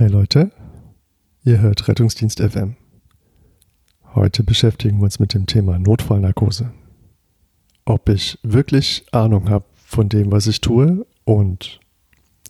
Hey 0.00 0.08
Leute, 0.08 0.50
ihr 1.44 1.60
hört 1.60 1.86
Rettungsdienst 1.86 2.40
FM. 2.40 2.74
Heute 4.14 4.42
beschäftigen 4.42 4.96
wir 4.96 5.04
uns 5.04 5.18
mit 5.18 5.34
dem 5.34 5.44
Thema 5.44 5.78
Notfallnarkose. 5.78 6.72
Ob 7.84 8.08
ich 8.08 8.38
wirklich 8.42 9.04
Ahnung 9.12 9.50
habe 9.50 9.66
von 9.74 10.08
dem, 10.08 10.32
was 10.32 10.46
ich 10.46 10.62
tue 10.62 11.04
und 11.26 11.80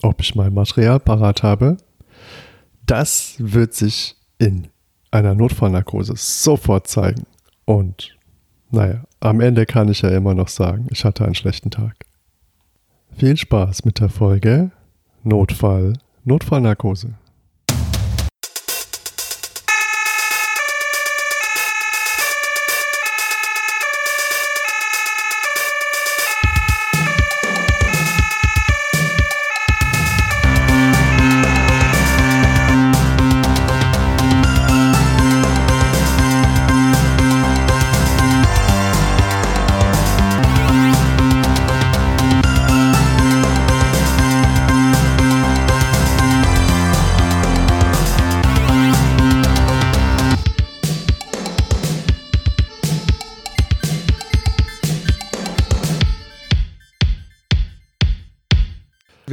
ob 0.01 0.21
ich 0.21 0.37
mein 0.37 0.55
Material 0.55 1.01
parat 1.01 1.43
habe, 1.43 1.79
das 2.87 3.35
wird 3.39 3.75
sich 3.75 4.15
in 4.39 4.69
einer 5.11 5.35
Notfallnarkose 5.35 6.15
sofort 6.17 6.87
zeigen. 6.87 7.25
Und 7.65 8.17
naja, 8.71 9.03
am 9.19 9.41
Ende 9.41 9.67
kann 9.67 9.89
ich 9.89 10.03
ja 10.03 10.11
immer 10.11 10.35
noch 10.35 10.47
sagen, 10.47 10.87
ich 10.93 11.05
hatte 11.05 11.25
einen 11.25 11.35
schlechten 11.35 11.73
Tag. 11.73 11.97
Viel 13.17 13.37
Spaß 13.37 13.85
mit 13.85 13.99
der 13.99 14.09
Folge 14.09 14.71
Notfall, 15.25 15.95
Notfallnarkose. 16.23 17.15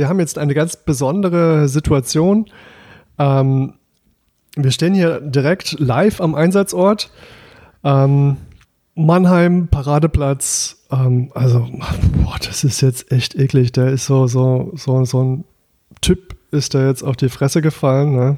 Wir 0.08 0.11
haben 0.11 0.22
jetzt 0.22 0.38
eine 0.38 0.53
ganz 0.53 0.77
besondere 0.77 1.67
Situation. 1.67 2.45
Ähm, 3.19 3.73
wir 4.55 4.72
stehen 4.72 4.94
hier 4.94 5.19
direkt 5.19 5.77
live 5.81 6.22
am 6.22 6.33
Einsatzort. 6.33 7.11
Ähm, 7.83 8.38
Mannheim, 8.95 9.67
Paradeplatz. 9.67 10.78
Ähm, 10.91 11.30
also, 11.35 11.67
boah, 12.23 12.38
das 12.41 12.63
ist 12.63 12.80
jetzt 12.80 13.11
echt 13.11 13.35
eklig. 13.35 13.73
Der 13.73 13.89
ist 13.89 14.05
so, 14.05 14.28
so, 14.28 14.72
so, 14.75 15.03
so 15.03 15.22
ein 15.22 15.44
Typ 16.00 16.38
ist 16.52 16.73
da 16.73 16.88
jetzt 16.88 17.03
auf 17.03 17.17
die 17.17 17.28
Fresse 17.28 17.61
gefallen. 17.61 18.16
Ne? 18.16 18.38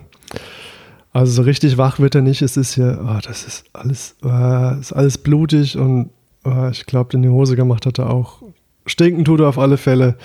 Also 1.14 1.34
so 1.34 1.42
richtig 1.44 1.78
wach 1.78 2.00
wird 2.00 2.16
er 2.16 2.23
nicht. 2.23 2.42
Es 2.42 2.58
ist 2.58 2.73
hier, 2.73 3.00
oh, 3.00 3.20
das 3.22 3.45
ist 3.45 3.66
alles, 3.73 4.16
äh, 4.23 4.80
ist 4.80 4.94
alles 4.94 5.20
blutig 5.20 5.78
und 5.78 6.09
äh, 6.47 6.72
ich 6.72 6.88
glaube, 6.88 7.14
in 7.14 7.22
die 7.22 7.30
Hose 7.30 7.56
gemacht 7.56 7.86
hat 7.86 8.00
er 8.00 8.09
auch. 8.09 8.42
Stinken 8.88 9.23
tut 9.23 9.40
er 9.40 9.50
auf 9.50 9.59
alle 9.59 9.78
Fälle. 9.78 10.16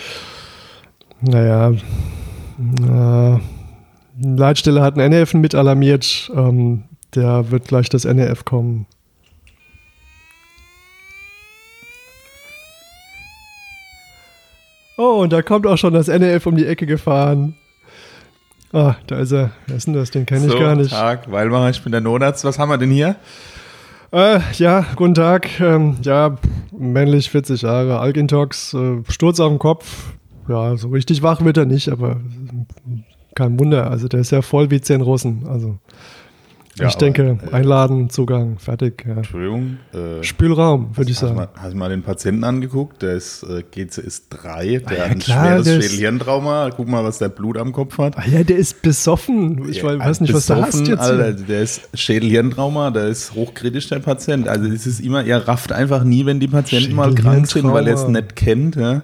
Naja, 1.20 1.72
äh, 2.60 3.38
Leitstelle 4.20 4.82
hat 4.82 4.98
einen 4.98 5.12
NRF 5.12 5.34
mit 5.34 5.54
alarmiert. 5.54 6.30
Ähm, 6.34 6.84
der 7.14 7.50
wird 7.50 7.68
gleich 7.68 7.88
das 7.88 8.04
NRF 8.04 8.44
kommen. 8.44 8.86
Oh, 14.96 15.22
und 15.22 15.32
da 15.32 15.42
kommt 15.42 15.66
auch 15.66 15.76
schon 15.76 15.92
das 15.92 16.08
NRF 16.08 16.46
um 16.46 16.56
die 16.56 16.66
Ecke 16.66 16.86
gefahren. 16.86 17.56
Ah, 18.72 18.96
da 19.06 19.18
ist 19.18 19.32
er. 19.32 19.50
Wer 19.66 19.76
ist 19.76 19.86
denn 19.86 19.94
das? 19.94 20.10
Den 20.10 20.26
kenne 20.26 20.46
ich 20.46 20.52
so, 20.52 20.58
gar 20.58 20.74
nicht. 20.74 20.90
Tag, 20.90 21.30
Weilmacher, 21.30 21.70
ich 21.70 21.82
bin 21.82 21.92
der 21.92 22.00
Notarzt. 22.00 22.44
Was 22.44 22.58
haben 22.58 22.68
wir 22.68 22.78
denn 22.78 22.90
hier? 22.90 23.16
Äh, 24.12 24.40
ja, 24.54 24.84
guten 24.94 25.14
Tag. 25.14 25.60
Ähm, 25.60 25.96
ja, 26.02 26.36
männlich, 26.70 27.30
40 27.30 27.62
Jahre, 27.62 27.98
Algintox, 27.98 28.74
äh, 28.74 29.02
Sturz 29.08 29.40
auf 29.40 29.50
den 29.50 29.58
Kopf. 29.58 30.12
Ja, 30.48 30.76
so 30.76 30.88
richtig 30.88 31.22
wach 31.22 31.44
wird 31.44 31.56
er 31.56 31.64
nicht, 31.66 31.88
aber 31.88 32.20
kein 33.34 33.58
Wunder. 33.58 33.90
Also 33.90 34.08
der 34.08 34.20
ist 34.20 34.30
ja 34.30 34.42
voll 34.42 34.70
wie 34.70 34.80
zehn 34.80 35.00
Russen. 35.00 35.46
Also 35.48 35.78
Ja, 36.76 36.86
ich 36.88 36.94
aber, 36.94 36.98
denke, 36.98 37.38
äh, 37.50 37.54
Einladen, 37.54 38.10
Zugang, 38.10 38.58
fertig. 38.58 39.04
Ja. 39.06 39.14
Entschuldigung. 39.16 39.78
Äh, 39.92 40.22
Spülraum, 40.22 40.96
würde 40.96 41.10
ich 41.10 41.16
hast, 41.16 41.22
du 41.22 41.26
sagen. 41.28 41.36
mal, 41.38 41.48
hast 41.56 41.72
du 41.72 41.76
mal 41.76 41.88
den 41.88 42.02
Patienten 42.02 42.44
angeguckt? 42.44 43.00
Der 43.02 43.14
ist 43.14 43.42
äh, 43.44 43.62
GCS 43.68 44.28
3, 44.30 44.78
der 44.78 44.96
ja, 44.98 45.04
hat 45.04 45.10
ein 45.12 45.18
klar, 45.20 45.62
schweres 45.62 45.84
Schädelhirntrauma. 45.84 46.70
Guck 46.76 46.88
mal, 46.88 47.02
was 47.04 47.18
der 47.18 47.28
Blut 47.28 47.56
am 47.58 47.72
Kopf 47.72 47.98
hat. 47.98 48.18
Ah 48.18 48.24
ja, 48.26 48.42
der 48.44 48.56
ist 48.56 48.82
besoffen. 48.82 49.68
Ich 49.68 49.78
Ja, 49.82 49.98
weiß 49.98 50.20
nicht, 50.20 50.34
was 50.34 50.46
du 50.46 50.56
hast 50.56 50.86
jetzt. 50.86 51.00
Alter, 51.00 51.32
der 51.32 51.62
ist 51.62 51.88
Schädelhirntrauma, 51.94 52.90
der 52.90 53.06
ist 53.06 53.34
hochkritisch, 53.34 53.88
der 53.88 54.00
Patient. 54.00 54.46
Also 54.48 54.66
es 54.66 54.86
ist 54.86 55.00
immer, 55.00 55.24
er 55.24 55.46
rafft 55.48 55.72
einfach 55.72 56.04
nie, 56.04 56.26
wenn 56.26 56.38
die 56.40 56.48
Patienten 56.48 56.94
mal 56.94 57.14
krank 57.14 57.46
sind, 57.46 57.72
weil 57.72 57.86
er 57.88 57.94
es 57.94 58.06
nicht 58.08 58.36
kennt. 58.36 58.76
Ja. 58.76 59.02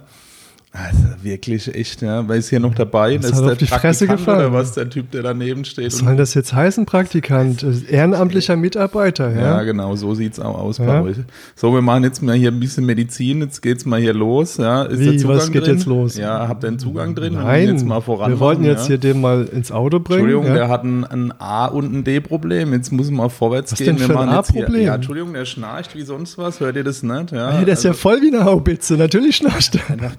Also 0.73 1.03
wirklich 1.23 1.75
echt, 1.75 2.01
ja. 2.01 2.29
Weil 2.29 2.39
ist 2.39 2.49
hier 2.51 2.61
noch 2.61 2.75
dabei, 2.77 3.17
Das 3.17 3.31
das 3.33 3.33
ist 3.33 3.39
auf 3.41 3.47
der 3.49 3.57
die 3.57 3.67
Fresse 3.67 4.07
gefallen. 4.07 4.39
oder 4.39 4.53
was, 4.53 4.73
der 4.75 4.89
Typ, 4.89 5.11
der 5.11 5.23
daneben 5.25 5.65
steht. 5.65 5.87
Was 5.87 5.99
soll 5.99 6.15
das 6.15 6.33
jetzt 6.35 6.53
heißen, 6.55 6.87
Praktikant? 6.87 7.67
Ehrenamtlicher 7.91 8.55
Mitarbeiter, 8.57 9.33
Ja, 9.35 9.41
ja? 9.41 9.63
genau, 9.65 9.97
so 9.97 10.15
sieht's 10.15 10.39
auch 10.39 10.57
aus 10.57 10.79
Ja. 10.79 10.87
bei 10.87 11.03
euch. 11.03 11.17
So, 11.57 11.75
wir 11.75 11.83
machen 11.83 12.05
jetzt 12.05 12.23
mal 12.23 12.37
hier 12.37 12.53
ein 12.53 12.61
bisschen 12.61 12.87
Medizin, 12.87 13.41
jetzt 13.41 13.63
geht's 13.63 13.85
mal 13.85 13.99
hier 13.99 14.15
los. 14.15 14.59
Ja, 14.59 14.85
ist 14.85 15.01
Wie, 15.01 15.07
der 15.07 15.19
Zugang 15.19 15.37
was 15.39 15.51
geht 15.51 15.67
drin? 15.67 15.75
jetzt 15.75 15.87
los? 15.87 16.17
Ja, 16.17 16.47
habt 16.47 16.63
ihr 16.63 16.69
einen 16.69 16.79
Zugang 16.79 17.17
drin? 17.17 17.33
Wir 17.35 17.41
Nein, 17.43 17.63
müssen 17.63 17.75
jetzt 17.79 17.87
mal 17.87 18.01
voran 18.01 18.31
wir 18.31 18.39
wollten 18.39 18.63
jetzt 18.63 18.83
ja. 18.83 18.87
hier 18.89 18.99
den 18.99 19.21
mal 19.21 19.47
ins 19.47 19.73
Auto 19.73 19.99
bringen. 19.99 20.21
Entschuldigung, 20.21 20.47
ja? 20.47 20.55
der 20.55 20.69
hat 20.69 20.85
ein, 20.85 21.05
ein 21.05 21.33
A- 21.41 21.67
und 21.67 21.93
ein 21.93 22.05
D-Problem. 22.05 22.73
Jetzt 22.75 22.93
muss 22.93 23.11
mal 23.11 23.29
vorwärts 23.29 23.73
Was 23.73 23.79
gehen. 23.81 23.97
denn 23.97 24.07
für 24.07 24.17
ein 24.21 24.29
A-Problem? 24.29 24.83
Ja, 24.83 24.95
Entschuldigung, 24.95 25.33
der 25.33 25.47
schnarcht 25.47 25.97
wie 25.97 26.03
sonst 26.03 26.39
was. 26.39 26.61
Hört 26.61 26.77
ihr 26.77 26.85
das 26.85 27.03
nicht? 27.03 27.33
Ja, 27.33 27.51
Hey, 27.51 27.65
der 27.65 27.75
ist 27.75 27.83
ja 27.83 27.91
also, 27.91 28.01
voll 28.03 28.23
wie 28.23 28.29
eine 28.33 28.45
Haubitze. 28.45 28.95
Natürlich 28.95 29.35
schnarcht 29.35 29.75
er. 29.75 29.91
einfach 29.95 30.13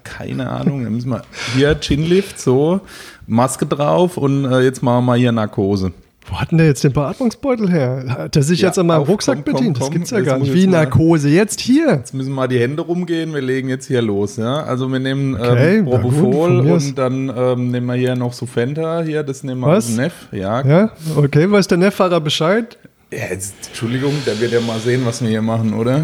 keine 0.45 0.49
Ahnung. 0.59 0.83
Dann 0.83 0.93
müssen 0.93 1.09
wir 1.09 1.21
hier 1.55 1.75
Chinlift, 1.79 2.39
so, 2.39 2.81
Maske 3.27 3.65
drauf 3.65 4.17
und 4.17 4.45
äh, 4.45 4.61
jetzt 4.61 4.81
machen 4.83 4.97
wir 4.97 5.01
mal 5.01 5.17
hier 5.17 5.31
Narkose. 5.31 5.91
Wo 6.27 6.39
hat 6.39 6.51
denn 6.51 6.59
der 6.59 6.67
jetzt 6.67 6.83
den 6.83 6.93
Beatmungsbeutel 6.93 7.69
her? 7.71 8.05
Hat 8.07 8.35
er 8.35 8.43
sich 8.43 8.61
Ja, 8.61 8.67
jetzt 8.67 8.77
an 8.77 8.85
meinem 8.85 9.01
auf, 9.01 9.09
Rucksack 9.09 9.37
komm, 9.37 9.43
komm, 9.45 9.53
bedient? 9.55 9.77
das 9.77 9.83
komm. 9.85 9.93
gibt's 9.93 10.11
ja 10.11 10.17
Jetzt 10.19 10.27
gar 10.27 10.37
nicht. 10.37 10.49
ich 10.49 10.53
Wie 10.53 10.67
Narkose. 10.67 11.29
Jetzt 11.29 11.59
hier. 11.61 11.89
Jetzt 11.93 12.13
müssen 12.13 12.31
mal 12.31 12.47
die 12.47 12.59
Hände 12.59 12.83
rumgehen. 12.83 13.33
Wir 13.33 13.41
legen 13.41 13.69
jetzt 13.69 13.87
hier 13.87 14.03
los. 14.03 14.37
Ja? 14.37 14.63
Also 14.63 14.87
wir 14.91 14.99
nehmen 14.99 15.33
Okay, 15.35 15.77
ähm, 15.79 15.85
na 15.89 15.97
gut, 15.97 16.01
Propofol 16.11 16.69
aus. 16.71 16.85
und 16.85 16.97
dann 16.97 17.33
ähm, 17.35 17.71
nehmen 17.71 17.87
wir 17.87 17.95
hier 17.95 18.15
noch 18.15 18.33
Sufenta. 18.33 19.01
Hier, 19.01 19.23
das 19.23 19.43
nehmen 19.43 19.61
wir 19.61 19.67
Was? 19.67 19.85
aus 19.85 19.87
dem 19.87 19.95
Neff. 19.97 20.13
Ja. 20.31 20.61
Ja, 20.65 20.91
okay. 21.17 21.49
Weiß 21.51 21.67
der 21.67 21.79
Neffahrer 21.79 22.21
Bescheid? 22.21 22.77
Ja, 23.11 23.25
jetzt, 23.31 23.55
Entschuldigung, 23.69 24.13
der 24.25 24.39
wird 24.39 24.51
ja 24.53 24.61
mal 24.61 24.79
sehen, 24.79 25.01
was 25.03 25.21
wir 25.23 25.29
hier 25.29 25.41
machen, 25.41 25.73
oder? 25.73 26.03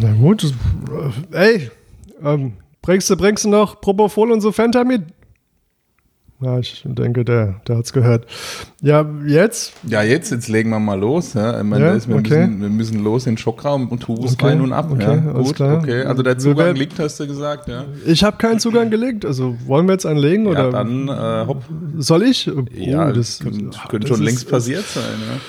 Na 0.00 0.12
gut. 0.12 0.44
das- 0.44 0.52
äh, 1.32 1.36
Ey, 1.56 1.70
ähm, 2.24 2.52
bringst 2.82 3.08
du, 3.10 3.16
bringst 3.16 3.44
du 3.44 3.48
noch 3.48 3.80
Propofol 3.80 4.30
und 4.32 4.40
so 4.40 4.52
Fanta 4.52 4.84
mit? 4.84 5.02
Ja, 6.42 6.58
ich 6.58 6.82
denke, 6.86 7.22
der, 7.22 7.60
der 7.68 7.76
hat's 7.76 7.92
gehört. 7.92 8.24
Ja, 8.80 9.04
jetzt? 9.26 9.74
Ja, 9.86 10.02
jetzt, 10.02 10.30
jetzt 10.30 10.48
legen 10.48 10.70
wir 10.70 10.78
mal 10.78 10.98
los. 10.98 11.34
Ja? 11.34 11.58
Ich 11.58 11.64
meine, 11.64 11.84
Ja, 11.84 12.08
wir, 12.08 12.16
okay. 12.16 12.46
müssen, 12.46 12.60
wir 12.62 12.68
müssen 12.70 13.04
los 13.04 13.26
in 13.26 13.32
den 13.34 13.38
Schockraum 13.38 13.88
und 13.88 14.00
Tubus 14.04 14.32
Okay, 14.32 14.46
rein 14.46 14.62
und 14.62 14.72
ab. 14.72 14.88
okay, 14.90 15.02
ja? 15.02 15.32
Gut, 15.32 15.56
klar. 15.56 15.76
okay. 15.76 16.02
Also 16.04 16.22
der 16.22 16.38
Zugang 16.38 16.64
werden- 16.68 16.76
liegt, 16.78 16.98
hast 16.98 17.20
du 17.20 17.26
gesagt, 17.26 17.68
ja. 17.68 17.84
Ich 18.06 18.24
habe 18.24 18.38
keinen 18.38 18.58
Zugang 18.58 18.88
gelegt. 18.88 19.26
Also 19.26 19.54
wollen 19.66 19.84
wir 19.86 19.92
jetzt 19.92 20.06
einen 20.06 20.18
legen 20.18 20.44
Ja, 20.46 20.50
oder 20.52 20.70
dann 20.70 21.08
äh, 21.08 21.46
hopp. 21.46 21.62
soll 21.98 22.22
ich? 22.22 22.50
Oh, 22.50 22.64
Ja, 22.72 23.12
das, 23.12 23.40
das 23.40 23.44
könnte, 23.90 24.08
das 24.08 24.08
schon 24.16 24.24
längst 24.24 24.48
passiert 24.48 24.86
sein. 24.86 25.04
Ja? 25.30 25.40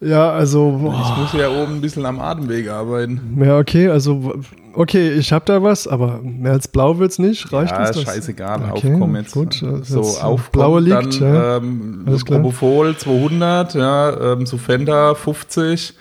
Ja, 0.00 0.30
also 0.30 0.72
boah. 0.82 1.10
Ich 1.16 1.22
muss 1.22 1.40
ja 1.40 1.48
oben 1.48 1.76
ein 1.76 1.80
bisschen 1.80 2.04
am 2.04 2.20
Atemweg 2.20 2.68
arbeiten. 2.68 3.38
Ja, 3.42 3.58
okay, 3.58 3.88
also 3.88 4.34
okay, 4.74 5.12
ich 5.12 5.32
habe 5.32 5.44
da 5.46 5.62
was, 5.62 5.88
aber 5.88 6.20
mehr 6.22 6.52
als 6.52 6.68
blau 6.68 6.98
wird's 6.98 7.18
nicht. 7.18 7.50
Reicht 7.50 7.72
Ja, 7.72 7.80
uns 7.80 7.90
ist 7.90 7.96
das? 8.06 8.14
scheißegal, 8.14 8.60
Okay, 8.72 8.92
aufkommen 8.92 9.16
jetzt. 9.16 9.32
gut, 9.32 9.62
äh, 9.62 9.82
so, 9.82 10.02
äh, 10.02 10.22
aufkommen, 10.22 10.52
blaue 10.52 10.80
liegt, 10.80 11.20
dann 11.22 11.32
ja. 11.32 11.56
ähm. 11.56 12.04
Propofol 12.26 12.94
200, 12.94 13.74
ja, 13.74 14.32
ähm, 14.34 14.44
Sufenta 14.44 15.14
50 15.14 15.94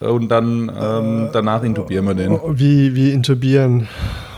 äh, 0.00 0.06
und 0.06 0.28
dann 0.28 0.70
ähm, 0.80 1.28
danach 1.32 1.64
intubieren 1.64 2.04
wir 2.06 2.14
den. 2.14 2.38
Wie, 2.52 2.94
wie 2.94 3.10
intubieren? 3.10 3.88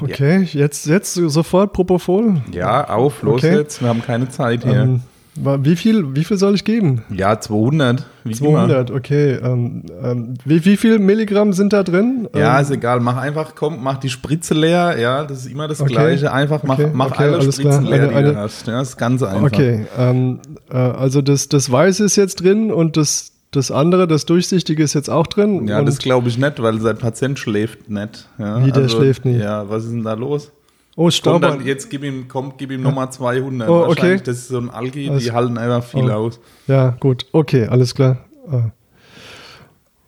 Okay, 0.00 0.49
jetzt, 0.52 0.87
jetzt 0.87 1.12
sofort 1.14 1.75
Propofol. 1.75 2.37
Ja, 2.52 2.88
auf, 2.88 3.23
los 3.23 3.44
Okay. 3.44 3.55
jetzt, 3.58 3.82
wir 3.82 3.88
haben 3.90 4.02
keine 4.02 4.31
Zeit 4.31 4.64
hier. 4.64 4.73
Ähm, 4.82 5.00
wie 5.36 5.75
viel, 5.76 6.14
wie 6.14 6.22
viel 6.25 6.36
soll 6.36 6.54
ich 6.54 6.64
geben? 6.64 7.02
ja, 7.10 7.38
200, 7.40 8.04
wie 8.25 8.34
200, 8.34 8.90
okay. 8.92 9.32
Ähm, 9.42 9.82
ähm, 10.02 10.34
wie, 10.44 10.64
wie 10.64 10.76
viel 10.76 10.98
Milligramm 10.98 11.52
sind 11.52 11.72
da 11.72 11.82
drin? 11.82 12.28
immer. 12.32 12.40
Ja, 12.40 12.56
ähm, 12.58 12.62
ist 12.62 12.70
egal, 12.70 13.00
mach 13.00 13.16
einfach, 13.16 13.54
komm, 13.54 13.82
mach 13.82 13.98
die 13.98 14.10
Spritze 14.10 14.54
leer, 14.54 14.98
ja, 14.98 15.25
das 15.25 15.38
ist 15.40 15.46
immer 15.52 15.66
das 15.69 15.81
Okay. 15.81 15.92
Gleiche, 15.92 16.32
einfach 16.32 16.62
mach, 16.62 16.78
Okay, 16.78 16.90
mach 16.94 17.06
okay, 17.10 17.25
alle 17.25 17.38
alles 17.38 17.56
Spritzen 17.56 17.84
leer, 17.86 18.08
Eine- 18.10 18.28
die 18.28 18.32
du 18.34 18.36
hast, 18.36 18.66
ja, 18.66 18.78
das 18.78 18.90
ist 18.90 18.96
ganz 18.96 19.22
einfach. 19.22 19.46
Okay, 19.46 19.86
ähm, 19.98 20.38
äh, 20.70 20.76
also 20.76 21.20
das, 21.20 21.48
das 21.48 21.70
Weiße 21.70 22.04
ist 22.04 22.16
jetzt 22.16 22.36
drin 22.42 22.70
und 22.72 22.96
das, 22.96 23.32
das 23.50 23.70
andere, 23.70 24.06
das 24.08 24.26
Durchsichtige 24.26 24.82
ist 24.82 24.94
jetzt 24.94 25.10
auch 25.10 25.26
drin. 25.26 25.66
Ja, 25.69 25.82
das 25.82 25.98
glaube 25.98 26.28
ich 26.28 26.38
nicht, 26.38 26.60
weil 26.62 26.81
sein 26.81 26.96
Patient 26.98 27.38
schläft 27.38 27.88
nicht. 27.90 28.28
Ja, 28.38 28.64
Wie, 28.64 28.70
der 28.72 28.88
schläft 28.88 29.25
nicht? 29.25 29.40
Ja, 29.40 29.69
was 29.69 29.84
ist 29.84 29.92
denn 29.92 30.04
da 30.04 30.14
los? 30.14 30.50
Oh, 30.96 31.02
Komm, 31.05 31.11
Staub. 31.11 31.43
dann, 31.43 31.67
jetzt 31.67 31.91
gib 31.91 32.05
ihm, 32.05 32.29
komm, 32.29 32.52
gib 32.56 32.70
ihm 32.70 32.81
nochmal 32.82 33.11
200. 33.11 33.69
Oh, 33.69 33.87
okay. 33.88 34.17
Das 34.23 34.37
ist 34.38 34.49
so 34.49 34.58
ein 34.58 34.70
Algi, 34.70 35.08
Also- 35.11 35.25
die 35.25 35.32
halten 35.32 35.58
einfach 35.58 35.82
viel 35.82 36.08
Oh. 36.11 36.14
aus. 36.14 36.41
Ja, 36.69 36.91
gut. 37.00 37.26
Okay, 37.32 37.67
alles 37.67 37.94
klar. 37.94 38.19
Ah, 38.49 38.70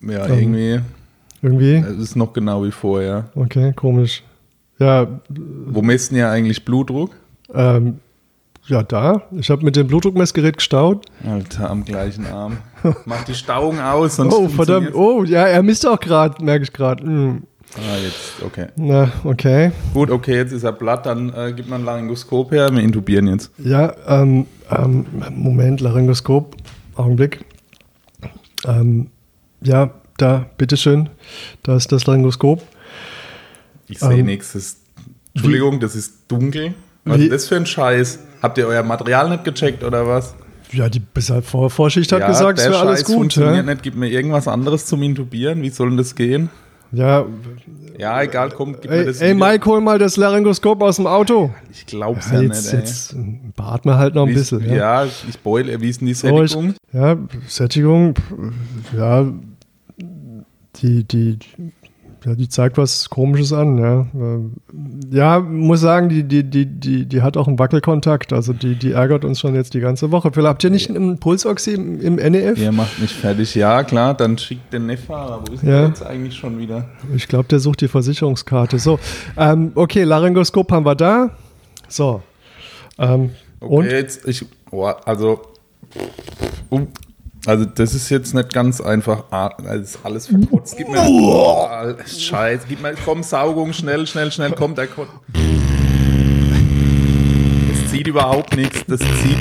Ja, 0.00 0.26
Ähm. 0.26 0.38
irgendwie, 0.38 0.80
irgendwie. 1.42 1.74
es 1.76 1.96
ist 1.98 2.16
noch 2.16 2.32
genau 2.32 2.62
wie 2.64 2.70
vorher. 2.70 3.30
Okay, 3.34 3.72
komisch. 3.74 4.22
Ja, 4.78 5.06
Wo 5.28 5.82
messen 5.82 6.16
ja 6.16 6.30
eigentlich 6.30 6.64
Blutdruck? 6.64 7.10
ähm, 7.52 7.98
ja, 8.66 8.82
da. 8.82 9.22
Ich 9.32 9.48
habe 9.50 9.64
mit 9.64 9.74
dem 9.76 9.86
Blutdruckmessgerät 9.86 10.56
gestaut. 10.58 11.06
Alter, 11.24 11.70
am 11.70 11.84
gleichen 11.84 12.26
Arm. 12.26 12.58
Mach 13.06 13.24
die 13.24 13.34
Stauung 13.34 13.80
aus, 13.80 14.16
sonst 14.16 14.34
Oh, 14.34 14.48
verdammt. 14.48 14.94
Oh, 14.94 15.24
ja, 15.24 15.46
er 15.46 15.62
misst 15.62 15.86
auch 15.86 15.98
gerade, 16.00 16.44
merke 16.44 16.64
ich 16.64 16.72
gerade. 16.72 17.02
Hm. 17.04 17.42
Ah, 17.78 17.96
jetzt, 18.02 18.42
okay. 18.44 18.66
Na, 18.76 19.10
okay. 19.24 19.70
Gut, 19.92 20.10
okay, 20.10 20.36
jetzt 20.36 20.52
ist 20.52 20.62
er 20.64 20.72
platt, 20.72 21.04
dann 21.06 21.32
äh, 21.34 21.52
gibt 21.52 21.68
man 21.68 21.82
ein 21.82 21.84
Laryngoskop 21.84 22.50
her, 22.52 22.70
wir 22.72 22.82
intubieren 22.82 23.26
jetzt. 23.28 23.50
Ja, 23.58 23.94
ähm, 24.06 24.46
ähm, 24.70 25.06
Moment, 25.30 25.80
Laryngoskop. 25.80 26.56
Augenblick. 26.94 27.44
Ähm, 28.66 29.08
ja, 29.62 29.90
da, 30.16 30.46
bitteschön. 30.56 31.10
Da 31.62 31.76
ist 31.76 31.92
das 31.92 32.06
Laryngoskop. 32.06 32.62
Ich 33.88 33.98
sehe 33.98 34.18
Ähm, 34.18 34.26
nichts. 34.26 34.76
Entschuldigung, 35.34 35.78
das 35.80 35.94
ist 35.94 36.14
dunkel. 36.28 36.74
Was 37.04 37.18
Wie- 37.18 37.24
ist 37.24 37.32
das 37.32 37.48
für 37.48 37.56
ein 37.56 37.66
Scheiß? 37.66 38.20
Habt 38.42 38.58
ihr 38.58 38.66
euer 38.66 38.82
Material 38.82 39.28
nicht 39.28 39.44
gecheckt 39.44 39.84
oder 39.84 40.06
was? 40.06 40.34
Ja, 40.72 40.88
die 40.88 41.02
Vor- 41.20 41.42
Vor 41.42 41.70
Vorschicht 41.70 42.10
hat 42.12 42.26
gesagt, 42.26 42.58
es 42.58 42.64
wäre 42.64 42.80
alles 42.80 43.04
gut. 43.04 43.14
funktioniert 43.16 43.56
Ja, 43.56 43.62
nicht. 43.62 43.82
Gib 43.82 43.94
mir 43.94 44.08
irgendwas 44.08 44.48
anderes 44.48 44.86
zum 44.86 45.02
Intubieren. 45.02 45.62
Wie 45.62 45.70
soll 45.70 45.90
denn 45.90 45.98
das 45.98 46.14
gehen? 46.16 46.48
Ja 46.92 47.26
Ja, 47.98 48.22
egal, 48.22 48.50
komm, 48.50 48.76
gib 48.80 48.90
mir 48.90 48.98
ey, 48.98 49.04
das 49.06 49.20
ey. 49.20 49.34
Mike, 49.34 49.64
hol 49.66 49.80
mal 49.80 49.98
das 49.98 50.16
Laryngoskop 50.16 50.82
aus 50.82 50.96
dem 50.96 51.06
Auto. 51.06 51.50
Ich 51.72 51.86
glaub's 51.86 52.28
Ja, 52.30 52.36
ja, 52.36 52.42
jetzt, 52.42 52.64
nicht, 52.64 52.74
ey. 52.74 52.80
jetzt 52.80 53.16
beatme 53.56 53.96
halt 53.96 54.14
noch 54.14 54.24
ein 54.24 54.28
Wie 54.28 54.32
ist- 54.34 54.50
bisschen. 54.50 54.68
Ja, 54.70 55.04
ja. 55.04 55.10
ich 55.28 55.38
beule. 55.40 55.80
Wie 55.80 55.88
ist 55.88 56.00
denn 56.00 56.06
die 56.08 56.12
Oh, 56.30 56.42
ich- 56.42 56.50
Sättigung? 56.52 56.74
ja 56.92 57.16
Sättigung, 57.48 58.14
ja, 58.96 59.26
die, 60.82 61.04
die, 61.04 61.38
ja, 62.24 62.34
die 62.34 62.48
zeigt 62.48 62.76
was 62.78 63.08
Komisches 63.10 63.52
an, 63.52 63.78
ja. 63.78 64.06
Ja, 65.10 65.38
muss 65.40 65.80
sagen, 65.80 66.08
die, 66.08 66.24
die, 66.24 66.42
die, 66.42 66.66
die, 66.66 67.06
die 67.06 67.22
hat 67.22 67.36
auch 67.36 67.46
einen 67.46 67.58
Wackelkontakt, 67.58 68.32
also 68.32 68.52
die, 68.52 68.74
die 68.74 68.92
ärgert 68.92 69.24
uns 69.24 69.38
schon 69.40 69.54
jetzt 69.54 69.74
die 69.74 69.80
ganze 69.80 70.10
Woche. 70.10 70.32
Phil, 70.32 70.46
habt 70.46 70.64
ihr 70.64 70.70
nicht 70.70 70.90
einen 70.90 71.18
Pulsoxy 71.18 71.74
im, 71.74 72.00
im 72.00 72.14
NEF? 72.16 72.58
Ihr 72.58 72.72
macht 72.72 72.98
mich 72.98 73.12
fertig. 73.14 73.54
Ja, 73.54 73.84
klar, 73.84 74.14
dann 74.14 74.38
schickt 74.38 74.72
den 74.72 74.86
Neffa. 74.86 75.40
Wo 75.46 75.52
ist 75.54 75.62
Ja. 75.62 75.80
der 75.80 75.88
jetzt 75.88 76.02
eigentlich 76.04 76.34
schon 76.34 76.58
wieder? 76.58 76.88
Ich 77.14 77.28
glaube, 77.28 77.48
der 77.48 77.60
sucht 77.60 77.80
die 77.80 77.88
Versicherungskarte. 77.88 78.78
So, 78.78 78.98
ähm, 79.36 79.72
okay, 79.74 80.02
Laryngoskop 80.04 80.72
haben 80.72 80.86
wir 80.86 80.94
da. 80.96 81.30
So. 81.88 82.22
Ähm, 82.98 83.30
Okay, 83.58 83.74
Und? 83.74 83.84
jetzt, 83.86 84.28
ich, 84.28 84.44
oh, 84.70 84.84
also, 84.84 85.40
uh, 86.70 86.80
also 87.46 87.64
das 87.64 87.94
ist 87.94 88.08
jetzt 88.10 88.34
nicht 88.34 88.52
ganz 88.52 88.80
einfach. 88.80 89.24
Ah, 89.30 89.50
Das 89.62 89.80
ist 89.80 89.98
alles 90.02 90.26
verputzt. 90.26 90.74
Gib 90.76 90.88
mir, 90.88 91.00
oh, 91.08 91.66
Scheiß, 92.06 92.62
gib 92.68 92.82
mir, 92.82 92.94
komm, 93.04 93.22
Saugung, 93.22 93.72
schnell, 93.72 94.06
schnell, 94.06 94.30
schnell, 94.32 94.52
komm, 94.52 94.74
der 94.74 94.86
Ko 94.88 95.06
Das 97.70 97.90
zieht 97.90 98.06
überhaupt 98.06 98.56
nichts. 98.56 98.84
Das 98.86 99.00
zieht. 99.00 99.38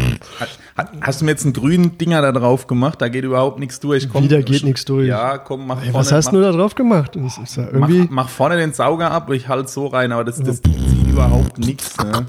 Hast 1.01 1.21
du 1.21 1.25
mir 1.25 1.31
jetzt 1.31 1.43
einen 1.45 1.53
grünen 1.53 1.97
Dinger 1.97 2.21
da 2.21 2.31
drauf 2.31 2.67
gemacht? 2.67 3.01
Da 3.01 3.07
geht 3.07 3.23
überhaupt 3.23 3.59
nichts 3.59 3.79
durch. 3.79 4.09
Komm, 4.09 4.23
Wieder 4.23 4.41
geht 4.43 4.63
nichts 4.63 4.83
durch. 4.85 5.07
Ja, 5.07 5.37
komm, 5.37 5.67
mach 5.67 5.77
Ey, 5.77 5.91
vorne, 5.91 5.97
was 5.99 6.11
hast 6.11 6.25
mach, 6.27 6.31
du 6.33 6.41
da 6.41 6.51
drauf 6.51 6.75
gemacht? 6.75 7.15
Ja 7.15 7.21
mach, 7.21 7.57
irgendwie. 7.57 8.07
mach 8.11 8.29
vorne 8.29 8.57
den 8.57 8.73
Sauger 8.73 9.11
ab, 9.11 9.31
ich 9.31 9.47
halte 9.47 9.69
so 9.69 9.87
rein, 9.87 10.11
aber 10.11 10.23
das, 10.25 10.41
das 10.41 10.61
zieht 10.61 11.07
überhaupt 11.09 11.57
nichts. 11.59 11.97
Ne? 11.97 12.25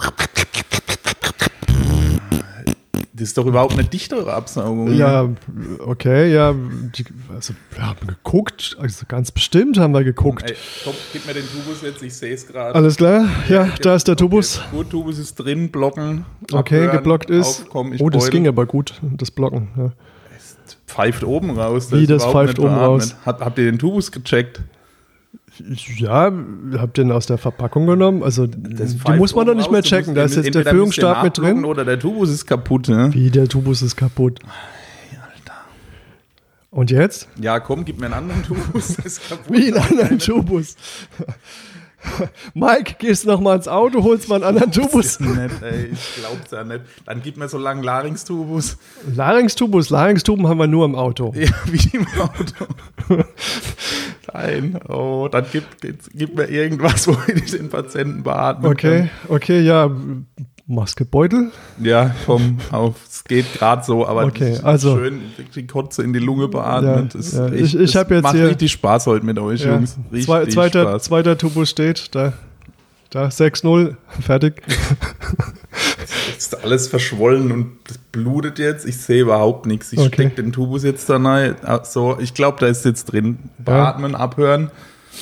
Das 3.19 3.29
ist 3.29 3.39
doch 3.39 3.47
überhaupt 3.47 3.73
eine 3.73 3.85
dichtere 3.85 4.31
Absaugung. 4.31 4.93
Ja, 4.93 5.27
okay, 5.79 6.31
ja. 6.35 6.55
Die, 6.55 7.05
also, 7.35 7.55
wir 7.73 7.87
haben 7.87 8.07
geguckt, 8.07 8.77
also 8.79 9.07
ganz 9.09 9.31
bestimmt 9.31 9.79
haben 9.79 9.95
wir 9.95 10.05
geguckt. 10.05 10.43
Ey, 10.51 10.55
komm, 10.85 10.93
gib 11.15 11.27
mir 11.27 11.33
den 11.33 11.45
Tubus 11.45 11.81
jetzt, 11.81 12.03
ich 12.03 12.13
sehe 12.13 12.35
es 12.35 12.47
gerade. 12.47 12.75
Alles 12.75 12.97
klar? 12.97 13.27
Ja, 13.49 13.71
da 13.81 13.95
ist 13.95 14.07
der 14.07 14.17
Tubus. 14.17 14.61
Gut, 14.71 14.91
Tubus 14.91 15.19
ist 15.19 15.37
drin, 15.37 15.71
blocken. 15.71 16.27
Okay, 16.53 16.77
abhören, 16.77 16.97
geblockt 16.99 17.31
ist. 17.31 17.63
Aufkommen, 17.63 17.97
oh, 18.01 18.11
das 18.11 18.25
beule. 18.25 18.33
ging 18.33 18.49
aber 18.49 18.67
gut, 18.67 19.01
das 19.01 19.31
Blocken. 19.31 19.69
Ja. 19.79 19.93
Pfeift 20.87 21.25
oben 21.25 21.59
raus. 21.59 21.91
Wie, 21.93 22.03
ist 22.03 22.11
das 22.11 22.25
pfeift 22.25 22.59
oben 22.59 22.75
raus? 22.75 23.17
Hat, 23.25 23.41
habt 23.41 23.59
ihr 23.59 23.65
den 23.65 23.79
Tubus 23.79 24.13
gecheckt? 24.13 24.61
Ja, 25.97 26.33
hab 26.79 26.95
den 26.95 27.13
aus 27.13 27.27
der 27.27 27.39
Verpackung 27.39 27.87
genommen. 27.87 28.23
Also, 28.23 28.47
Das 28.47 28.97
die 28.97 29.13
muss 29.13 29.35
man 29.35 29.47
doch 29.47 29.55
nicht 29.55 29.67
raus, 29.67 29.73
mehr 29.73 29.83
checken. 29.83 30.15
Da 30.15 30.25
ist 30.25 30.37
jetzt 30.37 30.55
der 30.55 30.65
Führungsstab 30.65 31.23
mit 31.23 31.39
drin. 31.39 31.65
Oder 31.65 31.85
der 31.85 31.99
Tubus 31.99 32.31
ist 32.31 32.47
kaputt. 32.47 32.89
Ne? 32.89 33.13
Wie, 33.13 33.31
der 33.31 33.49
Tubus 33.49 33.83
ist 33.83 33.97
kaputt. 33.97 34.41
Und 36.71 36.91
jetzt? 36.91 37.29
Ja, 37.41 37.59
komm, 37.59 37.87
gib 37.87 38.01
mir 38.01 38.07
einen 38.07 38.15
anderen 38.15 38.43
Tubus. 38.43 38.97
Das 38.97 38.99
ist 39.07 39.29
kaputt. 39.31 39.57
Wie 39.57 39.73
einen 39.73 39.79
anderen 39.79 40.19
Tubus. 40.19 40.77
Mike, 42.55 42.97
gehst 42.99 43.25
noch 43.27 43.41
mal 43.41 43.57
ins 43.57 43.67
Auto, 43.67 44.03
holst 44.05 44.29
mal 44.29 44.37
einen 44.37 44.45
anderen 44.45 44.71
Tubus. 44.71 45.19
Das 45.19 45.27
ist 45.27 45.37
nicht, 45.37 45.63
ey, 45.63 45.87
ich 45.93 46.15
glaub's 46.17 46.51
ja 46.51 46.65
nicht. 46.65 46.83
Dann 47.07 47.23
gib 47.23 47.37
mir 47.37 47.49
so 47.49 47.59
lange 47.59 47.83
Larynx-Tubus. 47.83 48.77
Larynx-Tubus, 49.15 49.91
Larynx-Tuben 49.91 50.47
haben 50.47 50.59
wir 50.59 50.67
nur 50.67 50.85
im 50.85 50.95
Auto. 50.95 51.33
Ja, 51.35 51.49
wie 51.67 51.97
im 51.97 52.07
Auto. 52.19 53.25
Nein, 54.33 54.79
oh, 54.89 55.29
dann 55.31 55.45
gib, 55.53 55.65
gib, 55.81 55.99
gib 56.15 56.37
mir 56.37 56.49
irgendwas, 56.49 57.07
wo 57.09 57.17
ich 57.33 57.51
den 57.53 57.69
Patienten 57.69 58.23
beatmen 58.23 58.71
Okay, 58.73 59.09
okay, 59.29 59.61
ja. 59.61 59.91
Maskebeutel. 60.69 61.51
kann. 61.77 61.85
Ja, 61.85 62.13
komm, 62.27 62.59
auf, 62.73 62.97
es 63.09 63.23
geht 63.23 63.53
gerade 63.55 63.85
so, 63.85 64.05
aber 64.07 64.25
Okay, 64.25 64.59
also- 64.65 64.97
schön 64.97 65.21
die 65.55 65.67
Kotze 65.67 66.03
in 66.03 66.13
die 66.13 66.19
Lunge 66.19 66.49
beatmet. 66.49 67.15
Ja, 67.15 67.19
Das 67.21 67.33
ja, 67.33 67.53
ich- 67.53 67.79
ich 67.79 67.97
hab 67.97 68.11
jetzt 68.11 68.25
macht 68.25 68.35
hier- 68.35 68.49
richtig 68.49 68.73
Spaß 68.73 69.07
heute 69.07 69.25
mit 69.25 69.39
euch, 69.39 69.63
Ja. 69.63 69.75
Jungs. 69.77 69.97
Richtig 70.11 70.27
Zwei, 70.27 70.47
zweiter, 70.47 70.83
Spaß. 70.83 71.03
zweiter 71.05 71.39
Tubus 71.39 71.71
steht, 71.71 72.13
da, 72.17 72.33
da 73.17 73.29
6-0, 73.29 73.97
fertig. 74.21 74.63
ist 76.39 76.63
alles 76.63 76.89
verschwollen 76.89 77.51
und 77.53 77.73
das 77.85 77.99
blutet 77.99 78.59
jetzt. 78.59 78.87
Ich 78.87 78.97
sehe 78.99 79.23
überhaupt 79.23 79.67
nichts. 79.67 79.93
Ich 79.93 79.99
Okay. 79.99 80.09
steck 80.13 80.37
den 80.37 80.53
Tubus 80.53 80.83
jetzt 80.85 81.09
da 81.09 81.17
rein. 81.17 81.57
Ah, 81.65 81.81
So, 81.85 82.19
ich 82.21 82.35
glaube, 82.35 82.59
da 82.61 82.67
ist 82.67 82.85
jetzt 82.85 83.07
drin. 83.07 83.39
Beatmen, 83.59 84.15
abhören. 84.15 84.71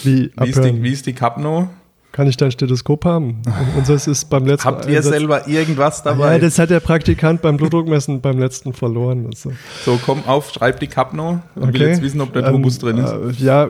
Wie, 0.03 0.33
Wie 0.37 0.49
ist, 0.49 0.57
die, 0.57 0.61
abhören. 0.61 0.83
wie 0.83 0.93
ist 0.93 1.07
die 1.07 1.13
Kapno? 1.13 1.69
Kann 2.13 2.29
ich 2.29 2.37
dein 2.37 2.53
Stethoskop 2.53 3.05
haben? 3.05 3.43
Unseres 3.77 4.07
ist 4.07 4.27
beim 4.31 4.47
letzten 4.47 4.69
Habt 4.69 4.87
ihr 4.87 4.99
Einsatz- 4.99 5.13
selber 5.13 5.49
irgendwas 5.49 6.03
dabei? 6.05 6.35
Ja, 6.35 6.39
das 6.39 6.61
hat 6.61 6.71
der 6.71 6.79
Praktikant 6.79 7.43
beim 7.43 7.57
Blutdruckmessen 7.57 8.21
beim 8.21 8.39
letzten 8.39 8.73
verloren. 8.73 9.27
Also. 9.27 9.53
so, 9.85 9.99
komm 10.05 10.23
auf, 10.27 10.51
schreib 10.53 10.79
die 10.79 10.87
Kapno. 10.87 11.41
Ich 11.57 11.63
will 11.63 11.69
Okay. 11.71 11.89
jetzt 11.91 12.03
wissen, 12.03 12.21
ob 12.21 12.33
der 12.33 12.45
Ähm, 12.45 12.53
Tubus 12.55 12.79
drin 12.79 12.99
ist. 12.99 13.11
Äh, 13.41 13.45
ja, 13.45 13.69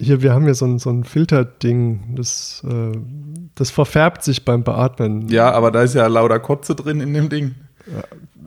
hier, 0.00 0.22
wir 0.22 0.32
haben 0.32 0.44
hier 0.44 0.54
so 0.54 0.66
ein, 0.66 0.78
so 0.78 0.90
ein 0.90 1.04
Filterding, 1.04 2.14
das, 2.16 2.62
äh, 2.68 2.96
das 3.54 3.70
verfärbt 3.70 4.22
sich 4.24 4.44
beim 4.44 4.64
Beatmen. 4.64 5.28
Ja, 5.28 5.52
aber 5.52 5.70
da 5.70 5.82
ist 5.82 5.94
ja 5.94 6.06
lauter 6.06 6.40
Kotze 6.40 6.74
drin 6.74 7.00
in 7.00 7.14
dem 7.14 7.28
Ding. 7.28 7.54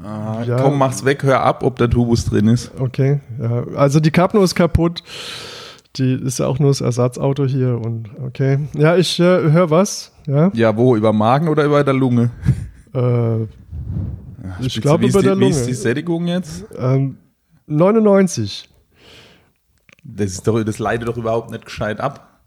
Ah, 0.03 0.43
Ja. 0.43 0.57
Komm, 0.61 0.77
mach's 0.77 1.05
weg, 1.05 1.23
hör 1.23 1.41
ab, 1.41 1.63
ob 1.63 1.77
der 1.77 1.89
Tubus 1.89 2.25
drin 2.25 2.47
ist. 2.47 2.71
Okay, 2.79 3.19
ja. 3.41 3.65
Also 3.75 3.99
die 3.99 4.11
Capno 4.11 4.43
ist 4.43 4.55
kaputt. 4.55 5.03
Die 5.95 6.13
ist 6.13 6.37
ja 6.39 6.45
auch 6.47 6.59
nur 6.59 6.69
das 6.69 6.81
Ersatzauto 6.81 7.45
hier 7.45 7.79
und 7.83 8.09
okay. 8.23 8.59
Ja, 8.75 8.95
ich 8.95 9.19
äh, 9.19 9.23
höre 9.51 9.71
was. 9.71 10.11
Ja. 10.27 10.51
Ja, 10.53 10.75
wo? 10.77 10.95
Über 10.95 11.11
Magen 11.13 11.47
oder 11.47 11.63
über 11.65 11.83
der 11.83 11.93
Lunge? 11.95 12.29
Äh, 12.93 13.43
ich 14.59 14.79
glaube 14.81 15.03
wie 15.03 15.07
ist 15.07 15.13
über 15.13 15.21
die, 15.21 15.27
der 15.29 15.39
Wie 15.39 15.49
ist 15.49 15.61
die 15.65 15.71
Lunge. 15.71 15.75
Sättigung 15.75 16.27
jetzt? 16.27 16.65
Ähm, 16.77 17.17
99. 17.67 18.69
Das, 20.09 20.31
ist 20.31 20.47
doch, 20.47 20.63
das 20.63 20.79
leitet 20.79 21.07
doch 21.07 21.17
überhaupt 21.17 21.51
nicht 21.51 21.65
gescheit 21.65 21.99
ab. 21.99 22.39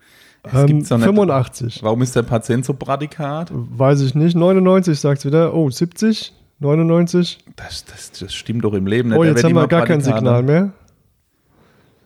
Das 0.43 0.55
Ähm, 0.55 0.67
gibt's 0.67 0.88
doch 0.88 0.97
nicht. 0.97 1.05
85. 1.07 1.83
Warum 1.83 2.00
ist 2.00 2.17
der 2.17 2.23
Patient 2.23 2.64
so 2.64 2.73
bradikat? 2.75 3.50
Weiß 3.52 4.00
ich 4.00 4.14
nicht. 4.14 4.35
99 4.35 4.99
sagt 4.99 5.25
wieder. 5.26 5.52
Oh, 5.55 5.69
70? 5.71 6.33
99? 6.61 7.38
Das, 7.57 7.85
das, 7.85 8.12
das 8.12 8.33
stimmt 8.35 8.64
doch 8.64 8.73
im 8.73 8.87
Leben 8.87 9.11
nicht. 9.11 9.19
Oh, 9.19 9.25
jetzt 9.25 9.45
haben 9.45 9.55
wir 9.55 9.67
gar 9.69 9.85
kein. 9.85 10.00
Signal 10.00 10.43
mehr. 10.43 10.73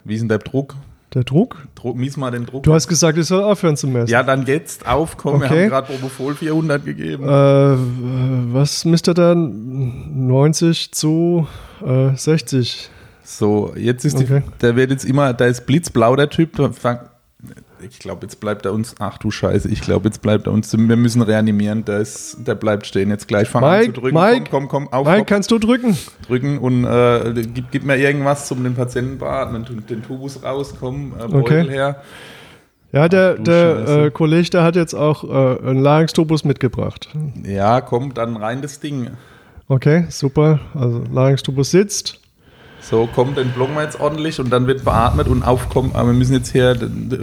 Wie 0.04 0.14
ist 0.14 0.20
denn 0.20 0.28
der 0.28 0.38
Druck? 0.38 0.75
Der 1.14 1.23
Druck? 1.23 1.68
Druck 1.76 1.96
mies 1.96 2.16
mal 2.16 2.32
den 2.32 2.44
Druck. 2.44 2.64
Du 2.64 2.75
hast 2.75 2.88
gesagt, 2.88 3.16
ich 3.16 3.26
soll 3.26 3.42
aufhören 3.44 3.76
zu 3.76 3.87
messen. 3.87 4.11
ja, 4.11 4.25
dann 4.25 4.44
jetzt 4.46 4.84
aufkommen. 4.87 5.40
Wir 5.40 5.46
Okay. 5.46 5.62
haben 5.62 5.68
gerade 5.70 5.87
Propofol 5.87 6.34
400 6.34 6.84
gegeben. 6.84 7.23
Äh, 7.25 7.76
was 8.52 8.84
misst 8.84 9.06
er 9.06 9.14
dann? 9.14 10.26
90 10.26 10.90
zu 10.92 11.46
äh, 11.87 12.16
60. 12.16 12.90
So, 13.25 13.73
jetzt 13.76 14.04
ist 14.04 14.16
Okay. 14.16 14.43
die, 14.47 14.59
der 14.61 14.76
wird 14.76 14.90
jetzt 14.90 15.04
immer, 15.04 15.33
da 15.33 15.47
ist 15.47 15.66
blitzblau 15.66 16.14
der 16.14 16.28
Typ. 16.28 16.50
Ich 17.87 17.99
glaube, 17.99 18.23
jetzt 18.23 18.40
bleibt 18.40 18.64
er 18.64 18.73
uns, 18.73 18.95
ach 18.99 19.19
du 19.19 19.31
Scheiße, 19.31 19.69
ich 19.69 19.81
glaube, 19.83 20.07
jetzt 20.07 20.23
bleibt 20.23 20.47
er 20.47 20.52
uns, 20.52 20.73
wir 20.73 20.97
müssen 20.97 21.21
reanimieren, 21.21 21.85
der, 21.85 21.99
ist, 21.99 22.38
der 22.47 22.54
bleibt 22.54 22.87
stehen. 22.87 23.11
Jetzt 23.11 23.28
gleich 23.28 23.49
fangen 23.49 23.64
an 23.66 23.78
Mike, 23.78 23.93
zu 23.93 24.00
drücken. 24.00 24.14
Mike, 24.16 24.45
komm, 24.50 24.69
komm, 24.69 24.87
komm, 24.87 24.93
auf, 24.93 25.07
Mike, 25.07 25.21
auf, 25.23 25.26
kannst 25.26 25.50
du 25.50 25.59
drücken? 25.59 25.97
drücken 26.26 26.59
und 26.59 26.85
äh, 26.85 27.33
gib, 27.52 27.71
gib 27.71 27.85
mir 27.85 27.97
irgendwas 27.97 28.47
zum 28.47 28.62
den 28.62 28.75
Patienten 28.75 29.19
beatmen, 29.19 29.66
den, 29.88 30.02
Tubus 30.02 30.43
rauskommen, 30.43 31.12
äh, 31.12 31.28
Beutel 31.28 31.40
Okay. 31.40 31.69
her. 31.69 32.02
Ja, 32.93 33.09
der, 33.09 33.35
du 33.35 33.43
der 33.43 33.88
äh, 34.04 34.11
Kollege, 34.11 34.50
der 34.50 34.62
hat 34.62 34.76
jetzt 34.76 34.95
auch 34.95 35.25
äh, 35.25 35.69
einen 35.69 35.83
Larynxtubus 35.83 36.45
mitgebracht. 36.45 37.09
Ja, 37.43 37.81
komm, 37.81 38.14
dann 38.14 38.37
rein 38.37 38.62
das 38.62 38.81
Ding. 38.81 39.09
Okay, 39.69 40.07
super. 40.11 40.61
Also 40.75 41.02
Larynxtubus 41.12 41.71
sitzt. 41.73 42.21
So, 42.91 43.09
komm, 43.14 43.35
den 43.35 43.49
blocken 43.49 43.75
wir 43.76 43.83
jetzt 43.83 43.99
ordentlich 43.99 44.38
und 44.41 44.50
dann 44.50 44.67
wird 44.67 44.85
beatmet 44.85 45.26
und 45.29 45.43
aufkommen. 45.43 45.93
Aber 45.95 46.09
wir 46.09 46.14
müssen 46.14 46.35
jetzt 46.35 46.53
hier 46.53 46.76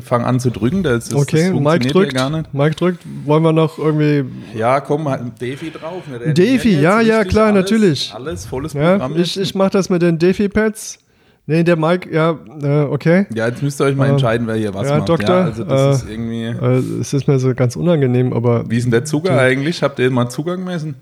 fangen 0.04 0.26
an 0.26 0.40
zu 0.40 0.50
drücken. 0.50 0.82
Das, 0.82 1.10
ist, 1.10 1.14
Okay, 1.14 1.52
das 1.52 1.60
Mike 1.62 1.88
drückt. 1.90 2.14
nicht. 2.32 2.54
Mike 2.54 2.76
drückt. 2.76 3.04
Wollen 3.26 3.44
wir 3.44 3.54
noch 3.54 3.78
irgendwie. 3.78 4.26
Ja, 4.58 4.80
komm, 4.82 5.08
halt 5.08 5.22
ein 5.22 5.34
Defi 5.40 5.70
drauf. 5.70 6.02
ne? 6.08 6.34
Defi, 6.34 6.80
ja, 6.80 7.00
ja, 7.00 7.24
klar, 7.24 7.48
alles, 7.54 7.62
natürlich. 7.70 8.12
Alles 8.14 8.46
volles 8.48 8.74
Ja, 8.74 8.94
Programm. 8.98 9.16
ich, 9.18 9.40
ich 9.40 9.54
mache 9.54 9.70
das 9.70 9.92
mit 9.92 10.02
den 10.02 10.18
Defi-Pads. 10.18 10.98
Nee, 11.46 11.64
der 11.64 11.76
Mike, 11.76 12.12
ja, 12.12 12.38
äh, 12.62 12.84
okay. 12.86 13.28
ja, 13.34 13.48
jetzt 13.48 13.62
müsst 13.62 13.80
ihr 13.82 13.86
euch 13.86 13.96
mal 13.96 14.08
Äh, 14.08 14.12
entscheiden, 14.12 14.48
wer 14.48 14.56
hier 14.56 14.74
was 14.74 14.88
ja, 14.90 14.98
macht. 14.98 15.10
Doktor, 15.10 15.36
ja, 15.38 15.46
also 15.46 15.64
das 15.64 15.82
äh, 15.82 15.92
ist 16.06 16.10
irgendwie. 16.12 16.44
Äh, 16.46 17.00
es 17.02 17.14
ist 17.14 17.28
mir 17.28 17.38
so 17.40 17.54
ganz 17.54 17.76
unangenehm, 17.76 18.34
aber 18.34 18.68
Wie 18.70 18.78
ist 18.78 18.86
denn 18.86 18.92
der 18.92 19.06
Zucker 19.06 19.38
eigentlich? 19.40 19.84
Habt 19.84 20.00
ihr 20.00 20.10
mal 20.10 20.30
Zucker 20.30 20.58
gemessen? 20.58 20.96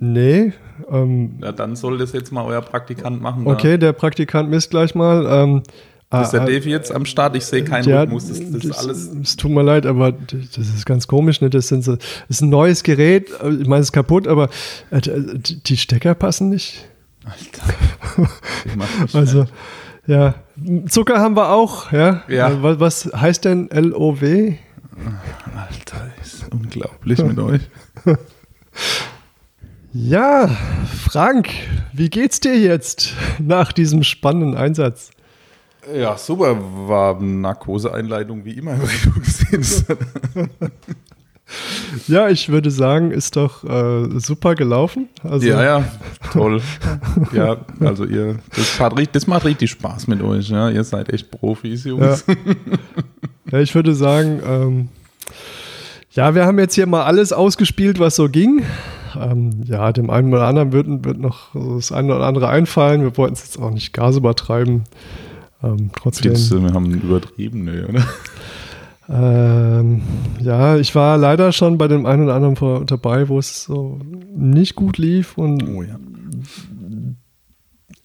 nee. 0.00 0.52
Ähm, 0.90 1.38
Ja, 1.42 1.52
dann 1.52 1.76
soll 1.76 1.98
das 1.98 2.12
jetzt 2.12 2.32
mal 2.32 2.44
euer 2.44 2.60
Praktikant 2.62 3.20
machen. 3.20 3.44
da. 3.44 3.50
okay, 3.52 3.78
der 3.78 3.92
Praktikant 3.92 4.48
misst 4.50 4.70
gleich 4.70 4.94
mal. 4.94 5.26
Ähm, 5.28 5.62
Ist 6.22 6.30
der 6.32 6.42
ah, 6.42 6.44
Defi 6.44 6.70
jetzt 6.70 6.92
am 6.92 7.04
Start? 7.04 7.34
Ich 7.36 7.44
sehe 7.44 7.64
keinen 7.64 7.88
Ja, 7.88 8.02
Rhythmus. 8.02 8.28
Das, 8.28 8.38
das 8.38 8.64
ist 8.64 8.78
alles. 8.78 9.10
Es 9.22 9.36
tut 9.36 9.50
mir 9.50 9.62
leid, 9.62 9.86
aber 9.86 10.12
das 10.12 10.56
ist 10.68 10.86
ganz 10.86 11.06
komisch. 11.08 11.40
Ne? 11.40 11.50
Das, 11.50 11.68
sind 11.68 11.82
so, 11.82 11.96
das 11.96 12.06
ist 12.28 12.40
ein 12.42 12.50
neues 12.50 12.82
Gerät. 12.84 13.30
äh, 13.42 13.50
Ich 13.50 13.66
meine, 13.66 13.80
es 13.80 13.88
ist 13.88 13.92
kaputt, 13.92 14.28
aber 14.28 14.48
äh, 14.90 15.00
die 15.02 15.76
Stecker 15.76 16.14
passen 16.14 16.48
nicht. 16.50 16.88
Alter. 17.24 18.28
Also, 19.12 19.46
ja. 20.06 20.36
Zucker 20.88 21.18
haben 21.20 21.36
wir 21.36 21.50
auch. 21.50 21.90
Ja. 21.92 22.22
Ja. 22.28 22.50
Äh, 22.50 22.62
Was, 22.62 22.78
was 23.10 23.20
heißt 23.20 23.44
denn 23.44 23.68
LOW? 23.72 24.22
Alter, 24.22 26.06
ist 26.22 26.46
unglaublich 26.52 27.18
mit 27.22 27.38
euch. 27.40 27.60
Ja, 29.98 30.48
Frank, 31.08 31.48
wie 31.94 32.10
geht's 32.10 32.38
dir 32.38 32.58
jetzt 32.58 33.14
nach 33.38 33.72
diesem 33.72 34.02
spannenden 34.02 34.54
Einsatz? 34.54 35.10
Ja, 35.94 36.18
super. 36.18 36.58
War 36.86 37.18
Narkoseeinleitung 37.18 38.44
wie 38.44 38.58
immer 38.58 38.74
im 38.74 38.82
Rettungsdienst. 38.82 39.86
Ja, 42.08 42.28
ich 42.28 42.50
würde 42.50 42.70
sagen, 42.70 43.10
ist 43.10 43.36
doch 43.36 43.64
äh, 43.64 44.20
super 44.20 44.54
gelaufen. 44.54 45.08
Also, 45.22 45.46
ja, 45.46 45.62
ja, 45.62 45.84
toll. 46.30 46.60
Ja, 47.32 47.56
also 47.80 48.04
ihr, 48.04 48.40
das, 48.54 48.78
hat, 48.78 48.92
das 49.14 49.26
macht 49.26 49.46
richtig 49.46 49.70
Spaß 49.70 50.08
mit 50.08 50.20
euch. 50.22 50.50
Ja. 50.50 50.68
Ihr 50.68 50.84
seid 50.84 51.10
echt 51.10 51.30
Profis, 51.30 51.84
Jungs. 51.84 52.24
Ja, 53.50 53.60
ich 53.60 53.74
würde 53.74 53.94
sagen, 53.94 54.42
ähm, 54.44 54.88
ja, 56.10 56.34
wir 56.34 56.44
haben 56.44 56.58
jetzt 56.58 56.74
hier 56.74 56.86
mal 56.86 57.04
alles 57.04 57.32
ausgespielt, 57.32 57.98
was 57.98 58.16
so 58.16 58.28
ging. 58.28 58.62
Ähm, 59.20 59.62
ja, 59.64 59.92
dem 59.92 60.10
einen 60.10 60.32
oder 60.32 60.46
anderen 60.46 60.72
wird, 60.72 60.86
wird 61.04 61.18
noch 61.18 61.54
das 61.54 61.92
eine 61.92 62.14
oder 62.14 62.26
andere 62.26 62.48
einfallen. 62.48 63.02
Wir 63.02 63.16
wollten 63.16 63.34
es 63.34 63.42
jetzt 63.42 63.58
auch 63.58 63.70
nicht 63.70 63.92
Gas 63.92 64.16
übertreiben. 64.16 64.84
Ähm, 65.62 65.90
trotzdem. 65.94 66.34
Du, 66.34 66.62
wir 66.62 66.72
haben 66.72 66.92
übertrieben, 66.92 67.64
ne, 67.64 67.86
oder? 67.88 68.04
Ähm, 69.08 70.02
ja, 70.40 70.76
ich 70.76 70.94
war 70.94 71.16
leider 71.16 71.52
schon 71.52 71.78
bei 71.78 71.86
dem 71.86 72.06
einen 72.06 72.24
oder 72.24 72.34
anderen 72.34 72.86
dabei, 72.86 73.28
wo 73.28 73.38
es 73.38 73.62
so 73.64 74.00
nicht 74.34 74.74
gut 74.74 74.98
lief. 74.98 75.38
Und 75.38 75.62
Oh 75.62 75.82
ja. 75.82 75.98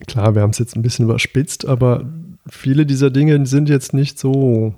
klar, 0.06 0.36
wir 0.36 0.44
haben 0.44 0.52
es 0.52 0.60
jetzt 0.60 0.76
ein 0.76 0.84
bisschen 0.84 1.06
überspitzt, 1.06 1.68
aber 1.68 2.06
viele 2.48 2.86
dieser 2.86 3.10
Dinge 3.10 3.46
sind 3.48 3.68
jetzt 3.68 3.94
nicht 3.94 4.20
so 4.20 4.76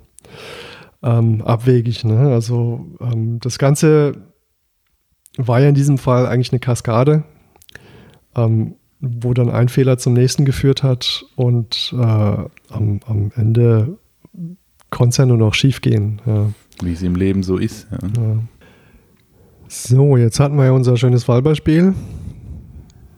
ähm, 1.02 1.42
abwegig. 1.42 2.06
Ne? 2.06 2.32
Also 2.32 2.86
ähm, 3.02 3.40
das 3.42 3.58
Ganze 3.60 4.14
war 5.38 5.60
ja 5.60 5.70
in 5.70 5.76
diesem 5.76 5.98
Fall 5.98 6.28
eigentlich 6.28 6.52
eine 6.52 6.60
Kaskade, 6.60 7.24
ähm, 8.36 8.76
wo 9.00 9.34
dann 9.34 9.50
ein 9.50 9.70
Fehler 9.70 9.98
zum 9.98 10.14
nächsten 10.14 10.46
geführt 10.46 10.84
hat 10.84 11.26
und 11.36 11.94
äh, 11.98 11.98
am, 11.98 13.00
am 13.06 13.32
Ende 13.36 13.98
konnte 14.90 15.10
es 15.10 15.18
ja 15.18 15.26
nur 15.26 15.38
noch 15.38 15.54
schief 15.54 15.82
gehen. 15.82 16.22
Ja. 16.26 16.50
Wie 16.82 16.94
es 16.94 17.02
im 17.02 17.16
Leben 17.16 17.44
so 17.44 17.58
ist. 17.58 17.88
Ja. 17.92 17.98
Ja. 18.22 18.38
So, 19.68 20.18
jetzt 20.18 20.40
hatten 20.40 20.56
wir 20.56 20.66
ja 20.66 20.72
unser 20.72 20.98
schönes 20.98 21.28
Wahlbeispiel. 21.28 21.96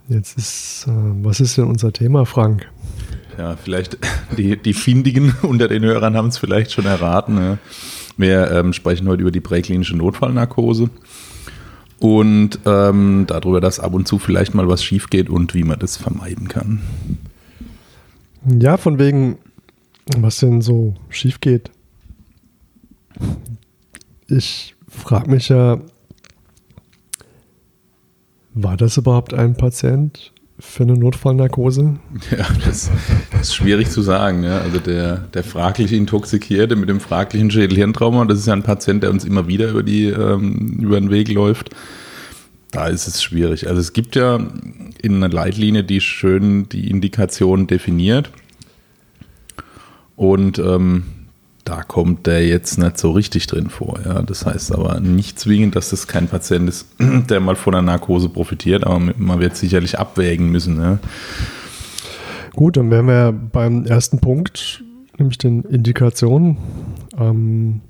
Jetzt 0.08 0.38
ist, 0.38 0.86
äh, 0.88 0.92
was 0.92 1.40
ist 1.40 1.58
denn 1.58 1.66
unser 1.66 1.92
Thema, 1.92 2.26
Frank? 2.26 2.70
Ja, 3.38 3.58
vielleicht 3.58 3.98
die, 4.38 4.56
die 4.56 4.74
Findigen 4.74 5.36
unter 5.42 5.68
den 5.68 5.84
Hörern 5.84 6.16
haben 6.16 6.30
es 6.30 6.38
vielleicht 6.38 6.72
schon 6.72 6.86
erraten. 6.86 7.60
Wir 8.18 8.52
ähm, 8.52 8.72
sprechen 8.72 9.08
heute 9.10 9.22
über 9.22 9.32
die 9.32 9.42
präklinische 9.42 9.98
Notfallnarkose 9.98 10.90
und 12.00 12.60
ähm, 12.66 13.26
darüber, 13.28 13.62
dass 13.62 13.80
ab 13.80 13.94
und 13.94 14.08
zu 14.08 14.20
vielleicht 14.20 14.54
mal 14.54 14.68
was 14.68 14.84
schief 14.84 15.10
geht 15.10 15.30
und 15.30 15.54
wie 15.54 15.64
man 15.64 15.80
das 15.80 15.98
vermeiden 15.98 16.48
kann. 16.48 16.82
Ja, 18.48 18.78
von 18.78 19.00
wegen, 19.00 19.38
was 20.18 20.38
denn 20.38 20.62
so 20.62 20.94
schief 21.10 21.42
geht. 21.42 21.72
Ich 24.28 24.76
frage 24.88 25.32
mich 25.32 25.50
ja, 25.50 25.80
war 28.54 28.78
das 28.78 28.98
überhaupt 28.98 29.34
ein 29.34 29.56
Patient 29.56 30.32
für 30.66 30.84
eine 30.84 30.98
Notfallnarkose? 30.98 31.96
Ja, 32.32 32.46
das, 32.66 32.92
das 33.32 33.42
ist 33.42 33.56
schwierig 33.56 33.90
zu 33.90 34.02
sagen. 34.02 34.44
Ja. 34.44 34.60
Also 34.60 34.80
der, 34.80 35.18
der 35.34 35.44
fraglich 35.44 35.94
Intoxikierte 35.94 36.76
mit 36.76 36.90
dem 36.90 37.00
fraglichen 37.00 37.52
Schädelhirntrauma, 37.52 38.26
das 38.26 38.40
ist 38.40 38.48
ja 38.48 38.54
ein 38.54 38.64
Patient, 38.64 39.04
der 39.04 39.12
uns 39.12 39.24
immer 39.24 39.48
wieder 39.48 39.70
über, 39.70 39.84
die, 39.84 40.08
ähm, 40.08 40.80
über 40.82 41.00
den 41.00 41.10
Weg 41.12 41.30
läuft. 41.30 41.70
Da 42.72 42.88
ist 42.88 43.08
es 43.08 43.24
schwierig. 43.24 43.68
Also 43.70 43.80
es 43.80 43.94
gibt 43.94 44.16
ja 44.16 44.40
in 45.02 45.16
einer 45.16 45.30
Leitlinie, 45.30 45.84
die 45.84 46.02
schön 46.02 46.68
die 46.68 46.90
Indikation 46.90 47.68
definiert. 47.68 48.32
Und 50.16 50.60
ähm, 50.60 51.04
da 51.66 51.82
kommt 51.82 52.28
der 52.28 52.48
jetzt 52.48 52.78
nicht 52.78 52.98
so 52.98 53.12
richtig 53.12 53.48
drin 53.48 53.70
vor. 53.70 54.00
Ja. 54.06 54.22
Das 54.22 54.46
heißt 54.46 54.72
aber 54.72 55.00
nicht 55.00 55.40
zwingend, 55.40 55.76
dass 55.76 55.90
das 55.90 56.08
kein 56.08 56.28
Patient 56.28 56.70
ist, 56.70 56.88
der 57.30 57.40
mal 57.40 57.56
von 57.56 57.74
einer 57.74 57.82
Narkose 57.82 58.30
profitiert, 58.30 58.86
aber 58.86 59.00
man 59.00 59.40
wird 59.40 59.58
sicherlich 59.58 60.00
abwägen 60.00 60.52
müssen. 60.52 60.80
Ja. 60.80 61.00
Gut, 62.54 62.78
dann 62.78 62.92
wären 62.92 63.08
wir 63.08 63.34
beim 63.34 63.86
ersten 63.86 64.20
Punkt, 64.20 64.84
nämlich 65.18 65.38
den 65.40 65.64
Indikationen. 65.64 66.58
Ähm, 67.18 67.82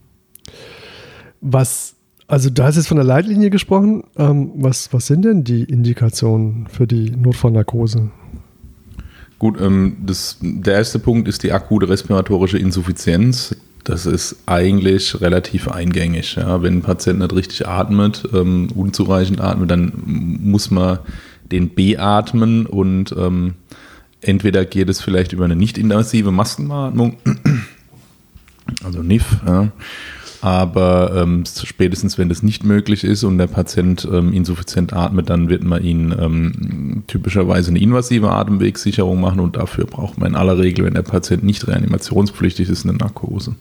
was, 1.42 1.96
also 2.28 2.50
da 2.50 2.70
ist 2.70 2.78
jetzt 2.78 2.88
von 2.88 2.98
der 2.98 3.06
Leitlinie 3.06 3.50
gesprochen. 3.50 4.06
Ähm, 4.18 4.52
was, 4.56 4.92
was 4.94 5.06
sind 5.06 5.26
denn 5.26 5.44
die 5.44 5.64
Indikationen 5.64 6.68
für 6.68 6.88
die 6.88 7.12
Notfallnarkose? 7.12 8.10
Gut, 9.40 9.60
ähm, 9.60 9.98
das, 10.06 10.38
der 10.42 10.76
erste 10.76 11.00
Punkt 11.00 11.28
ist 11.28 11.44
die 11.44 11.52
akute 11.52 11.90
respiratorische 11.90 12.58
Insuffizienz. 12.58 13.56
Das 13.84 14.06
ist 14.06 14.38
eigentlich 14.48 15.22
relativ 15.22 15.68
eingängig. 15.68 16.36
Ja. 16.36 16.62
Wenn 16.64 16.78
ein 16.78 16.82
Patient 16.82 17.20
nicht 17.20 17.36
richtig 17.36 17.68
atmet, 17.68 18.24
ähm, 18.34 18.70
unzureichend 18.74 19.42
atmet, 19.42 19.70
dann 19.70 19.94
muss 20.06 20.72
man 20.72 21.00
den 21.52 21.76
beatmen 21.76 22.66
und 22.66 23.14
ähm, 23.18 23.54
entweder 24.22 24.66
geht 24.66 24.90
es 24.90 25.02
vielleicht 25.02 25.34
über 25.34 25.46
eine 25.46 25.56
nicht-invasive 25.56 26.32
Maskenbeatmung, 26.32 27.18
also 28.84 29.04
NIF, 29.04 29.38
ja. 29.46 29.72
Aber 30.46 31.12
ähm, 31.16 31.44
spätestens 31.46 32.20
wenn 32.20 32.30
das 32.30 32.44
nicht 32.44 32.64
möglich 32.64 33.04
ist 33.04 33.24
und 33.24 33.40
der 33.40 33.48
Patient 33.48 34.08
ähm, 34.12 34.32
insuffizient 34.32 34.94
atmet, 34.94 35.28
dann 35.28 35.50
wird 35.50 35.64
man 35.64 35.84
ihn 35.84 36.14
ähm, 36.16 37.04
typischerweise 37.08 37.72
eine 37.72 37.80
invasive 37.80 38.30
Atemwegssicherung 38.30 39.20
machen 39.20 39.40
und 39.40 39.56
dafür 39.56 39.86
braucht 39.86 40.20
man 40.20 40.30
in 40.30 40.36
aller 40.36 40.60
Regel, 40.60 40.86
wenn 40.86 40.94
der 40.94 41.02
Patient 41.02 41.44
nicht 41.44 41.68
reanimationspflichtig 41.68 42.70
ist, 42.70 42.86
eine 42.86 42.96
Narkose. 42.96 43.56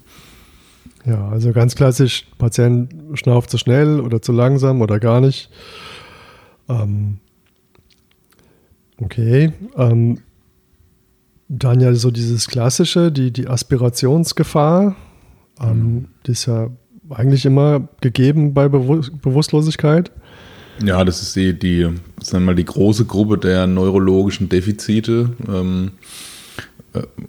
Ja, 1.07 1.26
also 1.29 1.53
ganz 1.53 1.75
klassisch, 1.75 2.26
Patient 2.37 2.93
schnauft 3.14 3.49
zu 3.49 3.57
schnell 3.57 3.99
oder 4.00 4.21
zu 4.21 4.33
langsam 4.33 4.83
oder 4.83 5.00
gar 5.00 5.23
nicht. 5.23 5.49
Ähm, 6.69 7.17
okay. 9.00 9.55
Ähm, 9.79 10.19
dann 11.49 11.81
ja 11.81 11.95
so 11.95 12.11
dieses 12.11 12.47
klassische, 12.47 13.11
die, 13.11 13.31
die 13.31 13.49
Aspirationsgefahr. 13.49 14.97
Ähm, 15.61 16.06
Die 16.26 16.32
ist 16.32 16.46
ja 16.46 16.70
eigentlich 17.11 17.44
immer 17.44 17.88
gegeben 18.00 18.54
bei 18.54 18.68
Bewu 18.68 19.02
Bewusstlosigkeit. 19.23 20.11
Ja, 20.84 21.04
das 21.04 21.23
ist 21.23 21.37
die, 21.37 21.56
die, 21.56 21.82
sagen 22.20 22.44
wir 22.44 22.52
mal, 22.52 22.54
die 22.54 22.64
große 22.64 23.04
Gruppe 23.04 23.38
der 23.38 23.66
neurologischen 23.66 24.49
Defizite. 24.49 25.30
Ähm, 25.49 25.92
äh, 25.92 26.34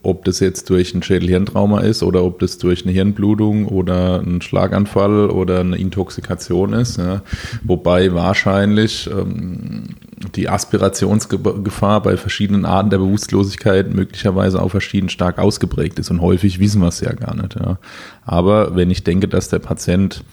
ob 0.04 0.26
das 0.26 0.40
jetzt 0.40 0.70
durch 0.70 0.94
ein 0.94 1.02
Schädelhirntrauma 1.02 1.80
ist 1.82 2.04
oder 2.04 2.24
ob 2.24 2.40
das 2.40 2.58
durch 2.58 2.84
eine 2.84 2.92
Hirnblutung 2.92 3.68
oder 3.68 4.20
einen 4.20 4.42
Schlaganfall 4.42 5.30
oder 5.30 5.62
eine 5.62 5.78
Intoxikation 5.78 6.74
ist. 6.74 6.98
Ja. 6.98 7.22
Wobei 7.64 8.14
wahrscheinlich 8.14 9.10
ähm, 9.10 9.96
die 10.36 10.50
Aspirationsgefahr 10.50 12.02
bei 12.04 12.18
verschiedenen 12.18 12.66
Arten 12.66 12.92
der 12.92 13.00
Bewusstlosigkeit 13.00 13.94
möglicherweise 13.94 14.62
auch 14.62 14.70
verschieden 14.70 15.10
stark 15.10 15.40
ausgeprägt 15.40 15.98
ist 16.00 16.12
und 16.12 16.22
häufig 16.22 16.60
wissen 16.60 16.82
wir 16.82 16.90
es 16.90 17.02
ja 17.02 17.14
gar 17.14 17.36
nicht. 17.36 17.56
Ja. 17.56 17.80
Aber 18.24 18.76
wenn 18.76 18.92
ich 18.92 19.04
denke, 19.04 19.28
dass 19.28 19.50
der 19.50 19.60
Patient 19.60 20.24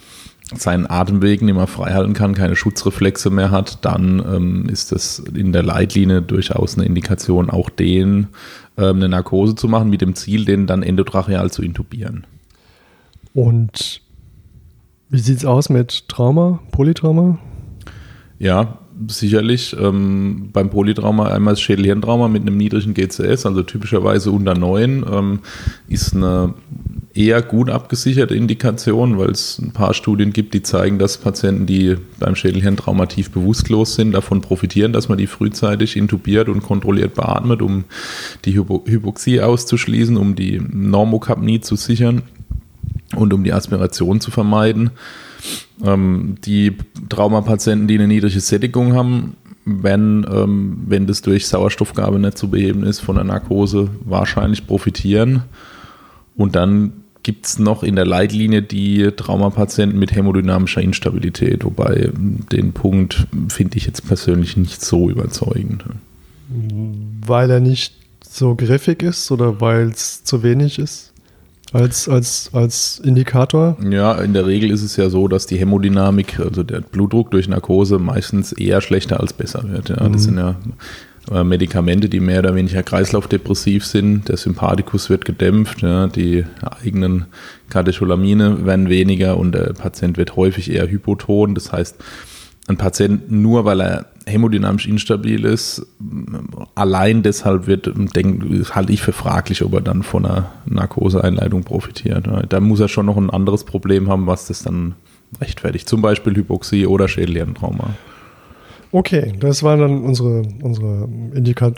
seinen 0.54 0.88
Atemweg 0.88 1.42
nicht 1.42 1.54
mehr 1.54 1.66
frei 1.66 1.92
halten 1.92 2.12
kann, 2.12 2.34
keine 2.34 2.56
Schutzreflexe 2.56 3.30
mehr 3.30 3.50
hat, 3.50 3.84
dann 3.84 4.22
ähm, 4.26 4.68
ist 4.68 4.92
das 4.92 5.18
in 5.18 5.52
der 5.52 5.62
Leitlinie 5.62 6.22
durchaus 6.22 6.76
eine 6.76 6.86
Indikation, 6.86 7.50
auch 7.50 7.70
den 7.70 8.28
ähm, 8.76 8.96
eine 8.96 9.08
Narkose 9.08 9.54
zu 9.54 9.68
machen, 9.68 9.90
mit 9.90 10.00
dem 10.00 10.14
Ziel, 10.14 10.44
den 10.44 10.66
dann 10.66 10.82
endotracheal 10.82 11.50
zu 11.50 11.62
intubieren. 11.62 12.26
Und 13.34 14.02
wie 15.08 15.18
sieht 15.18 15.38
es 15.38 15.44
aus 15.44 15.68
mit 15.68 16.08
Trauma, 16.08 16.60
Polytrauma? 16.70 17.38
Ja, 18.38 18.78
sicherlich. 19.08 19.76
Ähm, 19.78 20.50
beim 20.52 20.70
Polytrauma 20.70 21.28
einmal 21.28 21.54
das 21.54 21.60
Schädelhirntrauma 21.60 22.28
mit 22.28 22.42
einem 22.42 22.56
niedrigen 22.56 22.94
GCS, 22.94 23.46
also 23.46 23.62
typischerweise 23.62 24.30
unter 24.30 24.54
9, 24.54 25.04
ähm, 25.10 25.38
ist 25.88 26.14
eine 26.14 26.54
eher 27.14 27.42
gut 27.42 27.70
abgesicherte 27.70 28.34
Indikation, 28.34 29.18
weil 29.18 29.30
es 29.30 29.58
ein 29.58 29.72
paar 29.72 29.94
Studien 29.94 30.32
gibt, 30.32 30.54
die 30.54 30.62
zeigen, 30.62 30.98
dass 30.98 31.18
Patienten, 31.18 31.66
die 31.66 31.96
beim 32.18 32.34
Schädelhirntrauma 32.34 33.06
tief 33.06 33.30
bewusstlos 33.30 33.94
sind, 33.94 34.12
davon 34.12 34.40
profitieren, 34.40 34.92
dass 34.92 35.08
man 35.08 35.18
die 35.18 35.26
frühzeitig 35.26 35.96
intubiert 35.96 36.48
und 36.48 36.62
kontrolliert 36.62 37.14
beatmet, 37.14 37.60
um 37.60 37.84
die 38.44 38.54
Hypo 38.54 38.84
Hypoxie 38.86 39.40
auszuschließen, 39.40 40.16
um 40.16 40.34
die 40.34 40.60
Normokapnie 40.60 41.60
zu 41.60 41.76
sichern 41.76 42.22
und 43.14 43.34
um 43.34 43.44
die 43.44 43.52
Aspiration 43.52 44.20
zu 44.20 44.30
vermeiden. 44.30 44.90
Ähm, 45.84 46.36
die 46.44 46.76
Traumapatienten, 47.08 47.88
die 47.88 47.94
eine 47.94 48.08
niedrige 48.08 48.40
Sättigung 48.40 48.94
haben, 48.94 49.36
wenn, 49.64 50.26
ähm, 50.32 50.82
wenn 50.86 51.06
das 51.06 51.22
durch 51.22 51.46
Sauerstoffgabe 51.46 52.18
nicht 52.18 52.38
zu 52.38 52.48
beheben 52.48 52.84
ist, 52.84 53.00
von 53.00 53.16
der 53.16 53.24
Narkose 53.24 53.90
wahrscheinlich 54.04 54.66
profitieren. 54.66 55.42
Und 56.36 56.56
dann 56.56 56.92
gibt 57.22 57.46
es 57.46 57.58
noch 57.58 57.82
in 57.82 57.94
der 57.94 58.06
Leitlinie 58.06 58.62
die 58.62 59.10
Traumapatienten 59.16 59.98
mit 59.98 60.12
hämodynamischer 60.14 60.80
Instabilität, 60.80 61.64
wobei 61.64 62.10
den 62.12 62.72
Punkt 62.72 63.26
finde 63.48 63.76
ich 63.76 63.86
jetzt 63.86 64.06
persönlich 64.06 64.56
nicht 64.56 64.82
so 64.82 65.08
überzeugend. 65.08 65.84
Weil 67.24 67.50
er 67.50 67.60
nicht 67.60 67.94
so 68.28 68.54
griffig 68.56 69.02
ist 69.02 69.30
oder 69.30 69.60
weil 69.60 69.90
es 69.90 70.24
zu 70.24 70.42
wenig 70.42 70.78
ist? 70.78 71.11
Als, 71.72 72.08
als, 72.08 72.50
als 72.52 73.00
Indikator? 73.02 73.76
Ja, 73.88 74.14
in 74.20 74.34
der 74.34 74.46
Regel 74.46 74.70
ist 74.70 74.82
es 74.82 74.96
ja 74.96 75.08
so, 75.08 75.26
dass 75.26 75.46
die 75.46 75.56
Hämodynamik, 75.56 76.38
also 76.38 76.62
der 76.62 76.80
Blutdruck 76.80 77.30
durch 77.30 77.48
Narkose, 77.48 77.98
meistens 77.98 78.52
eher 78.52 78.82
schlechter 78.82 79.20
als 79.20 79.32
besser 79.32 79.64
wird. 79.68 79.88
Ja. 79.88 80.06
Mhm. 80.06 80.12
Das 80.12 80.24
sind 80.24 80.36
ja 80.36 80.56
äh, 81.30 81.44
Medikamente, 81.44 82.08
die 82.08 82.20
mehr 82.20 82.40
oder 82.40 82.54
weniger 82.54 82.82
kreislaufdepressiv 82.82 83.86
sind. 83.86 84.28
Der 84.28 84.36
Sympathikus 84.36 85.08
wird 85.08 85.24
gedämpft, 85.24 85.80
ja, 85.82 86.08
die 86.08 86.44
eigenen 86.60 87.26
Katecholamine 87.70 88.66
werden 88.66 88.88
weniger 88.90 89.38
und 89.38 89.52
der 89.52 89.72
Patient 89.72 90.18
wird 90.18 90.36
häufig 90.36 90.70
eher 90.70 90.90
hypoton. 90.90 91.54
Das 91.54 91.72
heißt, 91.72 91.96
ein 92.68 92.76
Patient 92.76 93.30
nur 93.30 93.64
weil 93.64 93.80
er 93.80 94.06
hämodynamisch 94.26 94.86
instabil 94.86 95.44
ist, 95.44 95.86
allein 96.74 97.22
deshalb 97.22 97.66
wird, 97.66 97.90
denk, 98.14 98.44
halte 98.74 98.92
ich 98.92 99.02
für 99.02 99.12
fraglich, 99.12 99.62
ob 99.62 99.74
er 99.74 99.80
dann 99.80 100.02
von 100.02 100.24
einer 100.24 100.52
Narkoseeinleitung 100.66 101.64
profitiert. 101.64 102.28
Da 102.48 102.60
muss 102.60 102.80
er 102.80 102.88
schon 102.88 103.06
noch 103.06 103.16
ein 103.16 103.30
anderes 103.30 103.64
Problem 103.64 104.08
haben, 104.08 104.26
was 104.26 104.46
das 104.46 104.62
dann 104.62 104.94
rechtfertigt. 105.40 105.88
Zum 105.88 106.02
Beispiel 106.02 106.36
Hypoxie 106.36 106.86
oder 106.86 107.08
Schädelhirntrauma. 107.08 107.90
Okay, 108.92 109.32
das 109.40 109.62
waren 109.62 109.80
dann 109.80 110.02
unsere, 110.02 110.42
unsere 110.62 111.08
Indika 111.34 111.72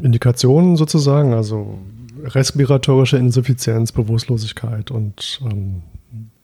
Indikationen 0.00 0.76
sozusagen, 0.76 1.34
also 1.34 1.78
respiratorische 2.24 3.16
Insuffizienz, 3.16 3.90
Bewusstlosigkeit 3.90 4.92
und 4.92 5.40
ähm, 5.50 5.82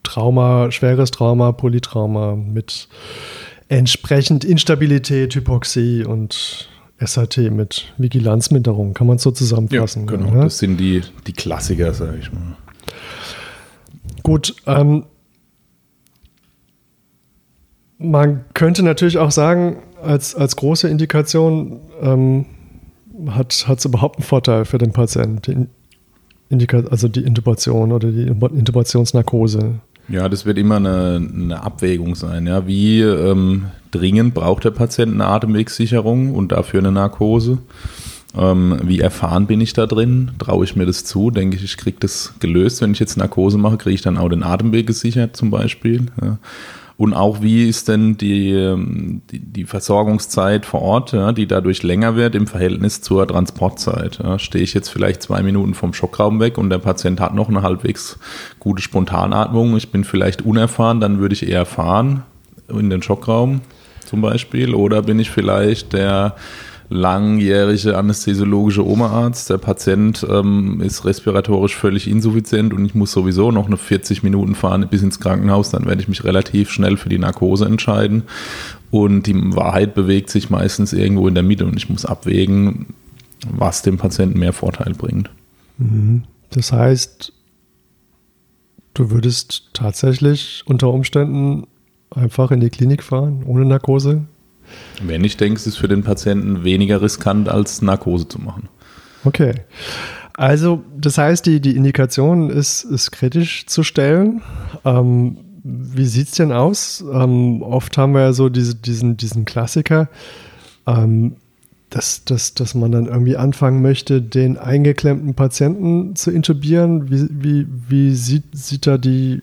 Trauma, 0.02 0.70
schweres 0.70 1.10
Trauma, 1.10 1.52
Polytrauma 1.52 2.34
mit 2.36 2.88
entsprechend 3.68 4.44
Instabilität, 4.44 5.34
Hypoxie 5.34 6.04
und 6.04 6.68
SAT 6.98 7.38
mit 7.50 7.92
Vigilanzminderung. 7.98 8.94
Kann 8.94 9.06
man 9.06 9.16
es 9.16 9.22
so 9.22 9.30
zusammenfassen? 9.30 10.06
Ja, 10.06 10.16
genau. 10.16 10.34
Ja? 10.34 10.44
Das 10.44 10.58
sind 10.58 10.78
die, 10.78 11.02
die 11.26 11.32
Klassiker, 11.32 11.92
sage 11.92 12.18
ich 12.18 12.32
mal. 12.32 12.56
Gut, 14.22 14.56
ähm, 14.66 15.04
man 17.98 18.44
könnte 18.54 18.82
natürlich 18.82 19.18
auch 19.18 19.30
sagen, 19.30 19.78
als, 20.02 20.34
als 20.34 20.56
große 20.56 20.88
Indikation 20.88 21.80
ähm, 22.00 22.46
hat 23.28 23.52
es 23.52 23.84
überhaupt 23.84 24.16
einen 24.16 24.24
Vorteil 24.24 24.64
für 24.64 24.78
den 24.78 24.92
Patienten, 24.92 25.70
also 26.90 27.08
die 27.08 27.22
Intubation 27.22 27.92
oder 27.92 28.10
die 28.10 28.26
Intubationsnarkose. 28.26 29.80
Ja, 30.08 30.28
das 30.28 30.46
wird 30.46 30.58
immer 30.58 30.76
eine, 30.76 31.16
eine 31.16 31.62
Abwägung 31.62 32.14
sein. 32.14 32.46
Ja. 32.46 32.66
Wie 32.66 33.00
ähm, 33.00 33.66
dringend 33.90 34.34
braucht 34.34 34.64
der 34.64 34.70
Patient 34.70 35.14
eine 35.14 35.26
Atemwegssicherung 35.26 36.34
und 36.34 36.52
dafür 36.52 36.80
eine 36.80 36.92
Narkose? 36.92 37.58
Ähm, 38.36 38.78
wie 38.84 39.00
erfahren 39.00 39.46
bin 39.46 39.60
ich 39.60 39.72
da 39.72 39.86
drin? 39.86 40.32
Traue 40.38 40.64
ich 40.64 40.76
mir 40.76 40.86
das 40.86 41.04
zu? 41.04 41.30
Denke 41.30 41.56
ich, 41.56 41.64
ich 41.64 41.76
kriege 41.76 41.96
das 41.98 42.34
gelöst. 42.38 42.82
Wenn 42.82 42.92
ich 42.92 42.98
jetzt 42.98 43.16
Narkose 43.16 43.58
mache, 43.58 43.78
kriege 43.78 43.94
ich 43.94 44.02
dann 44.02 44.18
auch 44.18 44.28
den 44.28 44.42
Atemweg 44.42 44.86
gesichert 44.86 45.36
zum 45.36 45.50
Beispiel. 45.50 46.06
Ja. 46.22 46.38
Und 46.98 47.12
auch 47.12 47.42
wie 47.42 47.68
ist 47.68 47.88
denn 47.88 48.16
die, 48.16 48.52
ähm, 48.52 49.20
die, 49.30 49.38
die 49.38 49.64
Versorgungszeit 49.64 50.64
vor 50.64 50.80
Ort, 50.80 51.12
ja, 51.12 51.32
die 51.32 51.46
dadurch 51.46 51.82
länger 51.82 52.16
wird 52.16 52.34
im 52.34 52.46
Verhältnis 52.46 53.02
zur 53.02 53.28
Transportzeit. 53.28 54.18
Ja. 54.22 54.38
Stehe 54.38 54.64
ich 54.64 54.72
jetzt 54.72 54.88
vielleicht 54.88 55.22
zwei 55.22 55.42
Minuten 55.42 55.74
vom 55.74 55.92
Schockraum 55.92 56.40
weg 56.40 56.56
und 56.56 56.70
der 56.70 56.78
Patient 56.78 57.20
hat 57.20 57.34
noch 57.34 57.50
eine 57.50 57.62
halbwegs 57.62 58.18
gute 58.60 58.80
Spontanatmung, 58.80 59.76
ich 59.76 59.90
bin 59.90 60.04
vielleicht 60.04 60.42
unerfahren, 60.42 61.00
dann 61.00 61.18
würde 61.18 61.34
ich 61.34 61.46
eher 61.46 61.66
fahren 61.66 62.22
in 62.68 62.88
den 62.88 63.02
Schockraum 63.02 63.60
zum 64.06 64.22
Beispiel. 64.22 64.74
Oder 64.74 65.02
bin 65.02 65.18
ich 65.18 65.30
vielleicht 65.30 65.92
der 65.92 66.34
langjährige 66.88 67.96
anästhesiologische 67.96 68.86
Oberarzt. 68.86 69.50
Der 69.50 69.58
Patient 69.58 70.26
ähm, 70.28 70.80
ist 70.80 71.04
respiratorisch 71.04 71.76
völlig 71.76 72.08
insuffizient 72.08 72.72
und 72.72 72.84
ich 72.84 72.94
muss 72.94 73.12
sowieso 73.12 73.50
noch 73.50 73.66
eine 73.66 73.76
40 73.76 74.22
Minuten 74.22 74.54
fahren 74.54 74.86
bis 74.88 75.02
ins 75.02 75.20
Krankenhaus. 75.20 75.70
Dann 75.70 75.86
werde 75.86 76.00
ich 76.00 76.08
mich 76.08 76.24
relativ 76.24 76.70
schnell 76.70 76.96
für 76.96 77.08
die 77.08 77.18
Narkose 77.18 77.66
entscheiden. 77.66 78.24
Und 78.90 79.26
die 79.26 79.34
Wahrheit 79.56 79.94
bewegt 79.94 80.30
sich 80.30 80.48
meistens 80.48 80.92
irgendwo 80.92 81.26
in 81.26 81.34
der 81.34 81.42
Mitte 81.42 81.66
und 81.66 81.76
ich 81.76 81.90
muss 81.90 82.04
abwägen, 82.04 82.86
was 83.50 83.82
dem 83.82 83.98
Patienten 83.98 84.38
mehr 84.38 84.52
Vorteil 84.52 84.94
bringt. 84.94 85.30
Mhm. 85.78 86.22
Das 86.50 86.72
heißt, 86.72 87.32
du 88.94 89.10
würdest 89.10 89.70
tatsächlich 89.72 90.62
unter 90.66 90.88
Umständen 90.92 91.66
einfach 92.10 92.50
in 92.50 92.60
die 92.60 92.70
Klinik 92.70 93.02
fahren, 93.02 93.42
ohne 93.44 93.64
Narkose? 93.64 94.24
Wenn 95.02 95.24
ich 95.24 95.36
denke, 95.36 95.58
es 95.58 95.66
ist 95.66 95.76
für 95.76 95.88
den 95.88 96.02
Patienten 96.02 96.64
weniger 96.64 97.02
riskant, 97.02 97.48
als 97.48 97.82
Narkose 97.82 98.28
zu 98.28 98.40
machen. 98.40 98.68
Okay. 99.24 99.54
Also, 100.34 100.82
das 100.96 101.16
heißt, 101.18 101.46
die, 101.46 101.60
die 101.60 101.76
Indikation 101.76 102.50
ist, 102.50 102.84
ist 102.84 103.10
kritisch 103.10 103.66
zu 103.66 103.82
stellen. 103.82 104.42
Ähm, 104.84 105.38
wie 105.64 106.04
sieht 106.04 106.28
es 106.28 106.34
denn 106.34 106.52
aus? 106.52 107.04
Ähm, 107.12 107.62
oft 107.62 107.96
haben 107.96 108.12
wir 108.12 108.20
ja 108.20 108.32
so 108.32 108.48
diese, 108.48 108.74
diesen, 108.74 109.16
diesen 109.16 109.44
Klassiker, 109.46 110.08
ähm, 110.86 111.36
dass, 111.90 112.24
dass, 112.24 112.54
dass 112.54 112.74
man 112.74 112.92
dann 112.92 113.06
irgendwie 113.06 113.36
anfangen 113.36 113.80
möchte, 113.80 114.20
den 114.20 114.58
eingeklemmten 114.58 115.34
Patienten 115.34 116.14
zu 116.16 116.30
intubieren. 116.30 117.10
Wie, 117.10 117.28
wie, 117.30 117.66
wie 117.88 118.14
sieht, 118.14 118.44
sieht 118.52 118.86
da 118.86 118.98
die 118.98 119.42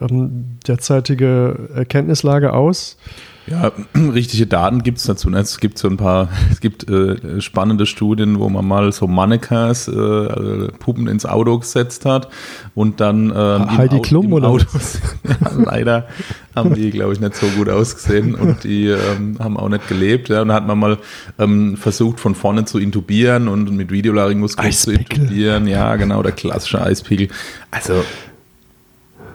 ähm, 0.00 0.44
derzeitige 0.66 1.70
Erkenntnislage 1.74 2.52
aus? 2.52 2.98
Ja, 3.46 3.72
richtige 3.94 4.46
Daten 4.46 4.82
gibt 4.82 4.98
es 4.98 5.04
dazu. 5.04 5.28
Ne? 5.28 5.38
Es 5.40 5.58
gibt 5.58 5.78
so 5.78 5.88
ein 5.88 5.96
paar, 5.96 6.28
es 6.50 6.60
gibt 6.60 6.88
äh, 6.88 7.40
spannende 7.40 7.86
Studien, 7.86 8.38
wo 8.38 8.48
man 8.48 8.66
mal 8.66 8.92
so 8.92 9.06
Mannequins, 9.06 9.88
äh, 9.88 9.92
also 9.92 10.68
Puppen 10.78 11.08
ins 11.08 11.26
Auto 11.26 11.58
gesetzt 11.58 12.04
hat 12.04 12.28
und 12.74 13.00
dann 13.00 13.32
ähm, 13.34 13.76
Heidi 13.76 13.96
Au 13.96 14.00
Klum 14.00 14.32
oder 14.32 14.48
Autos, 14.48 15.00
leider 15.56 16.06
haben 16.54 16.74
die, 16.74 16.90
glaube 16.90 17.14
ich, 17.14 17.20
nicht 17.20 17.34
so 17.34 17.46
gut 17.48 17.68
ausgesehen 17.68 18.34
und 18.34 18.64
die 18.64 18.86
ähm, 18.86 19.36
haben 19.38 19.56
auch 19.56 19.68
nicht 19.68 19.88
gelebt. 19.88 20.28
Ja. 20.28 20.42
Und 20.42 20.48
da 20.48 20.54
hat 20.54 20.66
man 20.66 20.78
mal 20.78 20.98
ähm, 21.38 21.76
versucht, 21.76 22.20
von 22.20 22.34
vorne 22.34 22.64
zu 22.64 22.78
intubieren 22.78 23.48
und 23.48 23.70
mit 23.72 23.90
Videolaryngos 23.90 24.56
zu 24.56 24.92
intubieren. 24.92 25.66
Ja, 25.66 25.96
genau, 25.96 26.22
der 26.22 26.32
klassische 26.32 26.82
Eispickel. 26.82 27.28
Also 27.70 28.04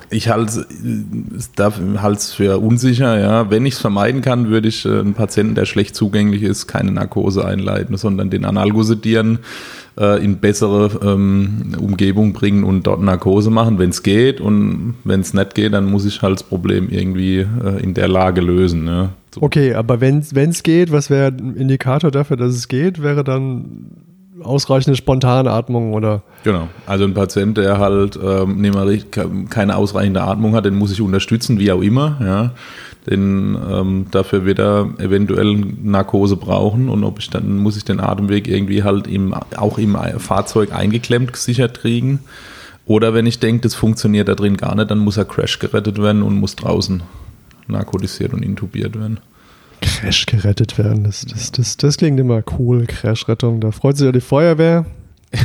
Ich 0.09 0.29
halte 0.29 0.65
es 2.13 2.33
für 2.33 2.59
unsicher, 2.59 3.19
ja. 3.19 3.49
Wenn 3.49 3.65
ich 3.65 3.73
es 3.73 3.79
vermeiden 3.79 4.21
kann, 4.21 4.49
würde 4.49 4.69
ich 4.69 4.85
äh, 4.85 4.99
einen 4.99 5.13
Patienten, 5.13 5.55
der 5.55 5.65
schlecht 5.65 5.95
zugänglich 5.95 6.43
ist, 6.43 6.67
keine 6.67 6.91
Narkose 6.91 7.45
einleiten, 7.45 7.97
sondern 7.97 8.29
den 8.29 8.45
Analgosidieren 8.45 9.39
äh, 9.99 10.23
in 10.23 10.37
bessere 10.37 10.99
ähm, 11.03 11.75
Umgebung 11.79 12.33
bringen 12.33 12.63
und 12.63 12.87
dort 12.87 13.01
Narkose 13.01 13.49
machen, 13.49 13.79
wenn 13.79 13.89
es 13.89 14.03
geht. 14.03 14.39
Und 14.39 14.95
wenn 15.03 15.21
es 15.21 15.33
nicht 15.33 15.55
geht, 15.55 15.73
dann 15.73 15.85
muss 15.85 16.05
ich 16.05 16.21
halt 16.21 16.35
das 16.35 16.43
Problem 16.43 16.89
irgendwie 16.89 17.39
äh, 17.39 17.83
in 17.83 17.93
der 17.93 18.07
Lage 18.07 18.41
lösen. 18.41 18.87
Ja. 18.87 19.09
So. 19.33 19.41
Okay, 19.41 19.73
aber 19.73 19.99
wenn 19.99 20.19
es 20.19 20.63
geht, 20.63 20.91
was 20.91 21.09
wäre 21.09 21.27
ein 21.31 21.55
Indikator 21.55 22.11
dafür, 22.11 22.37
dass 22.37 22.55
es 22.55 22.67
geht, 22.67 23.03
wäre 23.03 23.23
dann 23.23 24.06
ausreichende 24.43 24.95
Spontanatmung 24.95 25.93
oder? 25.93 26.21
Genau, 26.43 26.67
also 26.85 27.03
ein 27.03 27.13
Patient, 27.13 27.57
der 27.57 27.79
halt 27.79 28.19
ähm, 28.21 29.49
keine 29.49 29.75
ausreichende 29.75 30.21
Atmung 30.21 30.55
hat, 30.55 30.65
den 30.65 30.75
muss 30.75 30.91
ich 30.91 31.01
unterstützen, 31.01 31.59
wie 31.59 31.71
auch 31.71 31.81
immer. 31.81 32.17
Ja. 32.21 32.51
Den, 33.09 33.57
ähm, 33.71 34.07
dafür 34.11 34.45
wird 34.45 34.59
er 34.59 34.89
eventuell 34.97 35.55
Narkose 35.55 36.35
brauchen 36.35 36.89
und 36.89 37.05
ob 37.05 37.19
ich 37.19 37.29
dann 37.29 37.57
muss 37.57 37.77
ich 37.77 37.85
den 37.85 38.01
Atemweg 38.01 38.49
irgendwie 38.49 38.83
halt 38.83 39.07
im, 39.07 39.33
auch 39.55 39.77
im 39.77 39.95
Fahrzeug 40.17 40.73
eingeklemmt 40.73 41.31
gesichert 41.31 41.79
kriegen. 41.79 42.19
Oder 42.85 43.13
wenn 43.13 43.25
ich 43.25 43.39
denke, 43.39 43.61
das 43.61 43.75
funktioniert 43.75 44.27
da 44.27 44.35
drin 44.35 44.57
gar 44.57 44.75
nicht, 44.75 44.91
dann 44.91 44.99
muss 44.99 45.17
er 45.17 45.25
Crash 45.25 45.59
gerettet 45.59 46.01
werden 46.01 46.21
und 46.21 46.35
muss 46.35 46.55
draußen 46.57 47.01
narkotisiert 47.67 48.33
und 48.33 48.43
intubiert 48.43 48.99
werden. 48.99 49.19
Crash 49.81 50.25
gerettet 50.25 50.77
werden, 50.77 51.03
das, 51.03 51.25
das, 51.25 51.51
das, 51.51 51.77
das 51.77 51.97
klingt 51.97 52.19
immer 52.19 52.43
cool, 52.57 52.85
Crash-Rettung. 52.85 53.61
Da 53.61 53.71
freut 53.71 53.97
sich 53.97 54.05
ja 54.05 54.11
die 54.11 54.21
Feuerwehr. 54.21 54.85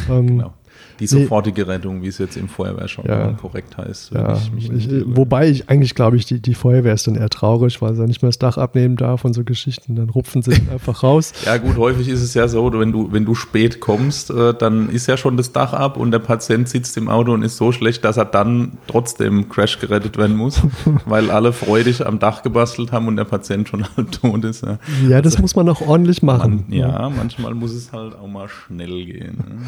Ähm, 0.09 0.27
genau. 0.39 0.55
Die 1.01 1.07
sofortige 1.07 1.67
Rettung, 1.67 2.03
wie 2.03 2.09
es 2.09 2.19
jetzt 2.19 2.37
im 2.37 2.49
Feuerwehrjargon 2.49 3.07
ja, 3.07 3.33
korrekt 3.33 3.77
heißt. 3.77 4.13
Ja, 4.13 4.39
ich 4.57 4.71
ich, 4.71 4.89
wobei 5.07 5.49
ich 5.49 5.69
eigentlich 5.69 5.95
glaube 5.95 6.17
ich, 6.17 6.27
die, 6.27 6.41
die 6.41 6.55
Feuerwehr 6.55 6.95
ist 6.95 7.07
dann 7.07 7.15
eher 7.15 7.29
traurig, 7.29 7.81
weil 7.83 7.95
sie 7.95 8.07
nicht 8.07 8.23
mehr 8.23 8.29
das 8.29 8.39
Dach 8.39 8.59
abnehmen 8.59 8.97
darf 8.97 9.25
und 9.25 9.35
so 9.35 9.45
Geschichten. 9.45 9.95
Dann 9.97 10.11
rupfen 10.11 10.43
sie 10.43 10.55
einfach 10.73 11.03
raus. 11.03 11.33
Ja 11.45 11.57
gut, 11.59 11.77
häufig 11.77 12.09
ist 12.09 12.23
es 12.23 12.35
ja 12.35 12.47
so, 12.47 12.73
wenn 12.73 12.93
du, 12.93 13.13
wenn 13.13 13.25
du 13.25 13.35
spät 13.35 13.81
kommst, 13.81 14.31
äh, 14.31 14.55
dann 14.55 14.89
ist 14.89 15.07
ja 15.07 15.17
schon 15.17 15.37
das 15.37 15.53
Dach 15.53 15.73
ab 15.73 15.97
und 15.97 16.11
der 16.13 16.21
Patient 16.21 16.69
sitzt 16.69 16.97
im 16.97 17.09
Auto 17.09 17.33
und 17.33 17.43
ist 17.43 17.57
so 17.57 17.73
schlecht, 17.73 18.05
dass 18.05 18.17
er 18.17 18.25
dann 18.25 18.79
trotzdem 18.87 19.49
Crash 19.49 19.79
gerettet 19.81 20.17
werden 20.17 20.37
muss, 20.37 20.63
weil 21.05 21.31
alle 21.31 21.53
freudig 21.53 22.07
am 22.07 22.19
Dach 22.19 22.43
gebastelt 22.43 22.93
haben 22.93 23.09
und 23.09 23.17
der 23.17 23.25
Patient 23.25 23.69
schon 23.69 23.85
halb 23.97 24.13
tot 24.13 24.45
ist. 24.45 24.63
Ja, 24.63 24.79
ja 25.09 25.21
das 25.21 25.35
also, 25.35 25.43
muss 25.43 25.57
man 25.57 25.69
auch 25.69 25.81
ordentlich 25.81 26.23
machen. 26.23 26.65
Man, 26.69 26.79
ja, 26.79 27.11
manchmal 27.11 27.55
muss 27.55 27.73
es 27.73 27.93
halt 27.93 28.15
auch 28.15 28.29
mal 28.29 28.49
schnell 28.49 29.05
gehen. 29.05 29.37
Ne? 29.37 29.67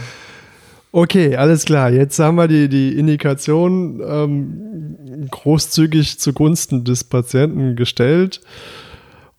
Okay, 0.96 1.35
alles 1.35 1.64
klar. 1.64 1.90
Jetzt 1.90 2.20
haben 2.20 2.37
wir 2.37 2.46
die, 2.46 2.68
die 2.68 2.96
Indikation 2.96 4.00
ähm, 4.07 5.26
großzügig 5.28 6.20
zugunsten 6.20 6.85
des 6.85 7.02
Patienten 7.02 7.74
gestellt. 7.74 8.40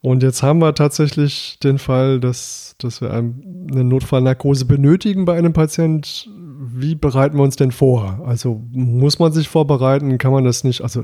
Und 0.02 0.22
jetzt 0.22 0.44
haben 0.44 0.60
wir 0.60 0.76
tatsächlich 0.76 1.58
den 1.64 1.78
Fall, 1.78 2.20
dass, 2.20 2.76
dass 2.78 3.00
wir 3.00 3.14
eine 3.14 3.86
Notfallnarkose 3.86 4.66
benötigen 4.66 5.24
bei 5.24 5.38
einem 5.38 5.54
Patient. 5.54 6.30
Wie 6.58 6.96
bereiten 6.96 7.38
wir 7.38 7.44
uns 7.44 7.56
denn 7.56 7.72
vor? 7.72 8.22
Also 8.26 8.62
muss 8.72 9.20
man 9.20 9.32
sich 9.32 9.50
vorbereiten? 9.50 10.18
Kann 10.18 10.32
man 10.32 10.44
das 10.44 10.64
nicht? 10.64 10.82
Also 10.82 11.04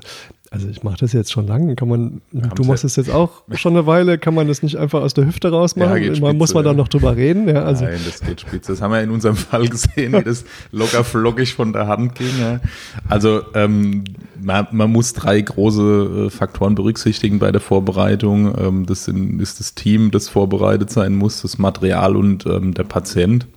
also 0.53 0.67
ich 0.67 0.83
mache 0.83 0.97
das 0.97 1.13
jetzt 1.13 1.31
schon 1.31 1.47
lange. 1.47 1.77
Kann 1.77 1.87
man, 1.87 2.21
du 2.33 2.63
machst 2.65 2.83
es 2.83 2.97
jetzt 2.97 3.09
auch 3.09 3.43
schon 3.53 3.71
eine 3.71 3.87
Weile. 3.87 4.17
Kann 4.17 4.35
man 4.35 4.49
das 4.49 4.61
nicht 4.61 4.75
einfach 4.75 5.01
aus 5.01 5.13
der 5.13 5.25
Hüfte 5.25 5.49
rausmachen? 5.49 6.03
Ja, 6.03 6.19
man 6.19 6.37
muss 6.37 6.53
man 6.53 6.65
da 6.65 6.73
noch 6.73 6.89
drüber 6.89 7.15
reden. 7.15 7.47
Ja, 7.47 7.63
also. 7.63 7.85
Nein, 7.85 8.01
das 8.05 8.19
geht 8.19 8.41
spitze. 8.41 8.73
Das 8.73 8.81
haben 8.81 8.91
wir 8.91 9.01
in 9.01 9.11
unserem 9.11 9.37
Fall 9.37 9.69
gesehen, 9.69 10.11
wie 10.11 10.23
das 10.23 10.43
locker 10.73 11.05
flockig 11.05 11.53
von 11.53 11.71
der 11.71 11.87
Hand 11.87 12.15
ging. 12.15 12.37
Ja. 12.37 12.59
Also 13.07 13.43
ähm, 13.55 14.03
man, 14.41 14.67
man, 14.71 14.91
muss 14.91 15.13
drei 15.13 15.39
große 15.39 16.25
äh, 16.25 16.29
Faktoren 16.29 16.75
berücksichtigen 16.75 17.39
bei 17.39 17.53
der 17.53 17.61
Vorbereitung. 17.61 18.53
Ähm, 18.59 18.85
das 18.85 19.05
sind, 19.05 19.41
ist 19.41 19.61
das 19.61 19.73
Team, 19.73 20.11
das 20.11 20.27
vorbereitet 20.27 20.89
sein 20.89 21.15
muss, 21.15 21.43
das 21.43 21.59
Material 21.59 22.17
und 22.17 22.45
ähm, 22.45 22.73
der 22.73 22.83
Patient. 22.83 23.47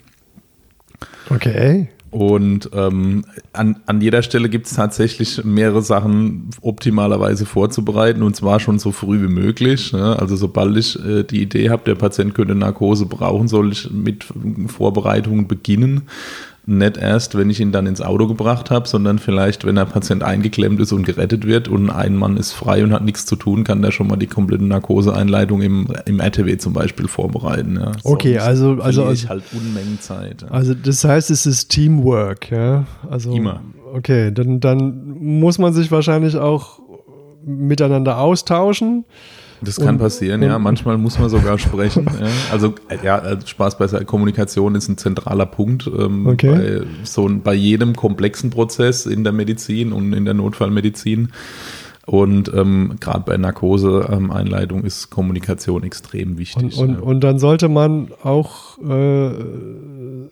Okay. 1.30 1.88
Und 2.14 2.70
ähm, 2.72 3.24
an, 3.52 3.80
an 3.86 4.00
jeder 4.00 4.22
Stelle 4.22 4.48
gibt 4.48 4.66
es 4.66 4.74
tatsächlich 4.74 5.44
mehrere 5.44 5.82
Sachen 5.82 6.48
optimalerweise 6.60 7.44
vorzubereiten 7.44 8.22
und 8.22 8.36
zwar 8.36 8.60
schon 8.60 8.78
so 8.78 8.92
früh 8.92 9.20
wie 9.20 9.32
möglich. 9.32 9.92
Ne? 9.92 10.16
Also 10.16 10.36
sobald 10.36 10.76
ich 10.76 10.96
äh, 11.04 11.24
die 11.24 11.42
Idee 11.42 11.70
habe, 11.70 11.82
der 11.84 11.96
Patient 11.96 12.32
könnte 12.32 12.54
Narkose 12.54 13.06
brauchen, 13.06 13.48
soll 13.48 13.72
ich 13.72 13.90
mit 13.90 14.26
Vorbereitungen 14.68 15.48
beginnen 15.48 16.02
nicht 16.66 16.96
erst, 16.96 17.36
wenn 17.36 17.50
ich 17.50 17.60
ihn 17.60 17.72
dann 17.72 17.86
ins 17.86 18.00
Auto 18.00 18.26
gebracht 18.26 18.70
habe, 18.70 18.88
sondern 18.88 19.18
vielleicht, 19.18 19.64
wenn 19.66 19.74
der 19.74 19.84
Patient 19.84 20.22
eingeklemmt 20.22 20.80
ist 20.80 20.92
und 20.92 21.04
gerettet 21.04 21.46
wird 21.46 21.68
und 21.68 21.90
ein 21.90 22.16
Mann 22.16 22.36
ist 22.36 22.52
frei 22.52 22.82
und 22.82 22.92
hat 22.92 23.04
nichts 23.04 23.26
zu 23.26 23.36
tun, 23.36 23.64
kann 23.64 23.82
der 23.82 23.90
schon 23.90 24.06
mal 24.06 24.16
die 24.16 24.26
komplette 24.26 24.64
Narkoseeinleitung 24.64 25.60
im, 25.62 25.88
im 26.06 26.20
RTW 26.20 26.56
zum 26.56 26.72
Beispiel 26.72 27.08
vorbereiten. 27.08 27.76
Ja. 27.76 27.92
Okay, 28.02 28.38
also 28.38 28.78
also 28.80 29.10
ich 29.10 29.28
halt 29.28 29.44
Unmengen 29.52 30.00
Zeit. 30.00 30.42
Ja. 30.42 30.48
Also 30.48 30.74
das 30.74 31.04
heißt, 31.04 31.30
es 31.30 31.44
ist 31.44 31.68
Teamwork, 31.68 32.50
ja. 32.50 32.86
Also 33.10 33.32
immer. 33.32 33.60
Okay, 33.92 34.32
dann 34.32 34.60
dann 34.60 35.18
muss 35.18 35.58
man 35.58 35.72
sich 35.72 35.90
wahrscheinlich 35.90 36.36
auch 36.36 36.80
miteinander 37.44 38.18
austauschen. 38.18 39.04
Das 39.64 39.76
kann 39.76 39.96
und, 39.96 39.98
passieren, 39.98 40.42
und, 40.42 40.48
ja. 40.48 40.58
Manchmal 40.58 40.98
muss 40.98 41.18
man 41.18 41.28
sogar 41.28 41.58
sprechen. 41.58 42.06
ja. 42.20 42.26
Also, 42.52 42.74
ja, 43.02 43.18
also 43.18 43.46
Spaß 43.46 43.78
bei 43.78 43.86
Kommunikation 44.04 44.74
ist 44.74 44.88
ein 44.88 44.98
zentraler 44.98 45.46
Punkt. 45.46 45.86
Ähm, 45.86 46.26
okay. 46.26 46.50
bei, 46.50 46.86
so, 47.04 47.28
bei 47.42 47.54
jedem 47.54 47.96
komplexen 47.96 48.50
Prozess 48.50 49.06
in 49.06 49.24
der 49.24 49.32
Medizin 49.32 49.92
und 49.92 50.12
in 50.12 50.24
der 50.24 50.34
Notfallmedizin. 50.34 51.30
Und 52.06 52.52
ähm, 52.54 52.96
gerade 53.00 53.22
bei 53.24 53.36
Narkoseeinleitung 53.38 54.80
ähm, 54.80 54.86
ist 54.86 55.08
Kommunikation 55.08 55.84
extrem 55.84 56.36
wichtig. 56.36 56.76
Und, 56.76 56.88
und, 56.88 56.94
ja. 56.96 57.00
und 57.00 57.20
dann 57.20 57.38
sollte 57.38 57.70
man 57.70 58.10
auch 58.22 58.76
äh, 58.78 59.30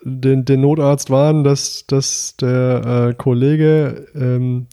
den, 0.05 0.45
den 0.45 0.61
Notarzt 0.61 1.09
warnen, 1.09 1.45
dass, 1.45 1.87
dass 1.87 2.37
der 2.37 3.09
äh, 3.09 3.15
Kollege 3.15 4.07
ähm, 4.15 4.67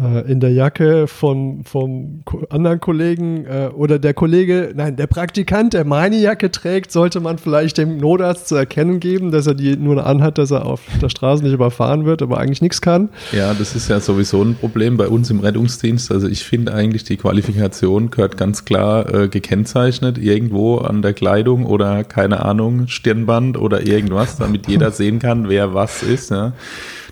äh, 0.00 0.30
in 0.30 0.40
der 0.40 0.52
Jacke 0.52 1.06
von, 1.06 1.62
vom 1.64 2.22
anderen 2.48 2.80
Kollegen 2.80 3.44
äh, 3.44 3.70
oder 3.74 3.98
der 3.98 4.14
Kollege, 4.14 4.72
nein, 4.74 4.96
der 4.96 5.06
Praktikant, 5.06 5.74
der 5.74 5.84
meine 5.84 6.16
Jacke 6.16 6.50
trägt, 6.50 6.92
sollte 6.92 7.20
man 7.20 7.38
vielleicht 7.38 7.78
dem 7.78 7.98
Notarzt 7.98 8.48
zu 8.48 8.54
erkennen 8.54 9.00
geben, 9.00 9.30
dass 9.30 9.46
er 9.46 9.54
die 9.54 9.76
nur 9.76 10.04
anhat, 10.06 10.38
dass 10.38 10.50
er 10.50 10.66
auf 10.66 10.80
der 11.00 11.08
Straße 11.08 11.42
nicht 11.42 11.52
überfahren 11.52 12.04
wird, 12.04 12.22
aber 12.22 12.38
eigentlich 12.38 12.62
nichts 12.62 12.80
kann. 12.80 13.10
Ja, 13.32 13.54
das 13.54 13.76
ist 13.76 13.88
ja 13.88 14.00
sowieso 14.00 14.42
ein 14.42 14.54
Problem 14.54 14.96
bei 14.96 15.08
uns 15.08 15.30
im 15.30 15.40
Rettungsdienst. 15.40 16.10
Also 16.10 16.28
ich 16.28 16.44
finde 16.44 16.72
eigentlich, 16.74 17.04
die 17.04 17.16
Qualifikation 17.16 18.10
gehört 18.10 18.36
ganz 18.36 18.64
klar 18.64 19.12
äh, 19.12 19.28
gekennzeichnet, 19.28 20.18
irgendwo 20.18 20.78
an 20.78 21.02
der 21.02 21.12
Kleidung 21.12 21.66
oder 21.66 22.04
keine 22.04 22.44
Ahnung, 22.44 22.88
Stirnband 22.88 23.58
oder 23.58 23.86
irgendwas, 23.86 24.36
damit 24.36 24.66
jeder 24.68 24.90
sehen 24.90 25.18
kann, 25.18 25.48
wer 25.48 25.74
was 25.74 26.02
ist. 26.02 26.30
Ja. 26.30 26.52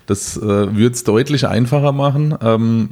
Das 0.09 0.37
äh, 0.37 0.41
würde 0.41 0.95
es 0.95 1.03
deutlich 1.03 1.47
einfacher 1.47 1.91
machen. 1.91 2.35
Ähm, 2.41 2.89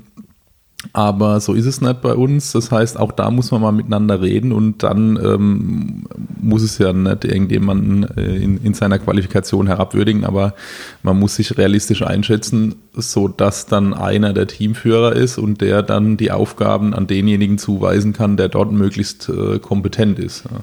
aber 0.94 1.40
so 1.40 1.54
ist 1.54 1.66
es 1.66 1.82
nicht 1.82 2.02
bei 2.02 2.14
uns. 2.14 2.52
Das 2.52 2.72
heißt, 2.72 3.00
auch 3.00 3.12
da 3.12 3.32
muss 3.32 3.50
man 3.52 3.62
mal 3.62 3.72
miteinander 3.72 4.22
reden 4.22 4.52
und 4.52 4.84
dann 4.84 5.18
ähm, 5.18 6.04
muss 6.40 6.62
es 6.62 6.78
ja 6.78 6.94
nicht 6.94 7.26
irgendjemanden 7.26 8.04
äh, 8.16 8.36
in, 8.36 8.58
in, 8.64 8.76
seiner 8.76 9.00
Qualifikation 9.00 9.66
herabwürdigen, 9.66 10.24
aber 10.24 10.54
man 11.02 11.18
muss 11.18 11.36
sich 11.36 11.58
realistisch 11.58 12.04
einschätzen, 12.04 12.76
so 12.94 13.28
dass 13.28 13.66
dann 13.66 13.96
einer 13.96 14.34
der 14.34 14.46
Teamführer 14.46 15.14
ist 15.14 15.40
und 15.40 15.62
der 15.62 15.82
dann 15.82 16.16
die 16.16 16.32
Aufgaben 16.32 16.94
an 16.94 17.08
denjenigen 17.08 17.58
zuweisen 17.58 18.14
kann, 18.14 18.38
der 18.38 18.50
dort 18.50 18.72
möglichst 18.72 19.30
äh, 19.30 19.58
kompetent 19.58 20.20
ist. 20.20 20.46
Ja. 20.46 20.60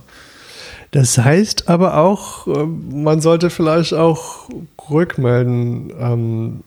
Das 0.94 1.18
heißt 1.18 1.68
aber 1.68 1.96
auch, 1.96 2.46
äh, 2.46 2.66
man 2.66 3.20
sollte 3.20 3.50
vielleicht 3.50 3.94
auch 3.94 4.48
rückmelden, 4.88 5.92
ähm, 5.98 6.61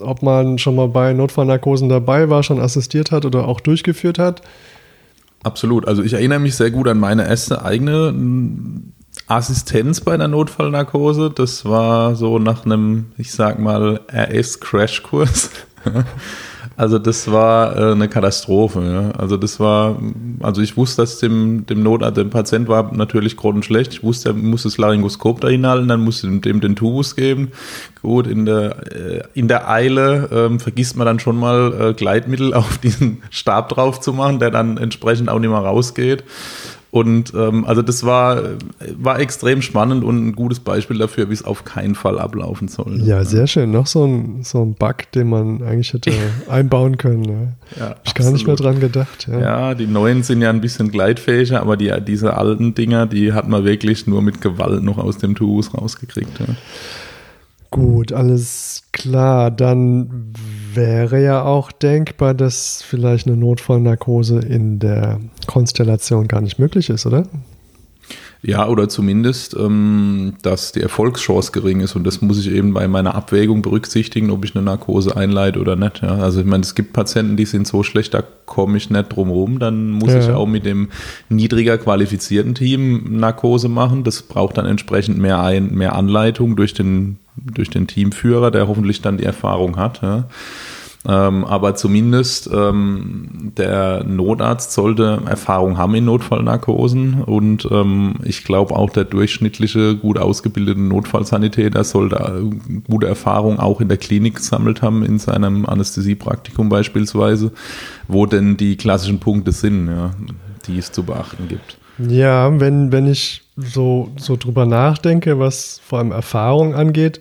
ob 0.00 0.20
man 0.20 0.58
schon 0.58 0.74
mal 0.74 0.88
bei 0.88 1.12
Notfallnarkosen 1.12 1.88
dabei 1.88 2.28
war, 2.28 2.42
schon 2.42 2.58
assistiert 2.58 3.12
hat 3.12 3.24
oder 3.24 3.46
auch 3.46 3.60
durchgeführt 3.60 4.18
hat. 4.18 4.42
Absolut. 5.44 5.86
Also 5.86 6.02
ich 6.02 6.14
erinnere 6.14 6.40
mich 6.40 6.56
sehr 6.56 6.72
gut 6.72 6.88
an 6.88 6.98
meine 6.98 7.28
erste 7.28 7.64
eigene 7.64 8.12
Assistenz 9.28 10.00
bei 10.00 10.14
einer 10.14 10.26
Notfallnarkose. 10.26 11.30
Das 11.30 11.64
war 11.64 12.16
so 12.16 12.40
nach 12.40 12.64
einem, 12.64 13.12
ich 13.16 13.30
sag 13.30 13.60
mal, 13.60 14.00
RS-Crashkurs. 14.08 15.50
Also 16.76 16.98
das 16.98 17.30
war 17.30 17.76
äh, 17.76 17.92
eine 17.92 18.08
Katastrophe. 18.08 18.82
Ja. 18.82 19.18
Also 19.18 19.36
das 19.36 19.60
war, 19.60 19.96
also 20.40 20.62
ich 20.62 20.76
wusste, 20.76 21.02
dass 21.02 21.18
dem, 21.18 21.66
dem 21.66 21.82
Notarzt, 21.82 22.16
dem 22.16 22.30
Patient 22.30 22.68
war 22.68 22.92
natürlich 22.94 23.36
grottenschlecht. 23.36 23.92
Ich 23.92 24.02
wusste, 24.02 24.30
er 24.30 24.34
muss 24.34 24.62
das 24.62 24.78
Laryngoskop 24.78 25.40
da 25.40 25.48
hinhalten, 25.48 25.88
dann 25.88 26.00
musste 26.00 26.28
dem, 26.28 26.60
den 26.60 26.76
Tubus 26.76 27.16
geben. 27.16 27.52
Gut, 28.00 28.26
in 28.26 28.46
der, 28.46 28.92
äh, 28.92 29.22
in 29.34 29.48
der 29.48 29.68
Eile 29.70 30.28
ähm, 30.32 30.60
vergisst 30.60 30.96
man 30.96 31.06
dann 31.06 31.20
schon 31.20 31.38
mal 31.38 31.90
äh, 31.90 31.94
Gleitmittel 31.94 32.54
auf 32.54 32.78
diesen 32.78 33.22
Stab 33.30 33.68
drauf 33.68 34.00
zu 34.00 34.12
machen, 34.12 34.38
der 34.38 34.50
dann 34.50 34.76
entsprechend 34.76 35.28
auch 35.28 35.38
nicht 35.38 35.50
mehr 35.50 35.58
rausgeht. 35.58 36.24
Und 36.92 37.32
ähm, 37.34 37.64
also 37.64 37.80
das 37.80 38.04
war, 38.04 38.42
war 38.98 39.18
extrem 39.18 39.62
spannend 39.62 40.04
und 40.04 40.26
ein 40.26 40.32
gutes 40.34 40.60
Beispiel 40.60 40.98
dafür, 40.98 41.30
wie 41.30 41.32
es 41.32 41.42
auf 41.42 41.64
keinen 41.64 41.94
Fall 41.94 42.18
ablaufen 42.18 42.68
soll. 42.68 43.00
Ja, 43.02 43.24
sehr 43.24 43.46
schön. 43.46 43.70
Noch 43.70 43.86
so 43.86 44.04
ein, 44.04 44.44
so 44.44 44.60
ein 44.60 44.74
Bug, 44.74 45.10
den 45.14 45.30
man 45.30 45.62
eigentlich 45.62 45.94
hätte 45.94 46.12
einbauen 46.50 46.98
können. 46.98 47.22
Ne? 47.22 47.54
Ja, 47.80 47.86
Hab 47.86 48.02
ich 48.04 48.12
gar 48.12 48.30
nicht 48.30 48.46
mehr 48.46 48.56
dran 48.56 48.78
gedacht. 48.78 49.26
Ja. 49.26 49.40
ja. 49.40 49.74
die 49.74 49.86
neuen 49.86 50.22
sind 50.22 50.42
ja 50.42 50.50
ein 50.50 50.60
bisschen 50.60 50.90
gleitfähiger, 50.90 51.62
aber 51.62 51.78
die, 51.78 51.90
diese 52.06 52.36
alten 52.36 52.74
Dinger, 52.74 53.06
die 53.06 53.32
hat 53.32 53.48
man 53.48 53.64
wirklich 53.64 54.06
nur 54.06 54.20
mit 54.20 54.42
Gewalt 54.42 54.82
noch 54.82 54.98
aus 54.98 55.16
dem 55.16 55.34
Tubus 55.34 55.72
rausgekriegt. 55.72 56.40
Ja. 56.40 56.54
Gut, 57.70 58.12
alles 58.12 58.82
klar. 58.92 59.50
Dann 59.50 60.34
wäre 60.74 61.22
ja 61.22 61.44
auch 61.44 61.72
denkbar, 61.72 62.34
dass 62.34 62.82
vielleicht 62.82 63.26
eine 63.26 63.36
Notfallnarkose 63.36 64.40
in 64.40 64.78
der 64.78 65.20
Konstellation 65.46 66.28
gar 66.28 66.40
nicht 66.40 66.58
möglich 66.58 66.90
ist, 66.90 67.06
oder? 67.06 67.26
Ja, 68.44 68.66
oder 68.66 68.88
zumindest, 68.88 69.54
ähm, 69.54 70.34
dass 70.42 70.72
die 70.72 70.80
Erfolgschance 70.80 71.52
gering 71.52 71.78
ist 71.78 71.94
und 71.94 72.02
das 72.04 72.20
muss 72.22 72.40
ich 72.44 72.50
eben 72.50 72.74
bei 72.74 72.88
meiner 72.88 73.14
Abwägung 73.14 73.62
berücksichtigen, 73.62 74.30
ob 74.30 74.44
ich 74.44 74.56
eine 74.56 74.64
Narkose 74.64 75.16
einleite 75.16 75.60
oder 75.60 75.76
nicht. 75.76 76.02
Ja. 76.02 76.16
Also 76.16 76.40
ich 76.40 76.46
meine, 76.46 76.64
es 76.64 76.74
gibt 76.74 76.92
Patienten, 76.92 77.36
die 77.36 77.44
sind 77.44 77.68
so 77.68 77.84
schlecht, 77.84 78.14
da 78.14 78.22
komme 78.44 78.76
ich 78.78 78.90
nicht 78.90 79.14
drum 79.14 79.30
rum. 79.30 79.60
Dann 79.60 79.90
muss 79.90 80.12
ja. 80.12 80.18
ich 80.18 80.28
auch 80.30 80.46
mit 80.46 80.66
dem 80.66 80.88
niedriger 81.28 81.78
qualifizierten 81.78 82.56
Team 82.56 83.16
Narkose 83.20 83.68
machen. 83.68 84.02
Das 84.02 84.22
braucht 84.22 84.58
dann 84.58 84.66
entsprechend 84.66 85.18
mehr, 85.18 85.40
ein, 85.40 85.72
mehr 85.72 85.94
Anleitung 85.94 86.56
durch 86.56 86.74
den, 86.74 87.18
durch 87.36 87.70
den 87.70 87.86
Teamführer, 87.86 88.50
der 88.50 88.68
hoffentlich 88.68 89.02
dann 89.02 89.18
die 89.18 89.24
Erfahrung 89.24 89.76
hat. 89.76 90.02
Ja. 90.02 90.24
Ähm, 91.04 91.44
aber 91.44 91.74
zumindest 91.74 92.48
ähm, 92.52 93.52
der 93.56 94.04
Notarzt 94.04 94.70
sollte 94.72 95.20
Erfahrung 95.26 95.76
haben 95.76 95.96
in 95.96 96.04
Notfallnarkosen 96.04 97.22
und 97.24 97.66
ähm, 97.72 98.14
ich 98.22 98.44
glaube 98.44 98.76
auch 98.76 98.88
der 98.88 99.04
durchschnittliche, 99.04 99.96
gut 99.96 100.16
ausgebildete 100.16 100.80
Notfallsanitäter 100.80 101.82
sollte 101.82 102.48
gute 102.88 103.08
Erfahrung 103.08 103.58
auch 103.58 103.80
in 103.80 103.88
der 103.88 103.96
Klinik 103.96 104.36
gesammelt 104.36 104.80
haben, 104.80 105.04
in 105.04 105.18
seinem 105.18 105.66
Anästhesiepraktikum 105.66 106.68
beispielsweise, 106.68 107.50
wo 108.06 108.26
denn 108.26 108.56
die 108.56 108.76
klassischen 108.76 109.18
Punkte 109.18 109.50
sind, 109.50 109.88
ja, 109.88 110.12
die 110.68 110.78
es 110.78 110.92
zu 110.92 111.02
beachten 111.02 111.48
gibt. 111.48 111.78
Ja, 111.98 112.60
wenn, 112.60 112.92
wenn 112.92 113.08
ich 113.08 113.41
so, 113.56 114.10
so 114.16 114.36
drüber 114.36 114.66
nachdenke, 114.66 115.38
was 115.38 115.80
vor 115.84 115.98
allem 115.98 116.12
Erfahrung 116.12 116.74
angeht, 116.74 117.20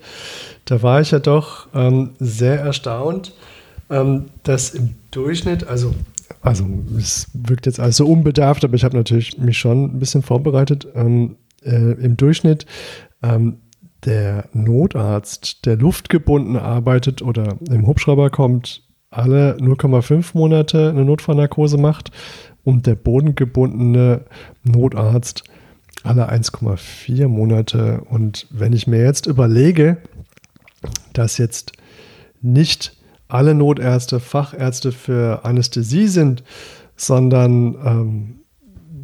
da 0.65 0.81
war 0.81 1.01
ich 1.01 1.11
ja 1.11 1.19
doch 1.19 1.67
ähm, 1.73 2.11
sehr 2.19 2.59
erstaunt, 2.59 3.33
ähm, 3.89 4.25
dass 4.43 4.69
im 4.69 4.95
Durchschnitt, 5.11 5.67
also, 5.67 5.93
also 6.41 6.65
es 6.97 7.29
wirkt 7.33 7.65
jetzt 7.65 7.79
alles 7.79 7.97
so 7.97 8.07
unbedarft, 8.07 8.63
aber 8.63 8.75
ich 8.75 8.83
habe 8.83 8.95
natürlich 8.95 9.37
mich 9.37 9.57
schon 9.57 9.95
ein 9.95 9.99
bisschen 9.99 10.21
vorbereitet. 10.21 10.87
Ähm, 10.95 11.35
äh, 11.63 11.93
Im 11.93 12.15
Durchschnitt 12.15 12.65
ähm, 13.21 13.57
der 14.05 14.45
Notarzt, 14.53 15.65
der 15.65 15.75
luftgebunden 15.75 16.55
arbeitet 16.55 17.21
oder 17.21 17.57
im 17.69 17.85
Hubschrauber 17.85 18.29
kommt, 18.29 18.83
alle 19.11 19.57
0,5 19.57 20.31
Monate 20.33 20.89
eine 20.89 21.03
Notfallnarkose 21.05 21.77
macht 21.77 22.11
und 22.63 22.87
der 22.87 22.95
bodengebundene 22.95 24.25
Notarzt 24.63 25.43
alle 26.03 26.31
1,4 26.31 27.27
Monate. 27.27 28.01
Und 28.01 28.47
wenn 28.49 28.73
ich 28.73 28.87
mir 28.87 29.03
jetzt 29.03 29.25
überlege, 29.27 29.97
dass 31.13 31.37
jetzt 31.37 31.73
nicht 32.41 32.97
alle 33.27 33.55
Notärzte 33.55 34.19
Fachärzte 34.19 34.91
für 34.91 35.45
Anästhesie 35.45 36.07
sind, 36.07 36.43
sondern 36.95 37.75
ähm, 37.85 38.39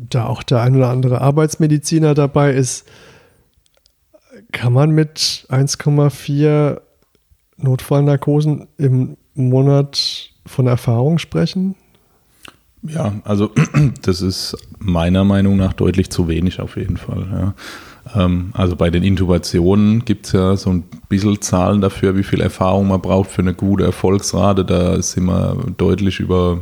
da 0.09 0.25
auch 0.25 0.43
der 0.43 0.61
ein 0.61 0.75
oder 0.75 0.89
andere 0.89 1.21
Arbeitsmediziner 1.21 2.13
dabei 2.13 2.53
ist, 2.53 2.87
kann 4.51 4.73
man 4.73 4.91
mit 4.91 5.47
1,4 5.49 6.81
Notfallnarkosen 7.57 8.67
im 8.77 9.17
Monat 9.33 10.29
von 10.45 10.67
Erfahrung 10.67 11.17
sprechen? 11.17 11.75
Ja, 12.87 13.13
also 13.23 13.51
das 14.01 14.21
ist 14.21 14.55
meiner 14.79 15.23
Meinung 15.23 15.57
nach 15.57 15.73
deutlich 15.73 16.09
zu 16.09 16.27
wenig 16.27 16.59
auf 16.59 16.77
jeden 16.77 16.97
Fall. 16.97 17.27
Ja. 17.31 17.53
Ähm, 18.15 18.51
also 18.53 18.75
bei 18.75 18.89
den 18.89 19.03
Intubationen 19.03 20.05
gibt 20.05 20.27
es 20.27 20.31
ja 20.33 20.55
so 20.55 20.69
ein 20.71 20.83
bisschen 21.09 21.41
Zahlen 21.41 21.81
dafür, 21.81 22.15
wie 22.17 22.23
viel 22.23 22.41
Erfahrung 22.41 22.87
man 22.87 23.01
braucht 23.01 23.29
für 23.31 23.41
eine 23.41 23.53
gute 23.53 23.85
Erfolgsrate. 23.85 24.65
Da 24.65 25.01
sind 25.01 25.25
wir 25.25 25.57
deutlich 25.77 26.19
über, 26.19 26.59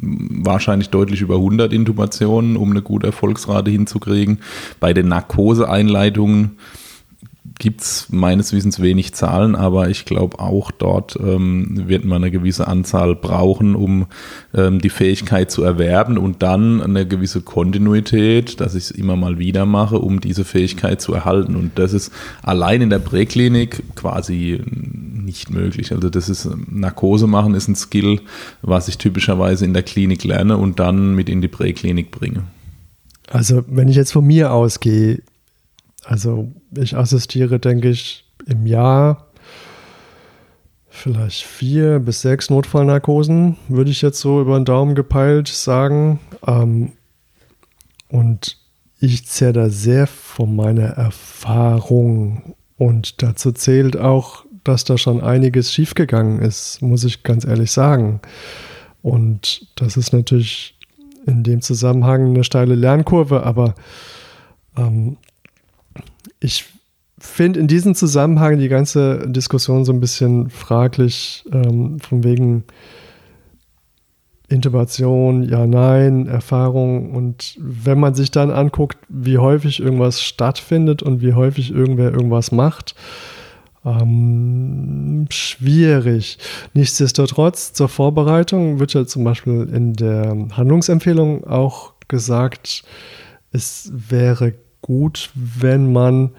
wahrscheinlich 0.00 0.90
deutlich 0.90 1.20
über 1.20 1.36
100 1.36 1.72
Intubationen, 1.72 2.56
um 2.56 2.70
eine 2.70 2.82
gute 2.82 3.08
Erfolgsrate 3.08 3.70
hinzukriegen. 3.70 4.40
Bei 4.80 4.92
den 4.92 5.08
Narkoseeinleitungen 5.08 6.58
gibt 7.62 7.82
es 7.82 8.08
meines 8.10 8.52
Wissens 8.52 8.82
wenig 8.82 9.14
Zahlen, 9.14 9.54
aber 9.54 9.88
ich 9.88 10.04
glaube 10.04 10.40
auch 10.40 10.72
dort 10.72 11.16
ähm, 11.22 11.84
wird 11.86 12.04
man 12.04 12.24
eine 12.24 12.32
gewisse 12.32 12.66
Anzahl 12.66 13.14
brauchen, 13.14 13.76
um 13.76 14.06
ähm, 14.52 14.80
die 14.80 14.90
Fähigkeit 14.90 15.52
zu 15.52 15.62
erwerben 15.62 16.18
und 16.18 16.42
dann 16.42 16.82
eine 16.82 17.06
gewisse 17.06 17.40
Kontinuität, 17.40 18.60
dass 18.60 18.74
ich 18.74 18.86
es 18.86 18.90
immer 18.90 19.14
mal 19.14 19.38
wieder 19.38 19.64
mache, 19.64 20.00
um 20.00 20.20
diese 20.20 20.44
Fähigkeit 20.44 21.00
zu 21.00 21.14
erhalten. 21.14 21.54
Und 21.54 21.78
das 21.78 21.92
ist 21.92 22.10
allein 22.42 22.82
in 22.82 22.90
der 22.90 22.98
Präklinik 22.98 23.84
quasi 23.94 24.60
nicht 24.66 25.50
möglich. 25.50 25.92
Also 25.92 26.10
das 26.10 26.28
ist 26.28 26.48
Narkose 26.68 27.28
machen 27.28 27.54
ist 27.54 27.68
ein 27.68 27.76
Skill, 27.76 28.22
was 28.62 28.88
ich 28.88 28.98
typischerweise 28.98 29.64
in 29.64 29.72
der 29.72 29.84
Klinik 29.84 30.24
lerne 30.24 30.56
und 30.56 30.80
dann 30.80 31.14
mit 31.14 31.28
in 31.28 31.40
die 31.40 31.46
Präklinik 31.46 32.10
bringe. 32.10 32.42
Also 33.30 33.62
wenn 33.68 33.86
ich 33.86 33.94
jetzt 33.94 34.12
von 34.12 34.26
mir 34.26 34.52
ausgehe, 34.52 35.22
also 36.04 36.52
ich 36.76 36.96
assistiere, 36.96 37.58
denke 37.58 37.88
ich, 37.90 38.24
im 38.46 38.66
Jahr 38.66 39.28
vielleicht 40.88 41.42
vier 41.44 42.00
bis 42.00 42.20
sechs 42.20 42.50
Notfallnarkosen, 42.50 43.56
würde 43.68 43.90
ich 43.90 44.02
jetzt 44.02 44.20
so 44.20 44.40
über 44.40 44.58
den 44.58 44.66
Daumen 44.66 44.94
gepeilt 44.94 45.48
sagen. 45.48 46.20
Ähm, 46.46 46.92
und 48.08 48.58
ich 49.00 49.26
zähle 49.26 49.52
da 49.54 49.68
sehr 49.70 50.06
von 50.06 50.54
meiner 50.54 50.90
Erfahrung. 50.90 52.54
Und 52.76 53.22
dazu 53.22 53.52
zählt 53.52 53.96
auch, 53.96 54.44
dass 54.64 54.84
da 54.84 54.98
schon 54.98 55.20
einiges 55.20 55.72
schiefgegangen 55.72 56.40
ist, 56.40 56.82
muss 56.82 57.04
ich 57.04 57.22
ganz 57.22 57.44
ehrlich 57.44 57.72
sagen. 57.72 58.20
Und 59.02 59.66
das 59.76 59.96
ist 59.96 60.12
natürlich 60.12 60.78
in 61.26 61.42
dem 61.42 61.62
Zusammenhang 61.62 62.28
eine 62.28 62.44
steile 62.44 62.74
Lernkurve, 62.74 63.44
aber 63.44 63.74
ähm, 64.76 65.16
ich 66.42 66.64
finde 67.18 67.60
in 67.60 67.68
diesem 67.68 67.94
Zusammenhang 67.94 68.58
die 68.58 68.68
ganze 68.68 69.28
Diskussion 69.28 69.84
so 69.84 69.92
ein 69.92 70.00
bisschen 70.00 70.50
fraglich, 70.50 71.44
ähm, 71.52 72.00
von 72.00 72.24
wegen 72.24 72.64
Intubation, 74.48 75.44
ja, 75.44 75.66
nein, 75.66 76.26
Erfahrung. 76.26 77.14
Und 77.14 77.56
wenn 77.58 77.98
man 77.98 78.14
sich 78.14 78.32
dann 78.32 78.50
anguckt, 78.50 78.98
wie 79.08 79.38
häufig 79.38 79.80
irgendwas 79.80 80.20
stattfindet 80.20 81.02
und 81.02 81.22
wie 81.22 81.32
häufig 81.32 81.70
irgendwer 81.70 82.12
irgendwas 82.12 82.52
macht, 82.52 82.94
ähm, 83.84 85.26
schwierig. 85.30 86.38
Nichtsdestotrotz, 86.74 87.72
zur 87.72 87.88
Vorbereitung 87.88 88.78
wird 88.78 88.94
ja 88.94 89.06
zum 89.06 89.24
Beispiel 89.24 89.68
in 89.72 89.94
der 89.94 90.48
Handlungsempfehlung 90.52 91.44
auch 91.44 91.94
gesagt, 92.08 92.84
es 93.52 93.90
wäre 93.92 94.54
gut, 94.82 95.30
wenn 95.34 95.92
man 95.92 96.32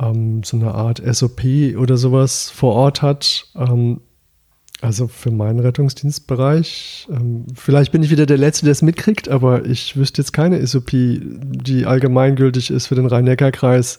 ähm, 0.00 0.42
so 0.44 0.56
eine 0.56 0.72
Art 0.72 1.02
SOP 1.04 1.42
oder 1.76 1.96
sowas 1.96 2.50
vor 2.50 2.74
Ort 2.74 3.02
hat. 3.02 3.48
Ähm, 3.56 4.00
also 4.82 5.08
für 5.08 5.30
meinen 5.30 5.58
Rettungsdienstbereich. 5.60 7.08
Ähm, 7.10 7.46
vielleicht 7.54 7.92
bin 7.92 8.02
ich 8.02 8.10
wieder 8.10 8.26
der 8.26 8.36
Letzte, 8.36 8.66
der 8.66 8.72
es 8.72 8.82
mitkriegt, 8.82 9.28
aber 9.28 9.64
ich 9.64 9.96
wüsste 9.96 10.20
jetzt 10.20 10.32
keine 10.32 10.64
SOP, 10.66 10.90
die 10.90 11.86
allgemeingültig 11.86 12.70
ist 12.70 12.86
für 12.86 12.94
den 12.94 13.06
Rhein-Neckar-Kreis. 13.06 13.98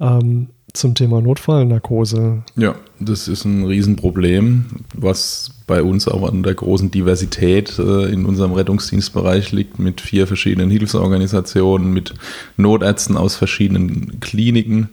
Ähm, 0.00 0.48
zum 0.72 0.94
Thema 0.94 1.20
Notfallnarkose. 1.20 2.42
Ja, 2.56 2.74
das 2.98 3.28
ist 3.28 3.44
ein 3.44 3.64
Riesenproblem, 3.64 4.64
was 4.94 5.50
bei 5.66 5.82
uns 5.82 6.08
auch 6.08 6.28
an 6.28 6.42
der 6.42 6.54
großen 6.54 6.90
Diversität 6.90 7.78
äh, 7.78 8.06
in 8.12 8.24
unserem 8.24 8.52
Rettungsdienstbereich 8.52 9.52
liegt, 9.52 9.78
mit 9.78 10.00
vier 10.00 10.26
verschiedenen 10.26 10.70
Hilfsorganisationen, 10.70 11.92
mit 11.92 12.14
Notärzten 12.56 13.16
aus 13.16 13.36
verschiedenen 13.36 14.20
Kliniken. 14.20 14.90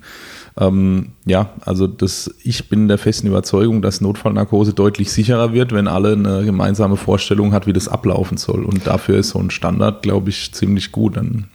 Ähm, 0.57 1.09
ja, 1.25 1.53
also 1.61 1.87
das, 1.87 2.33
ich 2.43 2.67
bin 2.67 2.87
der 2.87 2.97
festen 2.97 3.27
Überzeugung, 3.27 3.81
dass 3.81 4.01
Notfallnarkose 4.01 4.73
deutlich 4.73 5.11
sicherer 5.11 5.53
wird, 5.53 5.71
wenn 5.71 5.87
alle 5.87 6.13
eine 6.13 6.43
gemeinsame 6.43 6.97
Vorstellung 6.97 7.53
hat, 7.53 7.67
wie 7.67 7.73
das 7.73 7.87
ablaufen 7.87 8.37
soll. 8.37 8.65
Und 8.65 8.85
dafür 8.85 9.19
ist 9.19 9.29
so 9.29 9.39
ein 9.39 9.51
Standard, 9.51 10.01
glaube 10.01 10.29
ich, 10.29 10.51
ziemlich 10.51 10.91
gut. 10.91 11.15
Dann 11.15 11.45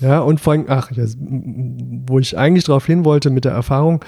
ja, 0.00 0.20
und 0.20 0.40
vor 0.40 0.52
allem, 0.52 0.66
ach, 0.68 0.92
das, 0.94 1.16
wo 1.18 2.18
ich 2.18 2.36
eigentlich 2.36 2.64
darauf 2.64 2.86
hin 2.86 3.04
wollte 3.04 3.30
mit 3.30 3.44
der 3.44 3.52
Erfahrung, 3.52 4.04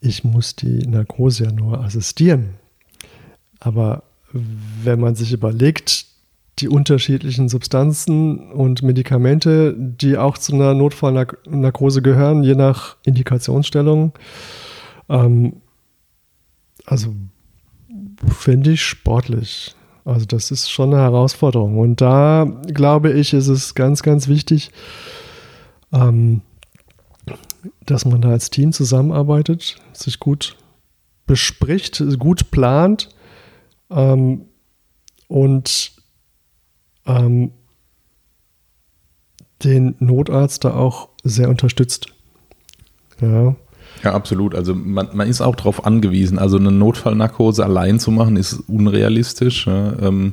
ich 0.00 0.24
muss 0.24 0.56
die 0.56 0.86
Narkose 0.86 1.44
ja 1.44 1.52
nur 1.52 1.80
assistieren. 1.80 2.54
Aber 3.60 4.02
wenn 4.32 4.98
man 4.98 5.14
sich 5.14 5.32
überlegt, 5.32 6.06
die 6.58 6.68
unterschiedlichen 6.68 7.48
Substanzen 7.48 8.50
und 8.50 8.82
Medikamente, 8.82 9.74
die 9.76 10.18
auch 10.18 10.36
zu 10.36 10.54
einer 10.54 10.74
Notfallnarkose 10.74 12.02
gehören, 12.02 12.42
je 12.42 12.54
nach 12.54 12.96
Indikationsstellung. 13.04 14.12
Ähm, 15.08 15.54
also 16.84 17.14
finde 18.26 18.72
ich 18.72 18.82
sportlich. 18.82 19.74
Also 20.04 20.26
das 20.26 20.50
ist 20.50 20.70
schon 20.70 20.92
eine 20.92 21.02
Herausforderung. 21.02 21.78
Und 21.78 22.00
da 22.00 22.46
glaube 22.66 23.12
ich, 23.12 23.32
ist 23.32 23.48
es 23.48 23.74
ganz, 23.74 24.02
ganz 24.02 24.28
wichtig, 24.28 24.70
ähm, 25.92 26.42
dass 27.86 28.04
man 28.04 28.20
da 28.20 28.30
als 28.30 28.50
Team 28.50 28.72
zusammenarbeitet, 28.72 29.76
sich 29.92 30.18
gut 30.18 30.56
bespricht, 31.26 32.02
gut 32.18 32.50
plant 32.50 33.10
ähm, 33.90 34.46
und 35.28 35.92
ähm, 37.06 37.52
den 39.62 39.94
Notarzt 40.00 40.64
da 40.64 40.74
auch 40.74 41.10
sehr 41.22 41.48
unterstützt. 41.48 42.06
Ja. 43.20 43.54
Ja, 44.02 44.14
absolut. 44.14 44.54
Also 44.54 44.74
man, 44.74 45.08
man 45.12 45.28
ist 45.28 45.40
auch 45.40 45.54
darauf 45.54 45.86
angewiesen. 45.86 46.38
Also 46.38 46.56
eine 46.56 46.72
Notfallnarkose 46.72 47.64
allein 47.64 48.00
zu 48.00 48.10
machen, 48.10 48.36
ist 48.36 48.54
unrealistisch. 48.68 49.66
Ja. 49.66 49.98
Ähm, 50.00 50.32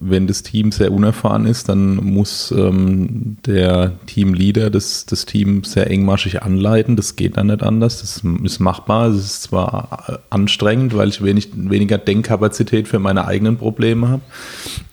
wenn 0.00 0.26
das 0.26 0.42
Team 0.42 0.70
sehr 0.70 0.92
unerfahren 0.92 1.44
ist, 1.44 1.68
dann 1.68 1.96
muss 1.96 2.52
ähm, 2.56 3.36
der 3.44 3.92
Teamleader 4.06 4.70
das, 4.70 5.06
das 5.06 5.26
Team 5.26 5.64
sehr 5.64 5.90
engmaschig 5.90 6.42
anleiten. 6.42 6.94
Das 6.94 7.16
geht 7.16 7.36
dann 7.36 7.48
nicht 7.48 7.62
anders. 7.62 8.00
Das 8.00 8.22
ist 8.44 8.60
machbar. 8.60 9.08
Es 9.08 9.16
ist 9.16 9.42
zwar 9.42 10.04
äh, 10.08 10.18
anstrengend, 10.30 10.96
weil 10.96 11.08
ich 11.08 11.22
wenig, 11.22 11.50
weniger 11.54 11.98
Denkkapazität 11.98 12.86
für 12.86 13.00
meine 13.00 13.26
eigenen 13.26 13.56
Probleme 13.56 14.08
habe, 14.08 14.22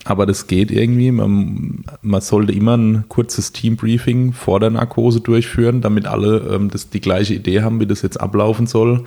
aber 0.06 0.26
das 0.26 0.48
geht 0.48 0.72
irgendwie. 0.72 1.12
Man, 1.12 1.84
man 2.02 2.22
sollte 2.22 2.54
immer 2.54 2.76
ein 2.76 3.06
kurzes 3.08 3.52
Teambriefing 3.52 4.34
vor 4.34 4.60
der 4.60 4.72
Narkose 4.72 5.22
durchführen, 5.22 5.82
damit 5.82 6.08
alle 6.08 6.38
ähm, 6.52 6.70
das, 6.70 6.90
die 6.90 7.02
gleiche 7.02 7.36
Idee 7.36 7.62
haben, 7.62 7.80
wie 7.80 7.88
das 7.88 8.02
jetzt 8.02 8.20
ablaufen 8.20 8.66
soll 8.66 9.04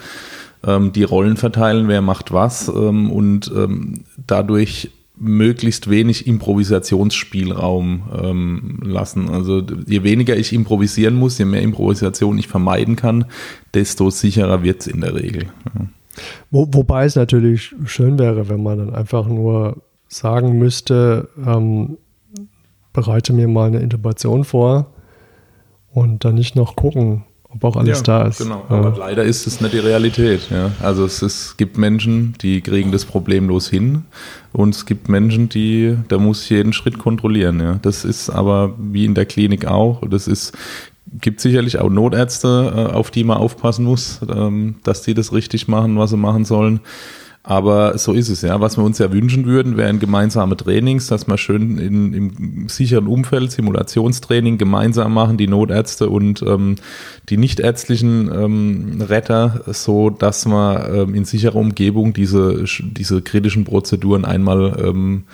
ähm, 0.66 0.92
die 0.92 1.04
Rollen 1.04 1.37
verteilen, 1.37 1.88
wer 1.88 2.02
macht 2.02 2.32
was 2.32 2.68
ähm, 2.68 3.11
und 3.11 3.50
ähm, 3.54 4.04
dadurch 4.26 4.90
möglichst 5.20 5.90
wenig 5.90 6.26
Improvisationsspielraum 6.26 8.02
ähm, 8.22 8.81
lassen. 8.83 9.28
Also 9.28 9.62
je 9.87 10.02
weniger 10.02 10.37
ich 10.37 10.52
improvisieren 10.52 11.14
muss, 11.14 11.38
je 11.38 11.44
mehr 11.44 11.62
Improvisation 11.62 12.38
ich 12.38 12.48
vermeiden 12.48 12.96
kann, 12.96 13.24
desto 13.74 14.11
sicherer 14.11 14.62
wird 14.62 14.81
es 14.81 14.87
in 14.87 15.00
der 15.00 15.14
Regel. 15.14 15.44
Ja. 15.74 15.87
Wo, 16.50 16.68
wobei 16.72 17.04
es 17.04 17.16
natürlich 17.16 17.74
schön 17.85 18.18
wäre, 18.18 18.48
wenn 18.48 18.62
man 18.62 18.78
dann 18.78 18.94
einfach 18.94 19.28
nur 19.28 19.83
sagen 20.09 20.59
müsste, 20.59 21.28
ähm, 21.44 21.98
bereite 22.92 23.33
mir 23.33 23.48
mal 23.48 23.68
eine 23.68 23.81
Intubation 23.81 24.44
vor 24.44 24.87
und 25.92 26.24
dann 26.24 26.35
nicht 26.35 26.57
noch 26.57 26.76
gucken, 26.76 27.24
ob 27.59 27.64
auch 27.64 27.77
alles 27.81 27.99
ja, 27.99 28.05
da 28.05 28.27
ist. 28.27 28.38
Genau, 28.38 28.64
aber 28.68 28.97
leider 28.99 29.25
ist 29.25 29.47
es 29.47 29.61
nicht 29.61 29.75
die 29.75 29.79
Realität. 29.79 30.49
Ja. 30.51 30.71
Also 30.81 31.05
es, 31.05 31.23
es 31.23 31.57
gibt 31.57 31.79
Menschen, 31.79 32.35
die 32.40 32.61
kriegen 32.61 32.92
das 32.92 33.05
problemlos 33.05 33.68
hin 33.68 34.05
und 34.53 34.75
es 34.75 34.87
gibt 34.87 35.09
Menschen, 35.09 35.49
die, 35.49 35.97
da 36.09 36.18
muss 36.18 36.44
ich 36.44 36.51
jeden 36.51 36.73
Schritt 36.73 36.99
kontrollieren. 36.99 37.61
Ja. 37.61 37.79
Das 37.83 38.05
ist 38.05 38.31
aber 38.31 38.75
wie 38.79 39.05
in 39.05 39.14
der 39.14 39.27
Klinik 39.27 39.66
auch. 39.66 40.03
Das 40.09 40.29
ist 40.29 40.57
gibt 41.21 41.40
sicherlich 41.40 41.79
auch 41.79 41.88
Notärzte, 41.88 42.73
äh, 42.90 42.94
auf 42.94 43.11
die 43.11 43.25
man 43.25 43.38
aufpassen 43.38 43.85
muss, 43.85 44.21
ähm, 44.29 44.77
dass 44.85 45.03
die 45.03 45.14
das 45.14 45.33
richtig 45.33 45.66
machen, 45.66 45.99
was 45.99 46.11
sie 46.11 46.16
machen 46.16 46.44
sollen. 46.44 46.81
Aber 47.48 47.96
so 47.96 48.12
ist 48.12 48.28
es 48.28 48.42
ja. 48.42 48.61
Was 48.61 48.76
wir 48.76 48.84
uns 48.84 48.98
ja 48.98 49.11
wünschen 49.11 49.46
würden, 49.46 49.78
wären 49.78 50.00
gemeinsame 50.00 50.54
Trainings, 50.54 51.06
dass 51.06 51.26
wir 51.28 51.38
schön 51.38 51.78
in, 51.78 52.12
im 52.12 52.68
sicheren 52.68 53.06
Umfeld 53.06 53.52
Simulationstraining 53.52 54.58
gemeinsam 54.58 55.14
machen, 55.14 55.38
die 55.38 55.46
Notärzte 55.46 56.11
und 56.11 56.42
ähm, 56.42 56.76
die 57.30 57.38
nichtärztlichen 57.38 58.30
ähm, 58.30 59.00
Retter, 59.00 59.62
so 59.68 60.11
dass 60.11 60.44
wir 60.44 60.90
ähm, 60.92 61.14
in 61.14 61.24
sicherer 61.24 61.56
Umgebung 61.56 62.12
diese, 62.12 62.64
diese 62.82 63.22
kritischen 63.22 63.64
Prozeduren 63.64 64.26
einmal 64.26 64.84
ähm, 64.84 65.24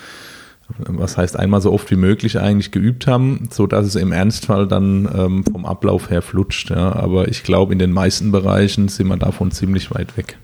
was 0.79 1.19
heißt 1.19 1.37
einmal 1.37 1.61
so 1.61 1.73
oft 1.73 1.91
wie 1.91 1.97
möglich 1.97 2.39
eigentlich 2.39 2.71
geübt 2.71 3.09
haben, 3.09 3.49
so 3.51 3.67
dass 3.67 3.87
es 3.87 3.97
im 3.97 4.13
Ernstfall 4.13 4.69
dann 4.69 5.09
ähm, 5.13 5.45
vom 5.45 5.67
Ablauf 5.67 6.11
her 6.11 6.23
flutscht. 6.23 6.71
Ja. 6.71 6.95
Aber 6.95 7.27
ich 7.27 7.43
glaube, 7.43 7.73
in 7.73 7.81
den 7.81 7.91
meisten 7.91 8.31
Bereichen 8.31 8.87
sind 8.87 9.09
wir 9.09 9.17
davon 9.17 9.51
ziemlich 9.51 9.93
weit 9.93 10.17
weg. 10.17 10.39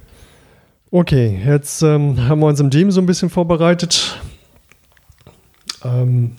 Okay, 0.92 1.40
jetzt 1.46 1.82
ähm, 1.82 2.28
haben 2.28 2.40
wir 2.40 2.46
uns 2.46 2.58
im 2.58 2.70
Team 2.70 2.90
so 2.90 3.00
ein 3.00 3.06
bisschen 3.06 3.30
vorbereitet. 3.30 4.20
Ähm, 5.84 6.32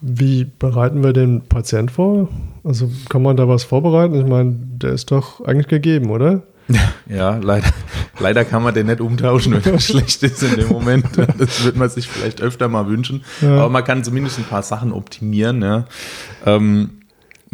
wie 0.00 0.44
bereiten 0.44 1.02
wir 1.02 1.12
den 1.12 1.42
Patient 1.42 1.90
vor? 1.90 2.28
Also 2.64 2.90
kann 3.10 3.22
man 3.22 3.36
da 3.36 3.46
was 3.46 3.64
vorbereiten? 3.64 4.14
Ich 4.14 4.26
meine, 4.26 4.52
der 4.52 4.92
ist 4.92 5.10
doch 5.10 5.44
eigentlich 5.44 5.68
gegeben, 5.68 6.10
oder? 6.10 6.42
Ja, 7.06 7.36
leider, 7.36 7.68
leider 8.18 8.46
kann 8.46 8.62
man 8.62 8.72
den 8.72 8.86
nicht 8.86 9.02
umtauschen, 9.02 9.52
wenn 9.52 9.74
er 9.74 9.80
schlecht 9.80 10.22
ist 10.22 10.42
in 10.42 10.56
dem 10.56 10.68
Moment. 10.68 11.04
Das 11.38 11.62
würde 11.62 11.78
man 11.78 11.90
sich 11.90 12.08
vielleicht 12.08 12.40
öfter 12.40 12.68
mal 12.68 12.86
wünschen. 12.86 13.22
Ja. 13.42 13.58
Aber 13.58 13.68
man 13.68 13.84
kann 13.84 14.02
zumindest 14.02 14.38
ein 14.38 14.44
paar 14.44 14.62
Sachen 14.62 14.90
optimieren. 14.90 15.60
Ja. 15.60 15.84
Ähm, 16.46 17.02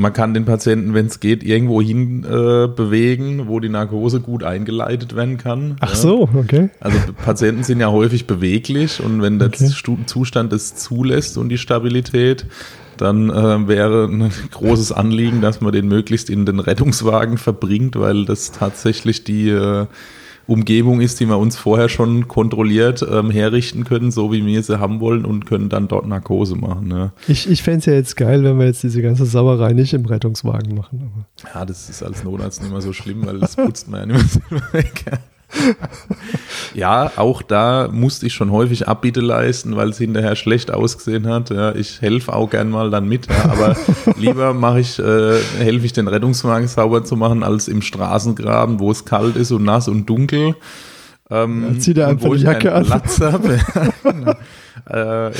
man 0.01 0.15
kann 0.15 0.33
den 0.33 0.47
Patienten, 0.47 0.95
wenn 0.95 1.07
es 1.07 1.21
geht, 1.21 1.45
irgendwo 1.45 1.83
hin 1.83 2.25
äh, 2.25 2.69
bewegen, 2.69 3.49
wo 3.49 3.61
die 3.61 3.69
Narkose 3.69 4.21
gut 4.21 4.43
eingeleitet 4.43 5.15
werden 5.15 5.37
kann. 5.37 5.77
Ach 5.81 5.91
ja. 5.91 5.97
so, 5.97 6.29
okay. 6.35 6.71
Also 6.81 6.99
Patienten 7.23 7.65
sind 7.65 7.81
ja 7.81 7.91
häufig 7.91 8.27
beweglich 8.27 9.03
und 9.03 9.21
wenn 9.21 9.39
der 9.39 9.49
okay. 9.49 9.71
Zustand 10.07 10.55
es 10.55 10.75
zulässt 10.75 11.37
und 11.37 11.51
die 11.51 11.59
Stabilität, 11.59 12.47
dann 12.97 13.29
äh, 13.29 13.69
wäre 13.69 14.07
ein 14.07 14.31
großes 14.51 14.91
Anliegen, 14.93 15.43
dass 15.43 15.61
man 15.61 15.73
den 15.73 15.87
möglichst 15.87 16.31
in 16.31 16.47
den 16.47 16.61
Rettungswagen 16.61 17.37
verbringt, 17.37 17.97
weil 17.97 18.25
das 18.25 18.53
tatsächlich 18.53 19.25
die 19.25 19.51
äh, 19.51 19.87
Umgebung 20.51 21.01
ist, 21.01 21.21
die 21.21 21.27
wir 21.27 21.39
uns 21.39 21.57
vorher 21.57 21.89
schon 21.89 22.27
kontrolliert 22.27 23.07
ähm, 23.09 23.31
herrichten 23.31 23.85
können, 23.85 24.11
so 24.11 24.33
wie 24.33 24.45
wir 24.45 24.63
sie 24.65 24.81
haben 24.81 24.99
wollen 24.99 25.25
und 25.25 25.47
können 25.47 25.69
dann 25.69 25.87
dort 25.87 26.09
Narkose 26.09 26.57
machen. 26.57 26.91
Ja. 26.91 27.13
Ich, 27.29 27.49
ich 27.49 27.63
fände 27.63 27.79
es 27.79 27.87
ja 27.87 27.93
jetzt 27.93 28.17
geil, 28.17 28.43
wenn 28.43 28.59
wir 28.59 28.67
jetzt 28.67 28.83
diese 28.83 29.01
ganze 29.01 29.27
Sauerei 29.27 29.73
nicht 29.75 29.95
im 29.95 30.05
Rettungswagen 30.05 30.75
machen. 30.75 31.09
Aber. 31.13 31.55
Ja, 31.55 31.65
das 31.65 31.89
ist 31.89 32.03
als 32.03 32.25
Notarzt 32.25 32.63
nicht 32.63 32.73
mehr 32.73 32.81
so 32.81 32.93
schlimm, 32.93 33.25
weil 33.25 33.39
das 33.39 33.55
putzt 33.55 33.89
man 33.89 34.11
ja 34.11 34.17
nicht 34.17 34.51
mehr 34.51 34.63
weg. 34.73 35.05
Ja, 36.75 37.13
auch 37.17 37.43
da 37.43 37.89
musste 37.91 38.27
ich 38.27 38.35
schon 38.35 38.51
häufig 38.51 38.89
Abbitte 38.89 39.21
leisten, 39.21 39.77
weil 39.77 39.91
es 39.91 39.99
hinterher 39.99 40.37
schlecht 40.37 40.71
ausgesehen 40.71 41.27
hat. 41.27 41.51
Ja, 41.51 41.75
ich 41.75 42.01
helfe 42.01 42.33
auch 42.33 42.51
gern 42.51 42.71
mal 42.71 42.91
dann 42.91 43.09
mit, 43.09 43.27
ja, 43.27 43.51
aber 43.51 43.77
lieber 44.17 44.55
mache 44.55 44.81
ich, 44.81 44.99
äh, 44.99 45.39
helfe 45.59 45.87
ich 45.87 45.93
den 45.93 46.09
Rettungswagen 46.09 46.69
sauber 46.69 47.05
zu 47.05 47.17
machen, 47.17 47.43
als 47.43 47.69
im 47.69 47.83
Straßengraben, 47.83 48.81
wo 48.81 48.91
es 48.91 49.05
kalt 49.05 49.37
ist 49.37 49.51
und 49.53 49.65
nass 49.65 49.89
und 49.89 50.07
dunkel. 50.07 50.55
Ähm, 51.31 51.75
ja, 51.75 51.79
zieh 51.79 51.95
dir 51.95 52.09
einfach 52.09 52.31
die 52.31 52.43
Jacke 52.43 52.73
an. 52.73 52.85
Platz 52.85 53.21
habe. 53.21 53.59
äh, 54.91 55.27
ja. 55.27 55.33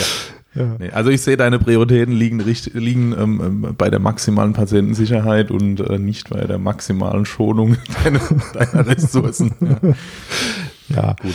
Ja. 0.55 0.77
Nee, 0.79 0.91
also 0.91 1.11
ich 1.11 1.23
sehe, 1.23 1.37
deine 1.37 1.59
Prioritäten 1.59 2.13
liegen, 2.13 2.41
liegen 2.41 3.13
ähm, 3.13 3.41
ähm, 3.45 3.75
bei 3.79 3.89
der 3.89 4.01
maximalen 4.01 4.53
Patientensicherheit 4.53 5.51
und 5.51 5.81
äh, 5.81 5.99
nicht 5.99 6.31
bei 6.31 6.45
der 6.45 6.59
maximalen 6.59 7.25
Schonung 7.25 7.77
deiner, 8.05 8.21
deiner 8.55 8.87
Ressourcen. 8.87 9.55
Ja. 10.89 10.97
ja. 10.97 11.17
Gut. 11.21 11.35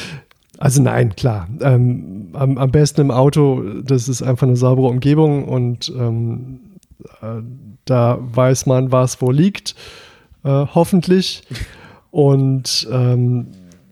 Also 0.57 0.81
nein, 0.81 1.15
klar. 1.15 1.47
Ähm, 1.61 2.29
am, 2.33 2.57
am, 2.57 2.71
besten 2.71 3.01
im 3.01 3.11
Auto, 3.11 3.63
das 3.83 4.07
ist 4.09 4.21
einfach 4.21 4.47
eine 4.47 4.57
saubere 4.57 4.87
Umgebung 4.87 5.45
und 5.45 5.91
ähm, 5.97 6.59
äh, 7.21 7.41
da 7.85 8.17
weiß 8.19 8.65
man, 8.65 8.91
was 8.91 9.21
wo 9.21 9.31
liegt, 9.31 9.75
äh, 10.43 10.49
hoffentlich. 10.49 11.43
Und 12.11 12.87
ähm, 12.91 13.47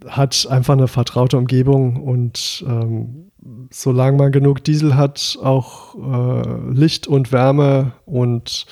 hat 0.07 0.47
einfach 0.49 0.73
eine 0.73 0.87
vertraute 0.87 1.37
Umgebung 1.37 2.01
und 2.01 2.63
ähm, 2.67 3.31
solange 3.71 4.17
man 4.17 4.31
genug 4.31 4.63
Diesel 4.63 4.95
hat, 4.95 5.37
auch 5.41 5.95
äh, 5.95 6.71
Licht 6.71 7.07
und 7.07 7.31
Wärme 7.31 7.93
und 8.05 8.65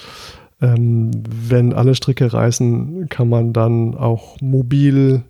ähm, 0.61 1.11
wenn 1.25 1.73
alle 1.73 1.95
Stricke 1.95 2.31
reißen, 2.31 3.09
kann 3.09 3.29
man 3.29 3.51
dann 3.51 3.95
auch 3.95 4.39
mobil 4.41 5.23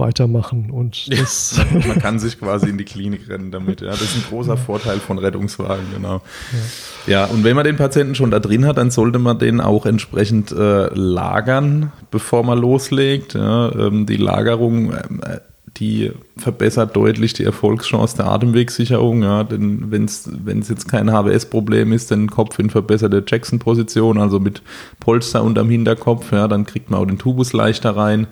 weitermachen. 0.00 0.70
Und 0.70 1.06
ja, 1.06 1.24
man 1.86 1.98
kann 1.98 2.18
sich 2.18 2.38
quasi 2.38 2.68
in 2.68 2.78
die 2.78 2.84
Klinik 2.84 3.28
rennen 3.28 3.50
damit. 3.50 3.82
Ja, 3.82 3.90
das 3.90 4.02
ist 4.02 4.16
ein 4.16 4.24
großer 4.30 4.56
Vorteil 4.56 4.98
von 4.98 5.18
Rettungswagen, 5.18 5.84
genau. 5.94 6.22
Ja. 7.06 7.12
ja. 7.12 7.24
und 7.26 7.44
wenn 7.44 7.54
man 7.54 7.64
den 7.64 7.76
Patienten 7.76 8.14
schon 8.14 8.30
da 8.30 8.38
drin 8.38 8.66
hat, 8.66 8.78
dann 8.78 8.90
sollte 8.90 9.18
man 9.18 9.38
den 9.38 9.60
auch 9.60 9.84
entsprechend 9.84 10.52
äh, 10.52 10.88
lagern, 10.94 11.92
bevor 12.10 12.42
man 12.42 12.58
loslegt. 12.58 13.34
Ja, 13.34 13.72
ähm, 13.72 14.06
die 14.06 14.16
Lagerung 14.16 14.92
äh, 14.92 15.40
die 15.76 16.12
verbessert 16.36 16.96
deutlich 16.96 17.32
die 17.32 17.44
Erfolgschance 17.44 18.16
der 18.16 18.26
Atemwegssicherung. 18.26 19.22
Ja, 19.22 19.44
denn 19.44 19.90
wenn 19.90 20.04
es 20.04 20.68
jetzt 20.68 20.88
kein 20.88 21.10
HWS-Problem 21.10 21.92
ist, 21.92 22.10
dann 22.10 22.30
Kopf 22.30 22.58
in 22.58 22.70
verbesserte 22.70 23.22
Jackson-Position, 23.26 24.18
also 24.18 24.40
mit 24.40 24.62
Polster 24.98 25.42
unterm 25.42 25.70
Hinterkopf, 25.70 26.32
ja, 26.32 26.48
dann 26.48 26.66
kriegt 26.66 26.90
man 26.90 27.00
auch 27.00 27.06
den 27.06 27.18
Tubus 27.18 27.52
leichter 27.52 27.96
rein. 27.96 28.26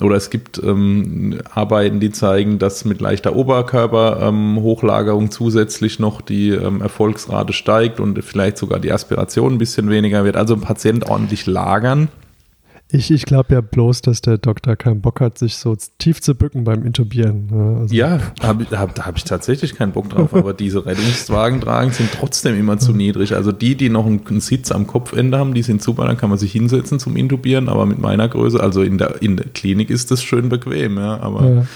Oder 0.00 0.16
es 0.16 0.30
gibt 0.30 0.62
ähm, 0.62 1.40
Arbeiten, 1.52 2.00
die 2.00 2.10
zeigen, 2.10 2.58
dass 2.58 2.84
mit 2.84 3.00
leichter 3.00 3.34
Oberkörperhochlagerung 3.34 5.24
ähm, 5.24 5.30
zusätzlich 5.30 5.98
noch 5.98 6.20
die 6.20 6.50
ähm, 6.50 6.80
Erfolgsrate 6.82 7.52
steigt 7.52 8.00
und 8.00 8.22
vielleicht 8.22 8.58
sogar 8.58 8.78
die 8.78 8.92
Aspiration 8.92 9.54
ein 9.54 9.58
bisschen 9.58 9.90
weniger 9.90 10.24
wird. 10.24 10.36
Also 10.36 10.56
Patient 10.56 11.08
ordentlich 11.08 11.46
lagern 11.46 12.08
ich, 12.88 13.10
ich 13.10 13.24
glaube 13.24 13.54
ja 13.54 13.60
bloß, 13.60 14.00
dass 14.02 14.20
der 14.20 14.38
Doktor 14.38 14.76
keinen 14.76 15.00
Bock 15.00 15.20
hat, 15.20 15.38
sich 15.38 15.56
so 15.56 15.76
tief 15.98 16.20
zu 16.20 16.36
bücken 16.36 16.62
beim 16.62 16.84
Intubieren. 16.84 17.48
Ne? 17.50 17.80
Also 17.80 17.94
ja, 17.94 18.20
hab, 18.40 18.70
hab, 18.70 18.94
da 18.94 19.06
habe 19.06 19.18
ich 19.18 19.24
tatsächlich 19.24 19.74
keinen 19.74 19.92
Bock 19.92 20.08
drauf, 20.08 20.32
aber 20.34 20.54
diese 20.54 20.86
Rettungswagen 20.86 21.60
tragen 21.60 21.90
sind 21.90 22.10
trotzdem 22.12 22.56
immer 22.58 22.78
zu 22.78 22.92
niedrig. 22.92 23.34
Also 23.34 23.50
die, 23.50 23.74
die 23.74 23.88
noch 23.88 24.06
einen, 24.06 24.24
einen, 24.28 24.40
Sitz 24.40 24.70
am 24.70 24.86
Kopfende 24.86 25.36
haben, 25.38 25.52
die 25.52 25.62
sind 25.62 25.82
super, 25.82 26.06
dann 26.06 26.16
kann 26.16 26.30
man 26.30 26.38
sich 26.38 26.52
hinsetzen 26.52 27.00
zum 27.00 27.16
Intubieren, 27.16 27.68
aber 27.68 27.86
mit 27.86 27.98
meiner 27.98 28.28
Größe, 28.28 28.60
also 28.60 28.82
in 28.82 28.98
der, 28.98 29.20
in 29.20 29.36
der 29.36 29.46
Klinik 29.46 29.90
ist 29.90 30.12
das 30.12 30.22
schön 30.22 30.48
bequem, 30.48 30.96
ja, 30.96 31.18
aber 31.18 31.48
ja. 31.48 31.66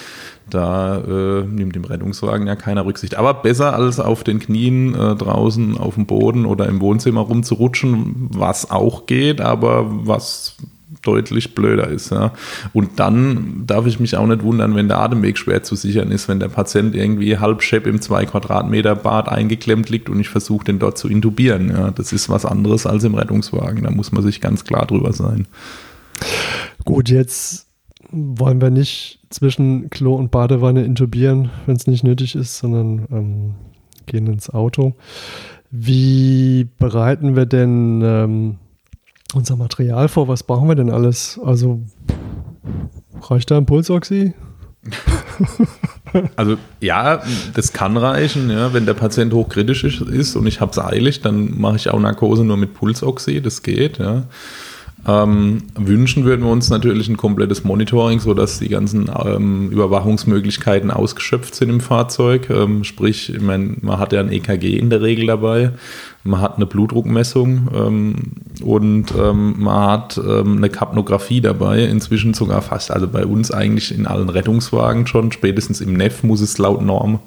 Da 0.48 0.98
äh, 0.98 1.44
nimmt 1.44 1.76
im 1.76 1.84
Rettungswagen 1.84 2.48
ja 2.48 2.56
keiner 2.56 2.84
Rücksicht. 2.84 3.14
Aber 3.14 3.34
besser 3.34 3.74
als 3.74 4.00
auf 4.00 4.24
den 4.24 4.40
Knien 4.40 4.94
äh, 4.96 5.14
draußen 5.14 5.78
auf 5.78 5.94
dem 5.94 6.06
Boden 6.06 6.44
oder 6.44 6.66
im 6.66 6.80
Wohnzimmer 6.80 7.20
rumzurutschen, 7.20 8.28
was 8.30 8.68
auch 8.68 9.06
geht, 9.06 9.40
aber 9.40 9.86
was 9.88 10.56
deutlich 11.02 11.54
blöder 11.54 11.88
ist. 11.88 12.10
Ja. 12.10 12.32
Und 12.72 12.98
dann 12.98 13.64
darf 13.66 13.86
ich 13.86 14.00
mich 14.00 14.16
auch 14.16 14.26
nicht 14.26 14.42
wundern, 14.42 14.74
wenn 14.74 14.88
der 14.88 14.98
Atemweg 14.98 15.38
schwer 15.38 15.62
zu 15.62 15.74
sichern 15.74 16.10
ist, 16.10 16.28
wenn 16.28 16.40
der 16.40 16.48
Patient 16.48 16.94
irgendwie 16.94 17.38
halb 17.38 17.62
Schepp 17.62 17.86
im 17.86 18.00
2 18.00 18.26
Quadratmeter 18.26 18.94
Bad 18.94 19.28
eingeklemmt 19.28 19.88
liegt 19.90 20.08
und 20.08 20.20
ich 20.20 20.28
versuche, 20.28 20.64
den 20.64 20.78
dort 20.78 20.98
zu 20.98 21.08
intubieren. 21.08 21.70
Ja. 21.70 21.90
Das 21.90 22.12
ist 22.12 22.28
was 22.28 22.44
anderes 22.44 22.86
als 22.86 23.04
im 23.04 23.14
Rettungswagen. 23.14 23.84
Da 23.84 23.90
muss 23.90 24.12
man 24.12 24.22
sich 24.22 24.40
ganz 24.40 24.64
klar 24.64 24.86
drüber 24.86 25.12
sein. 25.12 25.46
Gut, 26.84 27.08
jetzt 27.08 27.66
wollen 28.10 28.60
wir 28.60 28.70
nicht 28.70 29.20
zwischen 29.30 29.90
Klo 29.90 30.14
und 30.14 30.30
Badewanne 30.30 30.84
intubieren, 30.84 31.50
wenn 31.66 31.76
es 31.76 31.86
nicht 31.86 32.04
nötig 32.04 32.34
ist, 32.34 32.58
sondern 32.58 33.06
ähm, 33.10 33.54
gehen 34.06 34.26
ins 34.26 34.50
Auto. 34.50 34.94
Wie 35.70 36.68
bereiten 36.78 37.36
wir 37.36 37.46
denn 37.46 38.02
ähm, 38.02 38.56
unser 39.34 39.56
Material 39.56 40.08
vor? 40.08 40.28
Was 40.28 40.42
brauchen 40.42 40.68
wir 40.68 40.74
denn 40.74 40.90
alles? 40.90 41.40
Also 41.44 41.80
reicht 43.22 43.50
da 43.50 43.56
ein 43.56 43.66
Pulsoxy? 43.66 44.34
Also 46.34 46.56
ja, 46.80 47.22
das 47.54 47.72
kann 47.72 47.96
reichen, 47.96 48.50
ja. 48.50 48.72
wenn 48.74 48.84
der 48.84 48.94
Patient 48.94 49.32
hochkritisch 49.32 49.84
ist 49.84 50.34
und 50.34 50.46
ich 50.48 50.60
habe 50.60 50.72
es 50.72 50.78
eilig, 50.80 51.20
dann 51.20 51.60
mache 51.60 51.76
ich 51.76 51.88
auch 51.88 52.00
Narkose 52.00 52.44
nur 52.44 52.56
mit 52.56 52.74
Pulsoxy, 52.74 53.40
das 53.40 53.62
geht. 53.62 53.98
Ja. 53.98 54.24
Ähm, 55.06 55.62
wünschen 55.76 56.24
würden 56.24 56.44
wir 56.44 56.50
uns 56.50 56.68
natürlich 56.68 57.08
ein 57.08 57.16
komplettes 57.16 57.64
Monitoring, 57.64 58.20
sodass 58.20 58.58
die 58.58 58.68
ganzen 58.68 59.10
ähm, 59.24 59.70
Überwachungsmöglichkeiten 59.70 60.90
ausgeschöpft 60.90 61.54
sind 61.54 61.70
im 61.70 61.80
Fahrzeug. 61.80 62.50
Ähm, 62.50 62.84
sprich, 62.84 63.32
ich 63.32 63.40
mein, 63.40 63.78
man 63.80 63.98
hat 63.98 64.12
ja 64.12 64.20
ein 64.20 64.30
EKG 64.32 64.76
in 64.76 64.90
der 64.90 65.00
Regel 65.00 65.26
dabei 65.26 65.72
man 66.22 66.40
hat 66.40 66.56
eine 66.56 66.66
Blutdruckmessung 66.66 67.68
ähm, 67.74 68.14
und 68.62 69.06
ähm, 69.18 69.54
man 69.58 69.90
hat 69.90 70.18
ähm, 70.18 70.58
eine 70.58 70.68
Kapnographie 70.68 71.40
dabei, 71.40 71.84
inzwischen 71.84 72.34
sogar 72.34 72.60
fast, 72.60 72.90
also 72.90 73.08
bei 73.08 73.24
uns 73.24 73.50
eigentlich 73.50 73.94
in 73.94 74.06
allen 74.06 74.28
Rettungswagen 74.28 75.06
schon, 75.06 75.32
spätestens 75.32 75.80
im 75.80 75.94
NEF 75.94 76.22
muss 76.22 76.42
es 76.42 76.58
laut 76.58 76.82
Norm 76.82 77.20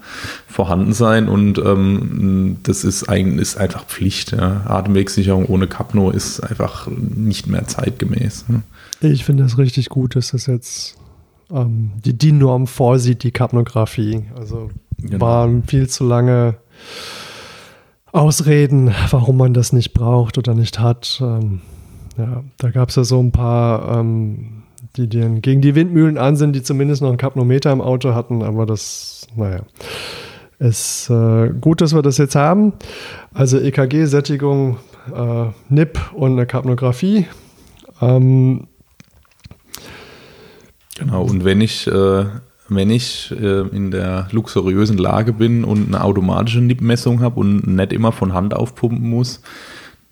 vorhanden 0.47 0.93
sein 0.93 1.27
und 1.27 1.57
ähm, 1.57 2.57
das 2.63 2.83
ist, 2.83 3.09
ein, 3.09 3.39
ist 3.39 3.57
einfach 3.57 3.85
Pflicht. 3.85 4.31
Ja. 4.31 4.61
Atemwegssicherung 4.67 5.47
ohne 5.47 5.67
Kapno 5.67 6.11
ist 6.11 6.41
einfach 6.41 6.87
nicht 6.87 7.47
mehr 7.47 7.65
zeitgemäß. 7.65 8.45
Ne? 8.47 8.61
Ich 9.01 9.25
finde 9.25 9.43
das 9.43 9.57
richtig 9.57 9.89
gut, 9.89 10.15
dass 10.15 10.31
das 10.31 10.45
jetzt 10.45 10.97
ähm, 11.51 11.91
die, 12.05 12.17
die 12.17 12.31
Norm 12.31 12.67
vorsieht, 12.67 13.23
die 13.23 13.31
Kapnographie. 13.31 14.25
Also 14.35 14.69
genau. 14.99 15.19
waren 15.21 15.63
viel 15.63 15.89
zu 15.89 16.05
lange 16.05 16.57
Ausreden, 18.13 18.93
warum 19.09 19.37
man 19.37 19.53
das 19.53 19.73
nicht 19.73 19.93
braucht 19.93 20.37
oder 20.37 20.53
nicht 20.53 20.79
hat. 20.79 21.19
Ähm, 21.21 21.61
ja, 22.15 22.43
da 22.59 22.69
gab 22.69 22.89
es 22.89 22.95
ja 22.95 23.03
so 23.03 23.19
ein 23.19 23.31
paar, 23.31 23.99
ähm, 23.99 24.63
die, 24.95 25.09
die 25.09 25.41
gegen 25.41 25.61
die 25.61 25.73
Windmühlen 25.73 26.19
an 26.19 26.35
sind, 26.35 26.55
die 26.55 26.61
zumindest 26.61 27.01
noch 27.01 27.09
einen 27.09 27.17
Kapnometer 27.17 27.71
im 27.71 27.81
Auto 27.81 28.13
hatten, 28.13 28.43
aber 28.43 28.67
das, 28.67 29.27
naja, 29.35 29.61
ist 30.59 31.09
äh, 31.09 31.49
gut, 31.59 31.81
dass 31.81 31.95
wir 31.95 32.03
das 32.03 32.19
jetzt 32.19 32.35
haben. 32.35 32.73
Also 33.33 33.59
EKG-Sättigung, 33.59 34.77
äh, 35.13 35.45
NIP 35.69 35.99
und 36.13 36.33
eine 36.33 36.45
Kapnographie. 36.45 37.25
Ähm, 37.99 38.67
genau, 40.99 41.23
und 41.23 41.43
wenn 41.45 41.61
ich 41.61 41.87
äh, 41.87 42.25
wenn 42.69 42.89
ich 42.89 43.31
äh, 43.31 43.67
in 43.67 43.91
der 43.91 44.27
luxuriösen 44.31 44.97
Lage 44.97 45.33
bin 45.33 45.63
und 45.63 45.87
eine 45.87 46.03
automatische 46.03 46.61
NIP-Messung 46.61 47.21
habe 47.21 47.39
und 47.39 47.67
nicht 47.67 47.93
immer 47.93 48.11
von 48.11 48.33
Hand 48.33 48.55
aufpumpen 48.55 49.09
muss, 49.09 49.41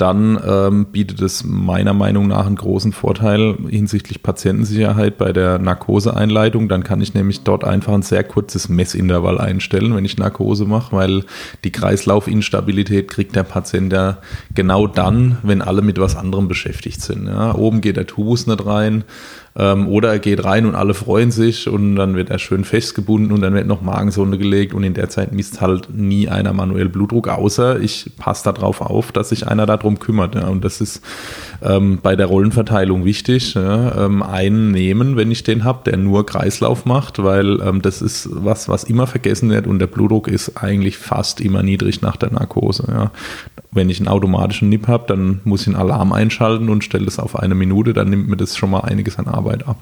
dann 0.02 0.42
ähm, 0.44 0.88
bietet 0.88 1.22
es 1.22 1.44
meiner 1.44 1.94
Meinung 1.94 2.28
nach 2.28 2.48
einen 2.48 2.56
großen 2.56 2.92
Vorteil 2.92 3.56
hinsichtlich 3.70 4.24
Patientensicherheit 4.24 5.20
bei 5.20 5.32
der 5.32 5.60
Narkoseeinleitung. 5.60 6.70
Dann 6.70 6.84
kann 6.84 7.02
ich 7.02 7.14
nämlich 7.14 7.42
dort 7.42 7.64
einfach 7.64 7.94
ein 7.94 8.02
sehr 8.02 8.24
kurzes 8.24 8.68
Messintervall 8.68 9.40
einstellen, 9.40 9.96
wenn 9.96 10.04
ich 10.04 10.18
Narkose 10.18 10.66
mache, 10.66 10.96
weil 10.96 11.24
die 11.64 11.72
Kreislaufinstabilität 11.72 13.10
kriegt 13.10 13.36
der 13.36 13.44
Patient 13.44 13.94
ja 13.94 14.18
genau 14.56 14.88
dann, 14.88 15.38
wenn 15.44 15.62
alle 15.62 15.84
mit 15.84 16.00
was 16.00 16.16
anderem 16.16 16.48
beschäftigt 16.48 17.02
sind. 17.02 17.28
Ja. 17.28 17.54
Oben 17.54 17.82
geht 17.82 17.98
der 17.98 18.08
Tubus 18.08 18.48
nicht 18.48 18.66
rein, 18.66 19.04
ähm, 19.56 19.88
oder 19.88 20.14
er 20.14 20.20
geht 20.20 20.46
rein 20.46 20.66
und 20.66 20.76
alle 20.76 20.94
freuen 20.94 21.32
sich 21.32 21.68
und 21.68 21.98
dann 21.98 22.16
wird 22.16 22.30
er 22.30 22.40
schön 22.40 22.64
festgebunden 22.64 23.34
und 23.34 23.42
dann 23.42 23.54
wird 23.54 23.68
noch 23.68 23.82
Magensonde 23.82 24.38
gelegt 24.38 24.74
und 24.74 24.84
in 24.84 24.94
der 24.94 25.10
Zeit 25.10 25.34
misst 25.34 25.60
halt 25.60 25.90
nie 25.94 26.30
einer 26.30 26.54
manuell 26.54 26.88
Blutdruck, 26.88 27.28
außer 27.28 27.80
ich 27.82 28.12
passe 28.18 28.52
darauf 28.52 28.80
auf, 28.80 29.12
dass 29.12 29.30
sich 29.30 29.48
einer 29.48 29.66
darum 29.66 30.00
kümmert. 30.00 30.36
Ja. 30.36 30.48
Und 30.48 30.64
das 30.64 30.80
ist 30.80 31.02
ähm, 31.62 32.00
bei 32.02 32.16
der 32.16 32.28
Rollenverteilung 32.28 33.04
wichtig. 33.04 33.54
Ja. 33.56 34.06
Ähm, 34.06 34.24
einen 34.24 34.72
nehmen, 34.72 35.18
wenn 35.18 35.32
ich 35.32 35.44
den 35.44 35.66
habe, 35.66 35.82
der 35.86 35.98
nur 35.98 36.26
Kreislauf 36.26 36.86
macht, 36.86 37.22
weil 37.22 37.60
ähm, 37.62 37.82
das 37.82 38.02
ist 38.02 38.30
was, 38.32 38.70
was 38.70 38.86
immer 38.86 39.06
vergessen 39.06 39.50
wird 39.50 39.68
und 39.68 39.80
der 39.80 39.88
Blutdruck 39.88 40.30
ist 40.30 40.64
eigentlich 40.64 40.98
fast 40.98 41.42
immer 41.42 41.62
niedrig 41.62 42.02
nach 42.02 42.16
der 42.16 42.32
Narkose. 42.32 42.86
Ja. 42.90 43.12
Wenn 43.74 43.90
ich 43.90 44.00
einen 44.00 44.08
automatischen 44.08 44.70
NIP 44.70 44.88
habe, 44.88 45.06
dann 45.08 45.42
muss 45.44 45.62
ich 45.62 45.68
einen 45.68 45.76
Alarm 45.76 46.14
einschalten 46.14 46.70
und 46.70 46.84
stelle 46.84 47.06
das 47.06 47.20
auf 47.20 47.38
eine 47.38 47.56
Minute, 47.56 47.94
dann 47.94 48.10
nimmt 48.10 48.28
mir 48.28 48.38
das 48.38 48.56
schon 48.56 48.70
mal 48.70 48.82
einiges 48.82 49.18
an 49.18 49.28
Arbeit 49.28 49.41
Arbeit 49.42 49.68
ab. 49.68 49.78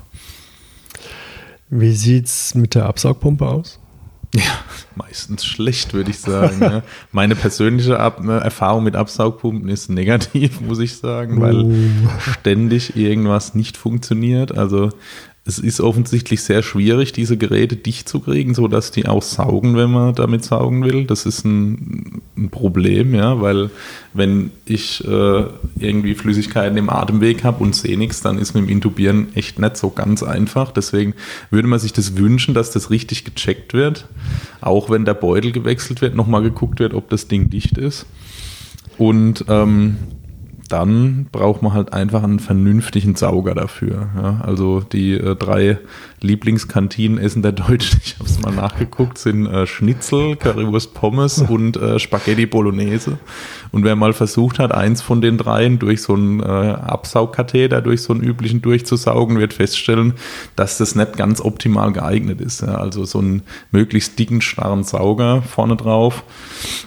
Wie 1.70 1.92
sieht 1.92 2.26
es 2.26 2.56
mit 2.56 2.76
der 2.76 2.86
Absaugpumpe 2.86 3.46
aus? 3.46 3.80
Ja, 4.34 4.60
meistens 4.96 5.44
schlecht, 5.44 5.94
würde 5.94 6.12
ich 6.12 6.20
sagen. 6.20 6.62
ja. 6.62 6.84
Meine 7.12 7.36
persönliche 7.36 8.00
Ab 8.00 8.22
äh, 8.24 8.38
Erfahrung 8.38 8.84
mit 8.84 8.96
Absaugpumpen 8.96 9.70
ist 9.70 9.90
negativ, 9.90 10.62
muss 10.68 10.80
ich 10.80 10.98
sagen, 10.98 11.42
weil 11.42 11.58
oh. 11.58 12.20
ständig 12.20 12.96
irgendwas 12.96 13.54
nicht 13.54 13.76
funktioniert. 13.76 14.56
Also 14.56 14.92
es 15.46 15.58
ist 15.58 15.82
offensichtlich 15.82 16.44
sehr 16.44 16.62
schwierig, 16.62 17.12
diese 17.12 17.38
Geräte 17.38 17.76
dicht 17.76 18.08
zu 18.08 18.20
kriegen, 18.20 18.54
sodass 18.54 18.92
die 18.92 19.08
auch 19.08 19.24
saugen, 19.24 19.76
wenn 19.76 19.90
man 19.90 20.14
damit 20.14 20.44
saugen 20.44 20.84
will. 20.84 21.06
Das 21.06 21.26
ist 21.26 21.44
ein, 21.44 22.22
ein 22.38 22.50
Problem, 22.50 23.16
ja, 23.16 23.42
weil 23.42 23.72
wenn 24.14 24.52
ich 24.66 25.04
äh, 25.08 25.44
irgendwie 25.80 26.14
Flüssigkeiten 26.14 26.78
im 26.78 26.90
Atemweg 26.90 27.44
habe 27.44 27.64
und 27.64 27.76
sehe 27.76 27.98
nichts, 27.98 28.22
dann 28.22 28.38
ist 28.38 28.54
mit 28.54 28.66
dem 28.66 28.70
Intubieren 28.70 29.30
echt 29.36 29.60
nicht 29.60 29.78
so 29.78 29.90
ganz 29.90 30.24
einfach. 30.24 30.72
Deswegen 30.72 31.16
würde 31.50 31.68
man 31.68 31.80
sich 31.80 31.94
das 31.94 32.18
wünschen, 32.18 32.54
dass 32.54 32.72
das 32.72 32.92
richtig 32.92 33.24
gecheckt 33.24 33.74
wird. 33.74 34.08
Auch 34.62 34.90
wenn 34.90 35.06
der 35.06 35.16
Beutel 35.16 35.52
gewechselt 35.52 36.02
wird, 36.02 36.16
nochmal 36.16 36.44
geguckt 36.44 36.80
wird, 36.80 36.94
ob 36.94 37.10
das 37.10 37.28
Ding 37.28 37.50
dicht 37.50 37.78
ist. 37.78 38.06
Und 38.98 39.46
ähm, 39.48 39.98
dann 40.70 41.28
braucht 41.32 41.62
man 41.62 41.74
halt 41.74 41.94
einfach 41.94 42.24
einen 42.24 42.40
vernünftigen 42.40 43.16
Sauger 43.16 43.56
dafür. 43.56 44.10
Ja? 44.16 44.42
Also 44.44 44.82
die 44.82 45.14
äh, 45.14 45.36
drei 45.36 45.80
Lieblingskantinenessen 46.22 47.42
der 47.42 47.52
Deutschen, 47.54 48.00
ich 48.04 48.16
habe 48.20 48.30
es 48.30 48.40
mal 48.40 48.54
nachgeguckt, 48.54 49.18
sind 49.18 49.48
äh, 49.48 49.66
Schnitzel, 49.66 50.36
Currywurst 50.36 50.94
Pommes 50.94 51.42
und 51.42 51.76
äh, 51.78 52.00
Spaghetti 52.00 52.46
Bolognese. 52.46 53.18
Und 53.72 53.84
wer 53.84 53.96
mal 53.96 54.14
versucht 54.14 54.60
hat, 54.60 54.72
eins 54.72 55.02
von 55.02 55.22
den 55.22 55.38
dreien 55.38 55.80
durch 55.80 56.02
so 56.02 56.14
einen 56.14 56.40
äh, 56.40 56.46
Absaugkatheter, 56.46 57.82
durch 57.82 58.02
so 58.02 58.14
einen 58.14 58.24
üblichen 58.24 58.62
durchzusaugen, 58.62 59.40
wird 59.40 59.54
feststellen, 59.54 60.14
dass 60.56 60.78
das 60.78 60.96
nicht 60.96 61.18
ganz 61.18 61.42
optimal 61.42 61.92
geeignet 61.94 62.42
ist. 62.42 62.62
Ja? 62.62 62.76
Also 62.76 63.06
so 63.06 63.20
einen 63.20 63.42
möglichst 63.72 64.18
dicken, 64.20 64.42
starren 64.42 64.84
Sauger 64.84 65.42
vorne 65.42 65.76
drauf. 65.76 66.24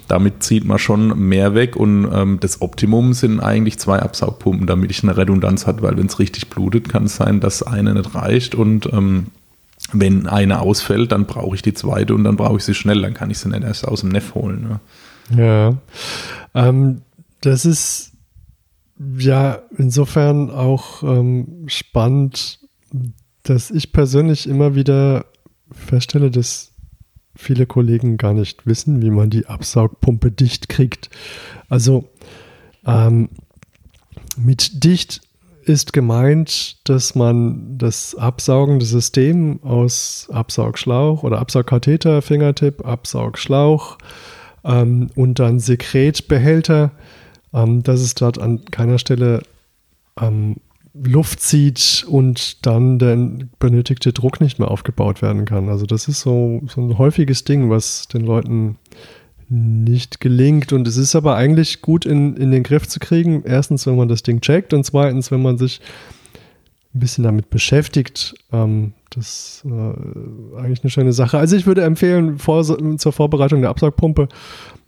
Damit 0.09 0.43
zieht 0.43 0.65
man 0.65 0.79
schon 0.79 1.29
mehr 1.29 1.55
weg 1.55 1.77
und 1.77 2.09
ähm, 2.13 2.39
das 2.41 2.61
Optimum 2.61 3.13
sind 3.13 3.41
eigentlich 3.41 3.72
zwei 3.79 4.01
Absaugpumpen, 4.01 4.67
damit 4.67 4.91
ich 4.91 5.03
eine 5.03 5.17
Redundanz 5.17 5.67
habe, 5.67 5.83
weil 5.83 5.97
wenn 5.97 6.07
es 6.07 6.19
richtig 6.19 6.49
blutet, 6.49 6.89
kann 6.89 7.05
es 7.05 7.17
sein, 7.17 7.41
dass 7.41 7.63
eine 7.63 7.95
nicht 7.95 8.15
reicht 8.15 8.55
und 8.55 8.93
ähm, 8.93 9.29
wenn 9.93 10.27
eine 10.27 10.61
ausfällt, 10.61 11.13
dann 11.13 11.27
brauche 11.27 11.57
ich 11.57 11.63
die 11.63 11.75
zweite 11.75 12.15
und 12.15 12.25
dann 12.25 12.37
brauche 12.37 12.57
ich 12.57 12.65
sie 12.65 12.75
schnell, 12.75 13.03
dann 13.03 13.15
kann 13.15 13.31
ich 13.31 13.39
sie 13.39 13.49
nicht 13.49 13.63
erst 13.63 13.87
aus 13.87 14.01
dem 14.01 14.11
Neff 14.11 14.35
holen. 14.35 14.79
Ja, 15.37 15.37
ja. 15.37 15.77
Ähm, 16.55 17.03
das 17.41 17.65
ist 17.65 18.13
ja 19.19 19.61
insofern 19.77 20.51
auch 20.51 21.03
ähm, 21.03 21.65
spannend, 21.67 22.61
dass 23.43 23.71
ich 23.71 23.93
persönlich 23.93 24.49
immer 24.49 24.75
wieder 24.75 25.27
feststelle, 25.73 26.31
dass 26.31 26.73
viele 27.35 27.67
Kollegen 27.67 28.17
gar 28.19 28.35
nicht 28.35 28.67
wissen, 28.67 29.03
wie 29.03 29.11
man 29.11 29.31
die 29.31 29.47
Absaugpumpe 29.47 30.31
dicht 30.31 30.69
kriegt. 30.69 31.11
Also 31.69 32.11
ähm, 32.87 33.31
mit 34.37 34.85
dicht 34.85 35.21
ist 35.65 35.93
gemeint, 35.93 36.77
dass 36.89 37.15
man 37.15 37.79
das 37.79 38.15
absaugende 38.17 38.85
System 38.85 39.63
aus 39.63 40.29
Absaugschlauch 40.33 41.23
oder 41.23 41.39
Absaugkatheter, 41.39 42.21
Fingertipp, 42.21 42.85
Absaugschlauch 42.85 43.99
ähm, 44.65 45.11
und 45.15 45.39
dann 45.39 45.61
Sekretbehälter, 45.61 46.91
ähm, 47.55 47.83
dass 47.83 48.01
es 48.01 48.15
dort 48.15 48.39
an 48.39 48.65
keiner 48.67 48.99
Stelle 48.99 49.43
ähm, 50.21 50.57
Luft 50.95 51.41
zieht 51.41 52.05
und 52.09 52.67
dann 52.67 52.99
der 52.99 53.17
benötigte 53.59 54.13
Druck 54.13 54.41
nicht 54.41 54.59
mehr 54.59 54.71
aufgebaut 54.71 55.23
werden 55.23 55.47
kann. 55.47 55.69
Also 55.69 55.87
das 55.87 56.07
ist 56.07 56.21
so, 56.21 56.61
so 56.67 56.83
ein 56.83 56.99
häufiges 56.99 57.45
Ding, 57.45 57.71
was 57.71 58.09
den 58.09 58.23
Leuten 58.23 58.77
nicht 59.53 60.21
gelingt. 60.21 60.73
Und 60.73 60.89
es 60.89 60.97
ist 60.97 61.15
aber 61.15 61.37
eigentlich 61.37 61.83
gut 61.83 62.07
in, 62.07 62.37
in 62.37 62.51
den 62.51 62.63
Griff 62.63 62.89
zu 62.89 62.99
kriegen. 62.99 63.43
Erstens, 63.45 63.87
wenn 63.87 63.97
man 63.97 64.09
das 64.09 64.23
Ding 64.23 64.41
checkt 64.41 64.73
und 64.73 64.85
zweitens, 64.85 65.31
wenn 65.31 65.43
man 65.43 65.59
sich 65.59 65.81
ein 66.95 67.01
bisschen 67.01 67.25
damit 67.25 67.51
beschäftigt. 67.51 68.35
Ähm, 68.53 68.93
das 69.11 69.63
ist 69.63 69.65
äh, 69.65 70.59
eigentlich 70.59 70.83
eine 70.83 70.91
schöne 70.91 71.13
Sache. 71.13 71.39
Also 71.39 71.57
ich 71.57 71.67
würde 71.67 71.83
empfehlen, 71.83 72.39
vor, 72.39 72.65
zur 72.65 73.13
Vorbereitung 73.13 73.61
der 73.61 73.71
Absaugpumpe 73.71 74.29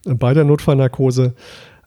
äh, 0.06 0.14
bei 0.14 0.34
der 0.34 0.44
Notfallnarkose 0.44 1.34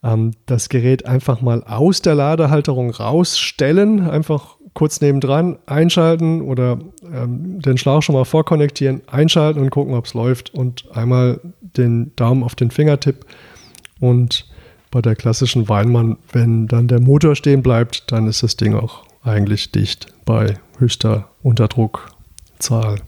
ähm, 0.03 0.32
das 0.45 0.69
Gerät 0.69 1.05
einfach 1.05 1.41
mal 1.41 1.63
aus 1.63 2.01
der 2.01 2.15
Ladehalterung 2.15 2.91
rausstellen, 2.91 4.07
einfach 4.07 4.57
kurz 4.73 5.01
nebendran 5.01 5.57
einschalten 5.65 6.41
oder 6.41 6.78
ähm, 7.11 7.59
den 7.61 7.80
Schlauch 7.80 8.03
schon 8.03 8.13
mal 8.13 8.25
vorkonnektieren, 8.25 9.01
einschalten 9.07 9.59
und 9.59 9.71
gucken, 9.71 9.95
ob 9.95 10.05
es 10.05 10.13
läuft 10.13 10.53
und 10.53 10.86
einmal 10.95 11.39
den 11.78 12.15
Daumen 12.15 12.43
auf 12.43 12.55
den 12.55 12.71
Fingertipp 12.71 13.25
und 13.99 14.45
bei 14.91 15.01
der 15.01 15.15
klassischen 15.15 15.67
Weinmann, 15.69 16.17
wenn 16.32 16.67
dann 16.67 16.88
der 16.88 17.01
Motor 17.01 17.36
stehen 17.36 17.61
bleibt, 17.61 18.11
dann 18.11 18.28
ist 18.28 18.43
das 18.43 18.55
Ding 18.55 18.73
auch 18.75 19.03
eigentlich 19.23 19.71
dicht 19.71 20.07
bei 20.25 20.57
höchster 20.80 21.28
Unterdruckzahl. 21.43 22.99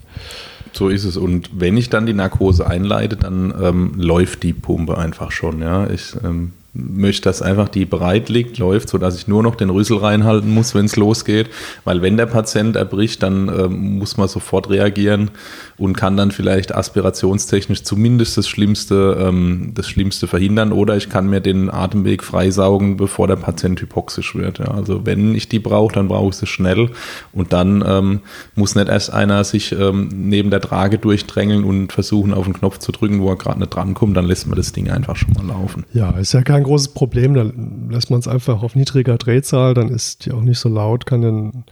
So 0.74 0.90
ist 0.90 1.06
es. 1.06 1.18
Und 1.18 1.50
wenn 1.54 1.78
ich 1.78 1.90
dann 1.90 2.06
die 2.06 2.14
Narkose 2.14 2.68
einleite, 2.68 3.16
dann 3.16 3.54
ähm, 3.62 3.94
läuft 3.96 4.44
die 4.44 4.54
Pumpe 4.54 4.98
einfach 4.98 5.32
schon. 5.32 5.62
Ja, 5.62 5.90
ich 5.90 6.16
ähm, 6.24 6.54
möchte, 6.74 7.24
dass 7.24 7.42
einfach 7.42 7.70
die 7.70 7.86
bereit 7.86 8.30
liegt, 8.30 8.58
läuft, 8.58 8.90
sodass 8.90 9.16
ich 9.16 9.28
nur 9.28 9.42
noch 9.42 9.56
den 9.56 9.70
Rüssel 9.70 9.98
reinhalten 9.98 10.54
muss, 10.54 10.76
wenn 10.76 10.86
es 10.86 10.96
losgeht. 10.96 11.50
Weil 11.84 12.02
wenn 12.02 12.18
der 12.18 12.28
Patient 12.28 12.76
erbricht, 12.76 13.24
dann 13.24 13.50
äh, 13.50 13.68
muss 13.68 14.18
man 14.18 14.28
sofort 14.28 14.70
reagieren 14.70 15.32
und 15.78 15.94
kann 15.96 16.18
dann 16.18 16.32
vielleicht 16.32 16.76
aspirationstechnisch 16.76 17.84
zumindest 17.84 18.38
das 18.38 18.48
Schlimmste, 18.48 19.18
ähm, 19.20 19.72
das 19.74 19.88
Schlimmste 19.88 20.28
verhindern. 20.28 20.72
Oder 20.72 20.96
ich 20.98 21.10
kann 21.10 21.30
mir 21.30 21.42
den 21.42 21.72
Atemweg 21.72 22.24
freisaugen, 22.24 22.98
bevor 22.98 23.28
der 23.28 23.38
Patient 23.38 23.82
hypoxisch 23.82 24.36
wird. 24.36 24.60
Ja. 24.60 24.72
Also 24.72 25.06
wenn 25.06 25.34
ich 25.34 25.50
die 25.50 25.60
brauche, 25.60 25.96
dann 25.96 26.08
brauche 26.08 26.30
ich 26.30 26.36
sie 26.36 26.48
schnell. 26.48 26.90
Und 27.34 27.52
dann 27.54 27.84
ähm, 27.88 28.20
muss 28.56 28.76
nicht 28.76 28.90
erst 28.90 29.12
einer 29.12 29.44
sich 29.44 29.72
ähm, 29.72 30.10
neben 30.12 30.52
der 30.52 30.62
Trage 30.62 31.00
durchdrängeln 31.00 31.64
und 31.64 31.92
versuchen, 31.92 32.34
auf 32.34 32.46
den 32.46 32.54
Knopf 32.54 32.78
zu 32.78 32.92
drücken, 32.92 33.22
wo 33.22 33.30
er 33.30 33.38
gerade 33.38 33.60
nicht 33.60 33.74
drankommt. 33.74 34.16
Dann 34.16 34.26
lässt 34.26 34.48
man 34.48 34.56
das 34.56 34.72
Ding 34.72 34.90
einfach 34.90 35.16
schon 35.16 35.34
mal 35.34 35.46
laufen. 35.48 35.86
Ja, 35.94 36.12
ist 36.12 36.34
ja 36.34 36.42
kein 36.60 36.66
großes 36.66 36.90
Problem. 36.90 37.34
Da 37.34 37.50
lässt 37.90 38.10
man 38.10 38.20
es 38.20 38.28
einfach 38.28 38.64
auf 38.64 38.76
niedriger 38.76 39.18
Drehzahl, 39.18 39.74
dann 39.74 39.90
ist 39.90 40.26
die 40.26 40.32
auch 40.32 40.42
nicht 40.42 40.60
so 40.60 40.70
laut, 40.70 41.06
kann 41.06 41.22
den 41.22 41.64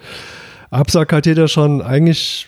Absaugkatheter 0.70 1.48
schon 1.48 1.82
eigentlich 1.82 2.48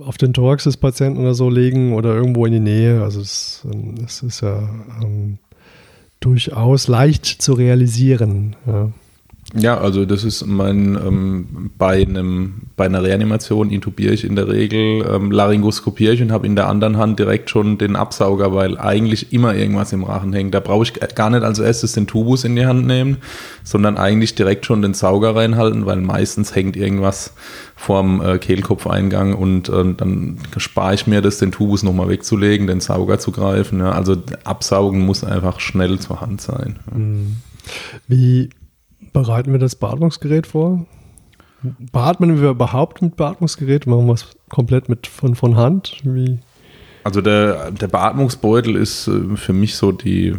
auf 0.00 0.18
den 0.18 0.32
Thorax 0.32 0.64
des 0.64 0.76
Patienten 0.76 1.20
oder 1.20 1.34
so 1.34 1.50
legen 1.50 1.94
oder 1.94 2.14
irgendwo 2.14 2.46
in 2.46 2.52
die 2.52 2.60
Nähe. 2.60 3.02
Also 3.02 3.20
es, 3.20 3.66
es 4.04 4.22
ist 4.22 4.40
ja 4.42 4.68
ähm, 5.02 5.38
durchaus 6.20 6.88
leicht 6.88 7.26
zu 7.26 7.54
realisieren. 7.54 8.56
Ja. 8.66 8.90
Ja, 9.54 9.78
also 9.78 10.04
das 10.04 10.22
ist 10.22 10.46
mein, 10.46 10.94
ähm, 10.94 11.70
bei, 11.76 12.02
einem, 12.02 12.62
bei 12.76 12.84
einer 12.86 13.02
Reanimation 13.02 13.70
intubiere 13.70 14.14
ich 14.14 14.24
in 14.24 14.36
der 14.36 14.48
Regel, 14.48 15.04
ähm, 15.12 15.32
laryngoskopiere 15.32 16.14
ich 16.14 16.22
und 16.22 16.30
habe 16.30 16.46
in 16.46 16.54
der 16.54 16.68
anderen 16.68 16.98
Hand 16.98 17.18
direkt 17.18 17.50
schon 17.50 17.76
den 17.76 17.96
Absauger, 17.96 18.54
weil 18.54 18.78
eigentlich 18.78 19.32
immer 19.32 19.54
irgendwas 19.54 19.92
im 19.92 20.04
Rachen 20.04 20.32
hängt. 20.32 20.54
Da 20.54 20.60
brauche 20.60 20.84
ich 20.84 21.14
gar 21.14 21.30
nicht 21.30 21.42
als 21.42 21.58
erstes 21.58 21.92
den 21.92 22.06
Tubus 22.06 22.44
in 22.44 22.54
die 22.54 22.66
Hand 22.66 22.86
nehmen, 22.86 23.16
sondern 23.64 23.96
eigentlich 23.96 24.36
direkt 24.36 24.66
schon 24.66 24.82
den 24.82 24.94
Sauger 24.94 25.34
reinhalten, 25.34 25.84
weil 25.84 26.00
meistens 26.00 26.54
hängt 26.54 26.76
irgendwas 26.76 27.34
vorm 27.74 28.22
äh, 28.22 28.38
Kehlkopfeingang 28.38 29.34
und 29.34 29.68
äh, 29.68 29.94
dann 29.96 30.38
spare 30.58 30.94
ich 30.94 31.08
mir 31.08 31.22
das, 31.22 31.38
den 31.38 31.50
Tubus 31.50 31.82
nochmal 31.82 32.08
wegzulegen, 32.08 32.68
den 32.68 32.80
Sauger 32.80 33.18
zu 33.18 33.32
greifen. 33.32 33.80
Ja. 33.80 33.92
Also 33.92 34.16
absaugen 34.44 35.00
muss 35.00 35.24
einfach 35.24 35.58
schnell 35.58 35.98
zur 35.98 36.20
Hand 36.20 36.40
sein. 36.40 36.78
Ja. 36.90 36.98
Mhm. 36.98 37.36
Wie 38.06 38.50
bereiten 39.12 39.52
wir 39.52 39.58
das 39.58 39.74
Beatmungsgerät 39.74 40.46
vor? 40.46 40.86
Beatmen 41.92 42.40
wir 42.40 42.50
überhaupt 42.50 43.02
mit 43.02 43.16
Beatmungsgerät? 43.16 43.86
Machen 43.86 44.06
wir 44.06 44.14
es 44.14 44.26
komplett 44.48 44.88
mit 44.88 45.06
von, 45.06 45.34
von 45.34 45.56
Hand? 45.56 45.98
Wie? 46.04 46.38
Also 47.04 47.20
der, 47.20 47.70
der 47.70 47.88
Beatmungsbeutel 47.88 48.76
ist 48.76 49.08
äh, 49.08 49.36
für 49.36 49.52
mich 49.52 49.76
so 49.76 49.92
die 49.92 50.36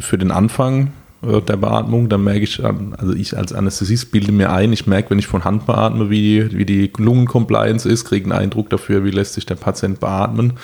für 0.00 0.18
den 0.18 0.30
Anfang 0.30 0.92
äh, 1.22 1.40
der 1.40 1.56
Beatmung. 1.56 2.08
Da 2.08 2.18
merke 2.18 2.44
ich, 2.44 2.62
also 2.64 3.12
ich 3.14 3.36
als 3.36 3.52
Anästhesist 3.52 4.10
bilde 4.10 4.32
mir 4.32 4.52
ein, 4.52 4.72
ich 4.72 4.86
merke, 4.86 5.10
wenn 5.10 5.18
ich 5.18 5.26
von 5.26 5.44
Hand 5.44 5.66
beatme, 5.66 6.10
wie, 6.10 6.56
wie 6.56 6.64
die 6.64 6.90
Lungencompliance 6.96 7.88
ist, 7.88 8.04
kriege 8.04 8.24
einen 8.26 8.40
Eindruck 8.40 8.70
dafür, 8.70 9.04
wie 9.04 9.10
lässt 9.10 9.34
sich 9.34 9.46
der 9.46 9.56
Patient 9.56 10.00
beatmen. 10.00 10.54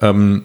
Ähm, 0.00 0.44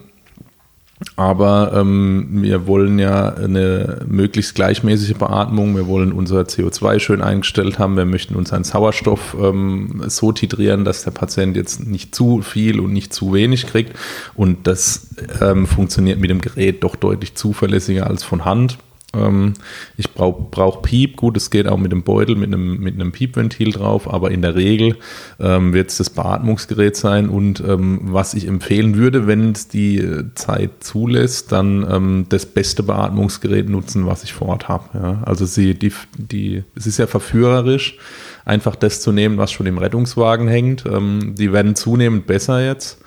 aber 1.16 1.72
ähm, 1.74 2.28
wir 2.30 2.66
wollen 2.66 2.98
ja 2.98 3.34
eine 3.34 4.00
möglichst 4.06 4.54
gleichmäßige 4.54 5.14
Beatmung. 5.14 5.76
Wir 5.76 5.86
wollen 5.86 6.12
unser 6.12 6.40
CO2 6.42 7.00
schön 7.00 7.20
eingestellt 7.20 7.78
haben. 7.78 7.96
Wir 7.96 8.06
möchten 8.06 8.34
unseren 8.34 8.64
Sauerstoff 8.64 9.36
ähm, 9.38 10.04
so 10.06 10.32
titrieren, 10.32 10.84
dass 10.84 11.04
der 11.04 11.10
Patient 11.10 11.54
jetzt 11.54 11.86
nicht 11.86 12.14
zu 12.14 12.40
viel 12.40 12.80
und 12.80 12.92
nicht 12.92 13.12
zu 13.12 13.34
wenig 13.34 13.66
kriegt. 13.66 13.94
Und 14.34 14.66
das 14.66 15.08
ähm, 15.42 15.66
funktioniert 15.66 16.18
mit 16.18 16.30
dem 16.30 16.40
Gerät 16.40 16.82
doch 16.82 16.96
deutlich 16.96 17.34
zuverlässiger 17.34 18.06
als 18.06 18.24
von 18.24 18.46
Hand. 18.46 18.78
Ähm, 19.16 19.54
ich 19.96 20.12
brauche 20.12 20.46
brauch 20.50 20.82
Piep, 20.82 21.16
gut, 21.16 21.36
es 21.36 21.50
geht 21.50 21.66
auch 21.66 21.78
mit 21.78 21.92
dem 21.92 22.02
Beutel, 22.02 22.36
mit 22.36 22.52
einem, 22.52 22.78
mit 22.78 22.94
einem 22.94 23.12
Piepventil 23.12 23.72
drauf, 23.72 24.12
aber 24.12 24.30
in 24.30 24.42
der 24.42 24.54
Regel 24.54 24.96
ähm, 25.40 25.72
wird 25.72 25.90
es 25.90 25.96
das 25.96 26.10
Beatmungsgerät 26.10 26.96
sein 26.96 27.28
und 27.28 27.60
ähm, 27.60 28.00
was 28.02 28.34
ich 28.34 28.46
empfehlen 28.46 28.96
würde, 28.96 29.26
wenn 29.26 29.52
es 29.52 29.68
die 29.68 30.04
Zeit 30.34 30.70
zulässt, 30.80 31.52
dann 31.52 31.86
ähm, 31.90 32.26
das 32.28 32.46
beste 32.46 32.82
Beatmungsgerät 32.82 33.68
nutzen, 33.68 34.06
was 34.06 34.24
ich 34.24 34.32
vor 34.32 34.48
Ort 34.48 34.68
habe. 34.68 34.84
Ja. 34.94 35.22
Also 35.24 35.46
sie, 35.46 35.74
die, 35.74 35.92
die, 36.16 36.62
es 36.74 36.86
ist 36.86 36.98
ja 36.98 37.06
verführerisch, 37.06 37.98
einfach 38.44 38.76
das 38.76 39.00
zu 39.00 39.12
nehmen, 39.12 39.38
was 39.38 39.52
schon 39.52 39.66
im 39.66 39.78
Rettungswagen 39.78 40.48
hängt. 40.48 40.84
Ähm, 40.86 41.34
die 41.36 41.52
werden 41.52 41.74
zunehmend 41.74 42.26
besser 42.26 42.64
jetzt 42.64 42.98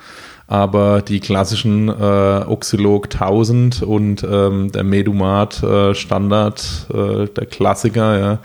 aber 0.50 1.04
die 1.04 1.20
klassischen 1.20 1.90
äh, 1.90 1.92
Oxylog 1.92 3.14
1000 3.14 3.84
und 3.84 4.24
ähm, 4.24 4.72
der 4.72 4.84
Medumat 4.84 5.62
äh, 5.62 5.94
Standard, 5.94 6.88
äh, 6.92 7.28
der 7.28 7.46
Klassiker, 7.46 8.20
ja, 8.20 8.40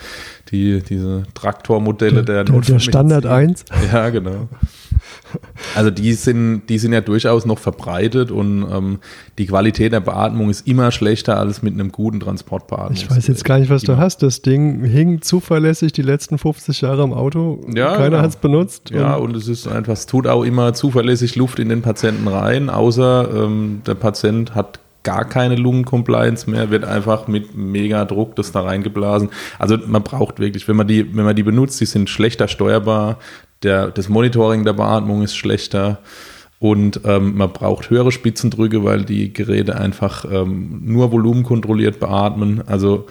die, 0.50 0.82
diese 0.82 1.22
Traktormodelle 1.32 2.22
der, 2.22 2.44
der, 2.44 2.60
der 2.60 2.78
Standard 2.78 3.24
1. 3.24 3.64
Ja, 3.90 4.10
genau. 4.10 4.48
Also 5.74 5.90
die 5.90 6.12
sind, 6.12 6.62
die 6.68 6.78
sind 6.78 6.92
ja 6.92 7.00
durchaus 7.00 7.46
noch 7.46 7.58
verbreitet 7.58 8.30
und 8.30 8.66
ähm, 8.70 8.98
die 9.38 9.46
Qualität 9.46 9.92
der 9.92 10.00
Beatmung 10.00 10.50
ist 10.50 10.66
immer 10.66 10.92
schlechter 10.92 11.38
als 11.38 11.62
mit 11.62 11.74
einem 11.74 11.90
guten 11.90 12.20
Transportbeatmung. 12.20 12.92
Ich 12.92 13.10
weiß 13.10 13.26
jetzt 13.26 13.44
gar 13.44 13.58
nicht, 13.58 13.70
was 13.70 13.82
du 13.82 13.96
hast. 13.96 14.22
Das 14.22 14.42
Ding 14.42 14.84
hing 14.84 15.22
zuverlässig 15.22 15.92
die 15.92 16.02
letzten 16.02 16.38
50 16.38 16.80
Jahre 16.82 17.02
im 17.02 17.12
Auto. 17.12 17.60
Ja, 17.74 17.96
Keiner 17.96 18.18
ja. 18.18 18.22
hat 18.22 18.30
es 18.30 18.36
benutzt. 18.36 18.90
Ja, 18.90 19.14
und, 19.16 19.30
und, 19.30 19.36
es 19.36 19.48
ist 19.48 19.66
einfach, 19.66 19.94
es 19.94 20.06
tut 20.06 20.26
auch 20.26 20.44
immer 20.44 20.74
zuverlässig 20.74 21.36
Luft 21.36 21.58
in 21.58 21.68
den 21.68 21.82
Patienten 21.82 22.28
rein, 22.28 22.70
außer 22.70 23.28
ähm, 23.34 23.82
der 23.86 23.94
Patient 23.94 24.54
hat 24.54 24.78
gar 25.04 25.24
keine 25.26 25.54
Lungencompliance 25.54 26.50
mehr, 26.50 26.70
wird 26.70 26.84
einfach 26.84 27.28
mit 27.28 27.54
mega 27.54 28.04
Druck 28.04 28.34
das 28.34 28.50
da 28.50 28.62
reingeblasen. 28.62 29.30
Also 29.58 29.78
man 29.86 30.02
braucht 30.02 30.40
wirklich, 30.40 30.66
wenn 30.66 30.76
man 30.76 30.88
die, 30.88 31.16
wenn 31.16 31.24
man 31.24 31.36
die 31.36 31.42
benutzt, 31.44 31.80
die 31.80 31.86
sind 31.86 32.10
schlechter 32.10 32.48
steuerbar, 32.48 33.18
der, 33.62 33.90
das 33.90 34.08
Monitoring 34.08 34.64
der 34.64 34.72
Beatmung 34.72 35.22
ist 35.22 35.36
schlechter 35.36 36.00
und 36.58 37.00
ähm, 37.04 37.36
man 37.36 37.52
braucht 37.52 37.90
höhere 37.90 38.10
Spitzendrücke, 38.10 38.84
weil 38.84 39.04
die 39.04 39.32
Geräte 39.32 39.78
einfach 39.78 40.24
ähm, 40.30 40.80
nur 40.84 41.12
volumenkontrolliert 41.12 42.00
beatmen. 42.00 42.62
Also 42.66 43.06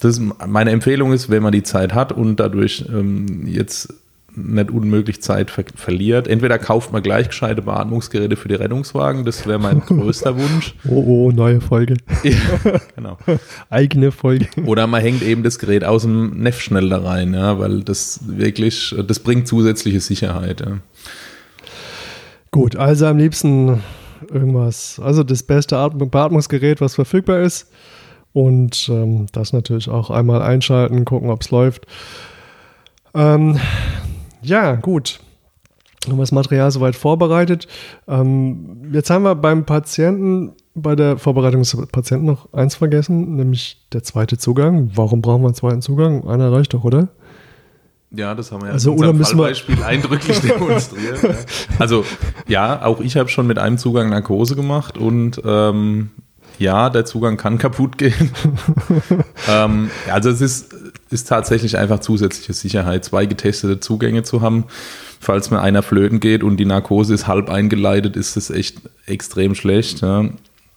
das 0.00 0.18
ist, 0.18 0.22
meine 0.46 0.70
Empfehlung 0.70 1.12
ist, 1.12 1.30
wenn 1.30 1.42
man 1.42 1.52
die 1.52 1.62
Zeit 1.62 1.94
hat 1.94 2.12
und 2.12 2.40
dadurch 2.40 2.84
ähm, 2.88 3.46
jetzt 3.46 3.92
nicht 4.36 4.70
unmöglich 4.70 5.22
Zeit 5.22 5.50
ver 5.50 5.64
verliert. 5.74 6.28
Entweder 6.28 6.58
kauft 6.58 6.92
man 6.92 7.02
gleich 7.02 7.28
gescheite 7.28 7.62
Beatmungsgeräte 7.62 8.36
für 8.36 8.48
die 8.48 8.54
Rettungswagen, 8.54 9.24
das 9.24 9.46
wäre 9.46 9.58
mein 9.58 9.80
größter 9.86 10.36
Wunsch. 10.36 10.74
Oh, 10.88 11.04
oh, 11.06 11.32
neue 11.32 11.60
Folge. 11.60 11.96
ja, 12.22 12.32
genau. 12.96 13.18
Eigene 13.70 14.12
Folge. 14.12 14.46
Oder 14.64 14.86
man 14.86 15.00
hängt 15.00 15.22
eben 15.22 15.42
das 15.42 15.58
Gerät 15.58 15.84
aus 15.84 16.02
dem 16.02 16.42
Neff 16.42 16.60
schnell 16.60 16.88
da 16.88 16.98
rein, 16.98 17.34
ja, 17.34 17.58
weil 17.58 17.82
das 17.82 18.20
wirklich, 18.26 18.94
das 19.06 19.20
bringt 19.20 19.48
zusätzliche 19.48 20.00
Sicherheit. 20.00 20.60
Ja. 20.60 20.78
Gut, 22.50 22.76
also 22.76 23.06
am 23.06 23.18
liebsten 23.18 23.82
irgendwas, 24.30 25.00
also 25.02 25.22
das 25.22 25.42
beste 25.42 25.76
Atm 25.76 26.08
Beatmungsgerät, 26.10 26.80
was 26.80 26.94
verfügbar 26.94 27.40
ist. 27.40 27.70
Und 28.32 28.88
ähm, 28.88 29.26
das 29.32 29.52
natürlich 29.52 29.88
auch 29.88 30.10
einmal 30.10 30.42
einschalten, 30.42 31.04
gucken, 31.04 31.30
ob 31.30 31.42
es 31.42 31.50
läuft. 31.50 31.86
Ähm, 33.14 33.60
ja, 34.44 34.74
gut. 34.76 35.20
Haben 36.06 36.16
wir 36.18 36.22
das 36.22 36.32
Material 36.32 36.70
soweit 36.70 36.96
vorbereitet. 36.96 37.66
Ähm, 38.06 38.90
jetzt 38.92 39.08
haben 39.08 39.22
wir 39.22 39.34
beim 39.34 39.64
Patienten, 39.64 40.52
bei 40.74 40.94
der 40.96 41.16
Vorbereitung 41.18 41.62
des 41.62 41.74
Patienten 41.90 42.26
noch 42.26 42.52
eins 42.52 42.74
vergessen, 42.74 43.36
nämlich 43.36 43.86
der 43.92 44.02
zweite 44.02 44.36
Zugang. 44.36 44.90
Warum 44.94 45.22
brauchen 45.22 45.42
wir 45.42 45.46
einen 45.46 45.54
zweiten 45.54 45.80
Zugang? 45.82 46.28
Einer 46.28 46.52
reicht 46.52 46.74
doch, 46.74 46.84
oder? 46.84 47.08
Ja, 48.10 48.34
das 48.34 48.52
haben 48.52 48.60
wir 48.62 48.68
ja 48.68 48.72
also, 48.74 48.92
in 48.92 48.98
oder 48.98 49.12
müssen 49.12 49.38
wir- 49.38 49.44
Fallbeispiel 49.44 49.82
eindrücklich 49.82 50.40
demonstriert. 50.42 51.22
ja. 51.22 51.30
Also 51.78 52.04
ja, 52.46 52.84
auch 52.84 53.00
ich 53.00 53.16
habe 53.16 53.28
schon 53.28 53.46
mit 53.46 53.58
einem 53.58 53.78
Zugang 53.78 54.10
Narkose 54.10 54.54
gemacht 54.56 54.98
und 54.98 55.40
ähm, 55.44 56.10
ja, 56.58 56.90
der 56.90 57.04
Zugang 57.04 57.36
kann 57.36 57.58
kaputt 57.58 57.98
gehen. 57.98 58.30
ähm, 59.48 59.90
also 60.10 60.30
es 60.30 60.40
ist, 60.40 60.74
ist 61.10 61.28
tatsächlich 61.28 61.76
einfach 61.76 62.00
zusätzliche 62.00 62.52
Sicherheit, 62.52 63.04
zwei 63.04 63.26
getestete 63.26 63.80
Zugänge 63.80 64.22
zu 64.22 64.40
haben. 64.40 64.64
Falls 65.20 65.50
mir 65.50 65.60
einer 65.60 65.82
flöten 65.82 66.20
geht 66.20 66.42
und 66.42 66.58
die 66.58 66.66
Narkose 66.66 67.14
ist 67.14 67.26
halb 67.26 67.48
eingeleitet, 67.48 68.16
ist 68.16 68.36
das 68.36 68.50
echt 68.50 68.82
extrem 69.06 69.54
schlecht. 69.54 70.02
Ja. 70.02 70.28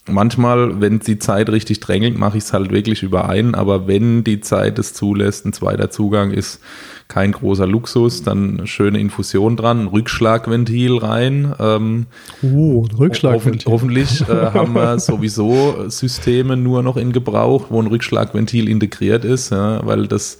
Manchmal, 0.09 0.79
wenn 0.79 0.99
die 0.99 1.19
Zeit 1.19 1.49
richtig 1.49 1.79
drängelt, 1.81 2.17
mache 2.17 2.37
ich 2.37 2.45
es 2.45 2.53
halt 2.53 2.71
wirklich 2.71 3.03
über 3.03 3.27
einen, 3.29 3.55
aber 3.55 3.87
wenn 3.87 4.23
die 4.23 4.39
Zeit 4.39 4.79
es 4.79 4.93
zulässt, 4.93 5.45
ein 5.45 5.53
zweiter 5.53 5.89
Zugang 5.89 6.31
ist 6.31 6.61
kein 7.07 7.31
großer 7.31 7.67
Luxus, 7.67 8.23
dann 8.23 8.67
schöne 8.67 8.99
Infusion 8.99 9.55
dran, 9.55 9.81
ein 9.81 9.87
Rückschlagventil 9.87 10.97
rein. 10.97 11.53
Ähm, 11.59 12.05
Uh, 12.43 12.85
Rückschlagventil. 12.97 13.71
hoffentlich 13.71 14.21
äh, 14.21 14.25
haben 14.53 14.73
wir 14.73 14.99
sowieso 14.99 15.89
Systeme 15.89 16.57
nur 16.57 16.83
noch 16.83 16.97
in 16.97 17.11
Gebrauch, 17.13 17.67
wo 17.69 17.81
ein 17.81 17.87
Rückschlagventil 17.87 18.69
integriert 18.69 19.25
ist, 19.25 19.51
ja, 19.51 19.85
weil 19.85 20.07
das 20.07 20.37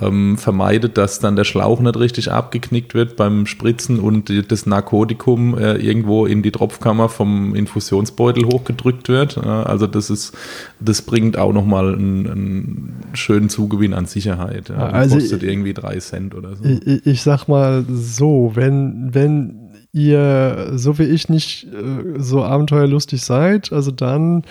ähm, 0.00 0.36
vermeidet, 0.38 0.96
dass 0.98 1.18
dann 1.18 1.36
der 1.36 1.44
Schlauch 1.44 1.80
nicht 1.80 1.98
richtig 1.98 2.30
abgeknickt 2.32 2.94
wird 2.94 3.16
beim 3.16 3.46
Spritzen 3.46 3.98
und 4.00 4.32
das 4.50 4.66
Narkotikum 4.66 5.56
äh, 5.58 5.74
irgendwo 5.76 6.26
in 6.26 6.42
die 6.42 6.50
Tropfkammer 6.50 7.08
vom 7.08 7.54
Infusionsbeutel 7.54 8.44
hochgedrückt 8.46 9.08
wird. 9.08 9.36
Ja, 9.36 9.62
also 9.64 9.86
das 9.86 10.10
ist, 10.10 10.36
das 10.80 11.02
bringt 11.02 11.36
auch 11.38 11.52
nochmal 11.52 11.94
einen, 11.94 12.26
einen 12.30 12.94
schönen 13.14 13.48
Zugewinn 13.48 13.94
an 13.94 14.06
Sicherheit. 14.06 14.68
Ja, 14.68 14.76
Also- 14.88 15.16
kostet 15.16 15.42
irgendwie 15.42 15.74
drei 15.74 15.98
Cent 15.98 16.34
oder 16.34 16.56
so. 16.56 16.64
Ich, 16.64 16.86
ich- 16.86 17.06
ich 17.06 17.22
sag 17.22 17.46
mal 17.48 17.84
so, 17.90 18.52
wenn, 18.54 19.10
wenn 19.12 19.56
ihr, 19.92 20.72
so 20.74 20.98
wie 20.98 21.04
ich, 21.04 21.28
nicht 21.28 21.64
äh, 21.66 22.18
so 22.20 22.44
abenteuerlustig 22.44 23.22
seid, 23.22 23.72
also 23.72 23.90
dann, 23.90 24.44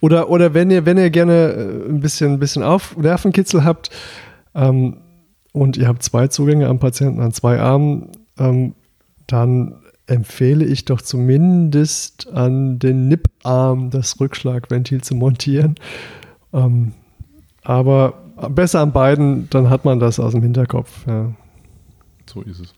oder, 0.00 0.30
oder 0.30 0.54
wenn 0.54 0.70
ihr, 0.70 0.86
wenn 0.86 0.96
ihr 0.98 1.10
gerne 1.10 1.32
äh, 1.52 1.90
ein 1.90 2.00
bisschen, 2.00 2.34
ein 2.34 2.38
bisschen 2.38 2.62
auf 2.62 2.96
Nervenkitzel 2.96 3.64
habt 3.64 3.90
ähm, 4.56 4.96
und 5.52 5.76
ihr 5.76 5.86
habt 5.86 6.02
zwei 6.02 6.28
Zugänge 6.28 6.66
am 6.66 6.78
Patienten 6.78 7.20
an 7.20 7.32
zwei 7.32 7.60
Armen, 7.60 8.10
ähm, 8.38 8.74
dann 9.26 9.76
empfehle 10.06 10.64
ich 10.64 10.84
doch 10.84 11.00
zumindest 11.00 12.28
an 12.32 12.78
den 12.78 13.08
Nipparm 13.08 13.90
das 13.90 14.20
Rückschlagventil 14.20 15.02
zu 15.02 15.14
montieren. 15.14 15.76
Ähm, 16.52 16.92
aber 17.62 18.14
besser 18.50 18.80
an 18.80 18.92
beiden, 18.92 19.50
dann 19.50 19.70
hat 19.70 19.84
man 19.84 19.98
das 19.98 20.20
aus 20.20 20.32
dem 20.32 20.42
Hinterkopf. 20.42 21.06
Ja. 21.06 21.32
So 22.26 22.42
ist 22.42 22.60
es. 22.60 22.74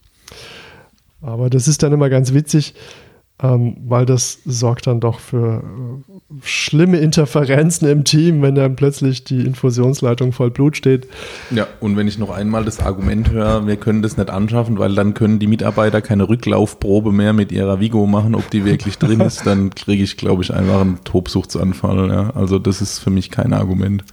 Aber 1.20 1.50
das 1.50 1.68
ist 1.68 1.82
dann 1.82 1.92
immer 1.92 2.08
ganz 2.08 2.32
witzig, 2.32 2.74
ähm, 3.40 3.76
weil 3.86 4.04
das 4.04 4.40
sorgt 4.44 4.88
dann 4.88 4.98
doch 4.98 5.20
für 5.20 5.62
äh, 5.62 6.34
schlimme 6.42 6.98
Interferenzen 6.98 7.88
im 7.88 8.04
Team, 8.04 8.42
wenn 8.42 8.56
dann 8.56 8.74
plötzlich 8.74 9.22
die 9.22 9.46
Infusionsleitung 9.46 10.32
voll 10.32 10.50
Blut 10.50 10.76
steht. 10.76 11.06
Ja, 11.50 11.68
und 11.80 11.96
wenn 11.96 12.08
ich 12.08 12.18
noch 12.18 12.30
einmal 12.30 12.64
das 12.64 12.80
Argument 12.80 13.30
höre, 13.30 13.66
wir 13.66 13.76
können 13.76 14.02
das 14.02 14.16
nicht 14.16 14.30
anschaffen, 14.30 14.78
weil 14.78 14.94
dann 14.94 15.14
können 15.14 15.38
die 15.38 15.46
Mitarbeiter 15.46 16.00
keine 16.00 16.28
Rücklaufprobe 16.28 17.12
mehr 17.12 17.32
mit 17.32 17.52
ihrer 17.52 17.78
Vigo 17.78 18.06
machen, 18.06 18.34
ob 18.34 18.50
die 18.50 18.64
wirklich 18.64 18.98
drin 18.98 19.20
ist, 19.20 19.46
dann 19.46 19.70
kriege 19.70 20.02
ich, 20.02 20.16
glaube 20.16 20.42
ich, 20.42 20.52
einfach 20.52 20.80
einen 20.80 21.04
Tobsuchtsanfall. 21.04 22.08
Ja. 22.08 22.30
Also 22.34 22.58
das 22.58 22.82
ist 22.82 22.98
für 22.98 23.10
mich 23.10 23.30
kein 23.30 23.52
Argument. 23.52 24.04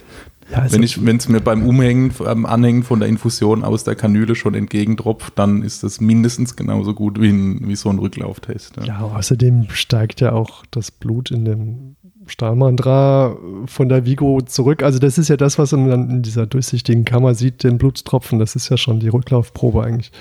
Ja, 0.51 0.59
also, 0.59 0.75
Wenn 0.75 0.83
ich, 0.83 1.03
wenn 1.03 1.17
es 1.17 1.27
mir 1.27 1.41
beim 1.41 1.67
Umhängen, 1.67 2.11
beim 2.17 2.45
Anhängen 2.45 2.83
von 2.83 2.99
der 2.99 3.09
Infusion 3.09 3.63
aus 3.63 3.83
der 3.83 3.95
Kanüle 3.95 4.35
schon 4.35 4.53
entgegentropft, 4.53 5.33
dann 5.37 5.63
ist 5.63 5.83
das 5.83 5.99
mindestens 5.99 6.55
genauso 6.55 6.93
gut 6.93 7.19
wie, 7.19 7.29
ein, 7.29 7.67
wie 7.67 7.75
so 7.75 7.89
ein 7.89 7.97
Rücklauftest. 7.97 8.77
Ja. 8.77 8.83
ja, 8.83 9.01
außerdem 9.01 9.67
steigt 9.71 10.21
ja 10.21 10.33
auch 10.33 10.63
das 10.69 10.91
Blut 10.91 11.31
in 11.31 11.45
dem 11.45 11.95
Stahlmandra 12.27 13.35
von 13.65 13.89
der 13.89 14.05
Vigo 14.05 14.41
zurück. 14.41 14.83
Also 14.83 14.99
das 14.99 15.17
ist 15.17 15.29
ja 15.29 15.37
das, 15.37 15.57
was 15.57 15.71
man 15.71 15.89
dann 15.89 16.09
in 16.09 16.21
dieser 16.21 16.45
durchsichtigen 16.45 17.05
Kammer 17.05 17.33
sieht, 17.33 17.63
den 17.63 17.77
Blutstropfen. 17.77 18.39
Das 18.39 18.55
ist 18.55 18.69
ja 18.69 18.77
schon 18.77 18.99
die 18.99 19.09
Rücklaufprobe 19.09 19.83
eigentlich. 19.83 20.11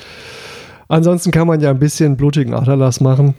Ansonsten 0.88 1.30
kann 1.30 1.46
man 1.46 1.60
ja 1.60 1.70
ein 1.70 1.78
bisschen 1.78 2.16
blutigen 2.16 2.54
Aderlass 2.54 3.00
machen. 3.00 3.34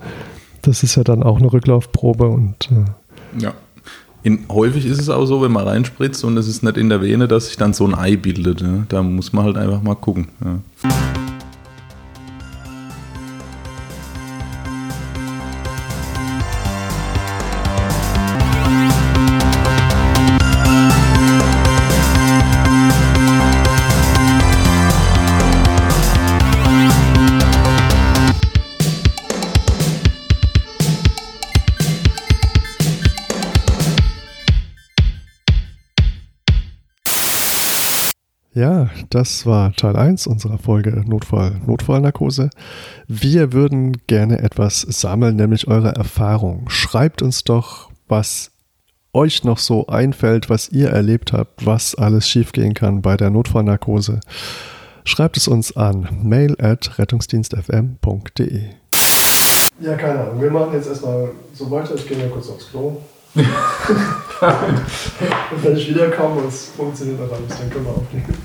Das 0.61 0.83
ist 0.83 0.95
ja 0.95 1.03
dann 1.03 1.23
auch 1.23 1.37
eine 1.37 1.51
Rücklaufprobe 1.51 2.27
und 2.27 2.69
äh, 2.71 3.41
Ja. 3.43 3.53
In, 4.25 4.39
häufig 4.49 4.87
ist 4.87 4.99
es 4.99 5.07
auch 5.07 5.27
so, 5.27 5.43
wenn 5.43 5.51
man 5.51 5.67
reinspritzt 5.67 6.23
und 6.23 6.35
es 6.35 6.47
ist 6.47 6.63
nicht 6.63 6.77
in 6.77 6.89
der 6.89 6.99
Vene, 6.99 7.27
dass 7.27 7.45
sich 7.45 7.57
dann 7.57 7.73
so 7.73 7.85
ein 7.85 7.93
Ei 7.93 8.15
bildet. 8.15 8.59
Ja. 8.59 8.83
Da 8.89 9.03
muss 9.03 9.33
man 9.33 9.45
halt 9.45 9.55
einfach 9.55 9.83
mal 9.83 9.93
gucken. 9.93 10.29
Ja. 10.43 10.89
Das 39.09 39.45
war 39.45 39.73
Teil 39.73 39.95
1 39.95 40.27
unserer 40.27 40.57
Folge 40.57 41.03
Notfall, 41.05 41.59
Notfallnarkose. 41.65 42.49
Wir 43.07 43.53
würden 43.53 43.97
gerne 44.07 44.39
etwas 44.39 44.81
sammeln, 44.81 45.35
nämlich 45.35 45.67
eure 45.67 45.95
Erfahrung. 45.95 46.69
Schreibt 46.69 47.21
uns 47.21 47.43
doch, 47.43 47.89
was 48.07 48.51
euch 49.13 49.43
noch 49.43 49.57
so 49.57 49.87
einfällt, 49.87 50.49
was 50.49 50.69
ihr 50.69 50.89
erlebt 50.89 51.33
habt, 51.33 51.65
was 51.65 51.95
alles 51.95 52.27
schiefgehen 52.27 52.73
kann 52.73 53.01
bei 53.01 53.17
der 53.17 53.29
Notfallnarkose. 53.29 54.19
Schreibt 55.03 55.37
es 55.37 55.47
uns 55.47 55.75
an 55.77 56.07
mail 56.23 56.55
at 56.59 56.97
rettungsdienstfm.de. 56.99 58.61
Ja, 59.79 59.95
keine 59.95 60.19
Ahnung. 60.19 60.41
Wir 60.41 60.51
machen 60.51 60.73
jetzt 60.73 60.87
erstmal 60.87 61.31
so 61.53 61.69
weiter. 61.69 61.95
Ich 61.95 62.07
gehe 62.07 62.17
mal 62.17 62.29
kurz 62.29 62.49
aufs 62.49 62.69
Klo. 62.69 62.97
Und 65.51 65.63
wenn 65.63 65.75
ich 65.75 65.89
wiederkomme 65.89 66.41
und 66.41 66.47
es 66.47 66.71
funktioniert 66.75 67.19
noch 67.19 67.31
alles, 67.31 67.57
dann 67.57 67.69
können 67.69 67.85
wir 67.85 67.91
aufnehmen. 67.91 68.37